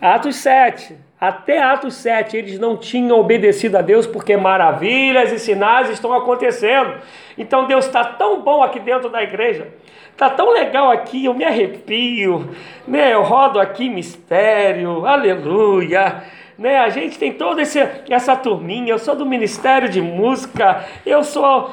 Atos 0.00 0.36
7. 0.36 1.05
Até 1.18 1.62
Atos 1.62 1.94
7 1.94 2.36
eles 2.36 2.58
não 2.58 2.76
tinham 2.76 3.18
obedecido 3.18 3.78
a 3.78 3.80
Deus 3.80 4.06
porque 4.06 4.36
maravilhas 4.36 5.32
e 5.32 5.38
sinais 5.38 5.88
estão 5.88 6.12
acontecendo. 6.12 6.94
Então 7.38 7.66
Deus 7.66 7.86
está 7.86 8.04
tão 8.04 8.42
bom 8.42 8.62
aqui 8.62 8.78
dentro 8.78 9.08
da 9.08 9.22
igreja, 9.22 9.68
está 10.12 10.28
tão 10.28 10.50
legal 10.50 10.90
aqui, 10.90 11.24
eu 11.24 11.32
me 11.32 11.44
arrepio, 11.44 12.50
né? 12.86 13.14
eu 13.14 13.22
rodo 13.22 13.58
aqui 13.58 13.88
mistério, 13.88 15.06
aleluia. 15.06 16.22
Né? 16.58 16.78
A 16.78 16.90
gente 16.90 17.18
tem 17.18 17.32
toda 17.32 17.62
essa 17.62 18.36
turminha, 18.36 18.92
eu 18.92 18.98
sou 18.98 19.16
do 19.16 19.24
Ministério 19.24 19.88
de 19.88 20.02
Música, 20.02 20.84
eu 21.04 21.24
sou 21.24 21.70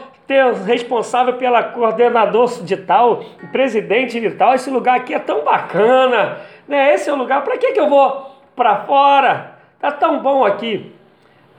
responsável 0.65 1.33
pela 1.33 1.61
coordenador 1.61 2.63
de 2.63 2.77
tal, 2.77 3.23
presidente 3.51 4.19
de 4.19 4.31
tal, 4.31 4.55
esse 4.55 4.69
lugar 4.69 4.95
aqui 4.95 5.13
é 5.13 5.19
tão 5.19 5.43
bacana, 5.43 6.39
né? 6.67 6.93
Esse 6.93 7.09
é 7.09 7.13
o 7.13 7.15
lugar, 7.15 7.43
para 7.43 7.57
que, 7.57 7.71
que 7.71 7.79
eu 7.79 7.87
vou 7.87 8.32
para 8.55 8.85
fora? 8.85 9.57
Tá 9.79 9.91
tão 9.91 10.21
bom 10.21 10.45
aqui. 10.45 10.93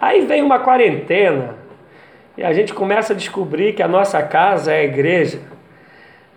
Aí 0.01 0.25
vem 0.27 0.43
uma 0.43 0.59
quarentena 0.59 1.57
e 2.37 2.43
a 2.43 2.53
gente 2.53 2.75
começa 2.75 3.13
a 3.13 3.17
descobrir 3.17 3.75
que 3.75 3.83
a 3.83 3.89
nossa 3.89 4.23
casa 4.23 4.73
é 4.73 4.81
a 4.81 4.85
igreja. 4.85 5.41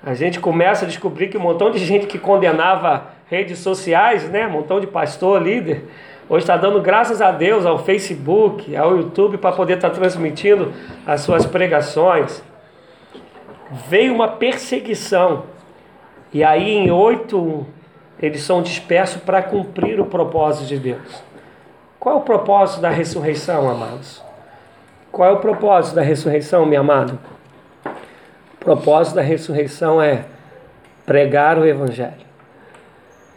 A 0.03 0.14
gente 0.14 0.39
começa 0.39 0.86
a 0.86 0.88
descobrir 0.88 1.28
que 1.28 1.38
um 1.38 1.41
montão 1.41 1.72
de 1.72 1.80
gente 1.80 2.05
que 2.05 2.20
condenava 2.20 3.08
redes 3.30 3.60
sociais, 3.60 4.30
né? 4.30 4.47
Um 4.47 4.51
montão 4.51 4.80
de 4.80 4.88
pastor, 4.88 5.41
líder, 5.41 5.86
hoje 6.30 6.43
está 6.43 6.55
dando 6.55 6.82
graças 6.82 7.22
a 7.22 7.32
Deus 7.32 7.66
ao 7.66 7.80
Facebook, 7.80 8.76
ao 8.76 8.95
YouTube 8.95 9.38
para 9.38 9.51
poder 9.51 9.74
estar 9.74 9.89
tá 9.89 9.95
transmitindo 9.95 10.72
as 11.05 11.22
suas 11.22 11.45
pregações. 11.45 12.43
Veio 13.89 14.14
uma 14.14 14.28
perseguição. 14.30 15.43
E 16.32 16.43
aí 16.43 16.70
em 16.70 16.91
oito 16.91 17.66
eles 18.22 18.41
são 18.41 18.61
dispersos 18.61 19.22
para 19.22 19.41
cumprir 19.43 19.99
o 19.99 20.05
propósito 20.05 20.68
de 20.68 20.78
Deus. 20.78 21.24
Qual 21.99 22.15
é 22.15 22.18
o 22.18 22.22
propósito 22.22 22.82
da 22.82 22.89
ressurreição, 22.89 23.70
amados? 23.70 24.24
Qual 25.11 25.30
é 25.30 25.34
o 25.34 25.39
propósito 25.39 25.95
da 25.95 26.01
ressurreição, 26.01 26.65
meu 26.65 26.82
amado? 26.82 27.20
O 27.86 28.57
propósito 28.59 29.15
da 29.15 29.22
ressurreição 29.22 30.01
é 30.01 30.26
pregar 31.05 31.57
o 31.57 31.65
Evangelho. 31.65 32.28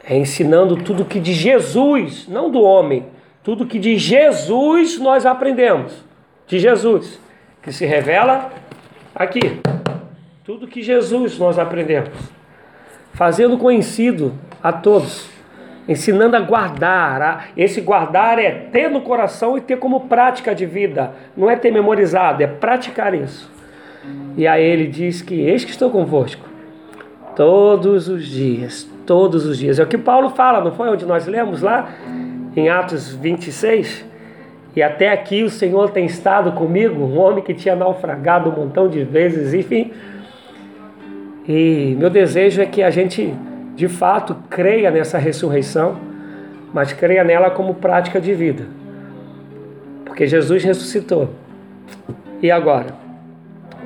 É 0.04 0.16
ensinando 0.16 0.76
tudo 0.76 1.04
que 1.04 1.20
de 1.20 1.32
Jesus, 1.32 2.26
não 2.26 2.50
do 2.50 2.62
homem, 2.62 3.06
tudo 3.42 3.66
que 3.66 3.78
de 3.78 3.96
Jesus 3.96 4.98
nós 4.98 5.24
aprendemos. 5.24 6.04
De 6.46 6.58
Jesus, 6.58 7.20
que 7.62 7.72
se 7.72 7.86
revela 7.86 8.50
aqui. 9.14 9.60
Tudo 10.44 10.66
que 10.66 10.82
Jesus 10.82 11.38
nós 11.38 11.58
aprendemos. 11.58 12.18
Fazendo 13.12 13.56
conhecido 13.56 14.34
a 14.62 14.72
todos, 14.72 15.28
ensinando 15.88 16.36
a 16.36 16.40
guardar. 16.40 17.48
Esse 17.56 17.80
guardar 17.80 18.38
é 18.38 18.50
ter 18.50 18.90
no 18.90 19.00
coração 19.00 19.56
e 19.56 19.60
ter 19.60 19.78
como 19.78 20.00
prática 20.00 20.54
de 20.54 20.66
vida, 20.66 21.12
não 21.36 21.50
é 21.50 21.56
ter 21.56 21.70
memorizado, 21.70 22.42
é 22.42 22.46
praticar 22.46 23.14
isso. 23.14 23.50
E 24.36 24.46
aí 24.46 24.64
ele 24.64 24.86
diz 24.86 25.20
que 25.22 25.40
eis 25.40 25.64
que 25.64 25.70
estou 25.70 25.90
convosco 25.90 26.48
todos 27.36 28.08
os 28.08 28.26
dias, 28.26 28.88
todos 29.06 29.46
os 29.46 29.58
dias. 29.58 29.78
É 29.78 29.82
o 29.82 29.86
que 29.86 29.98
Paulo 29.98 30.30
fala, 30.30 30.62
não 30.62 30.72
foi 30.72 30.88
onde 30.88 31.04
nós 31.04 31.26
lemos 31.26 31.62
lá 31.62 31.88
em 32.56 32.68
Atos 32.68 33.14
26? 33.14 34.04
E 34.74 34.82
até 34.82 35.10
aqui 35.10 35.42
o 35.42 35.50
Senhor 35.50 35.90
tem 35.90 36.06
estado 36.06 36.52
comigo, 36.52 37.02
um 37.02 37.18
homem 37.18 37.42
que 37.42 37.52
tinha 37.52 37.74
naufragado 37.74 38.50
um 38.50 38.52
montão 38.52 38.88
de 38.88 39.02
vezes, 39.02 39.52
enfim. 39.52 39.90
E 41.48 41.96
meu 41.98 42.08
desejo 42.08 42.62
é 42.62 42.66
que 42.66 42.82
a 42.82 42.90
gente 42.90 43.34
de 43.80 43.88
fato 43.88 44.36
creia 44.50 44.90
nessa 44.90 45.16
ressurreição, 45.16 45.96
mas 46.70 46.92
creia 46.92 47.24
nela 47.24 47.48
como 47.48 47.76
prática 47.76 48.20
de 48.20 48.34
vida. 48.34 48.66
Porque 50.04 50.26
Jesus 50.26 50.62
ressuscitou. 50.62 51.30
E 52.42 52.50
agora? 52.50 52.88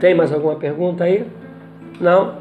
Tem 0.00 0.12
mais 0.12 0.32
alguma 0.32 0.56
pergunta 0.56 1.04
aí? 1.04 1.24
Não? 2.00 2.34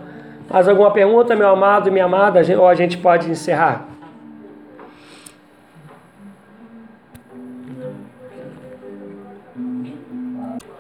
Mais 0.50 0.68
alguma 0.68 0.90
pergunta, 0.90 1.36
meu 1.36 1.48
amado 1.48 1.90
e 1.90 1.92
minha 1.92 2.06
amada? 2.06 2.42
Ou 2.58 2.68
a 2.68 2.74
gente 2.74 2.98
pode 2.98 3.30
encerrar? 3.30 3.86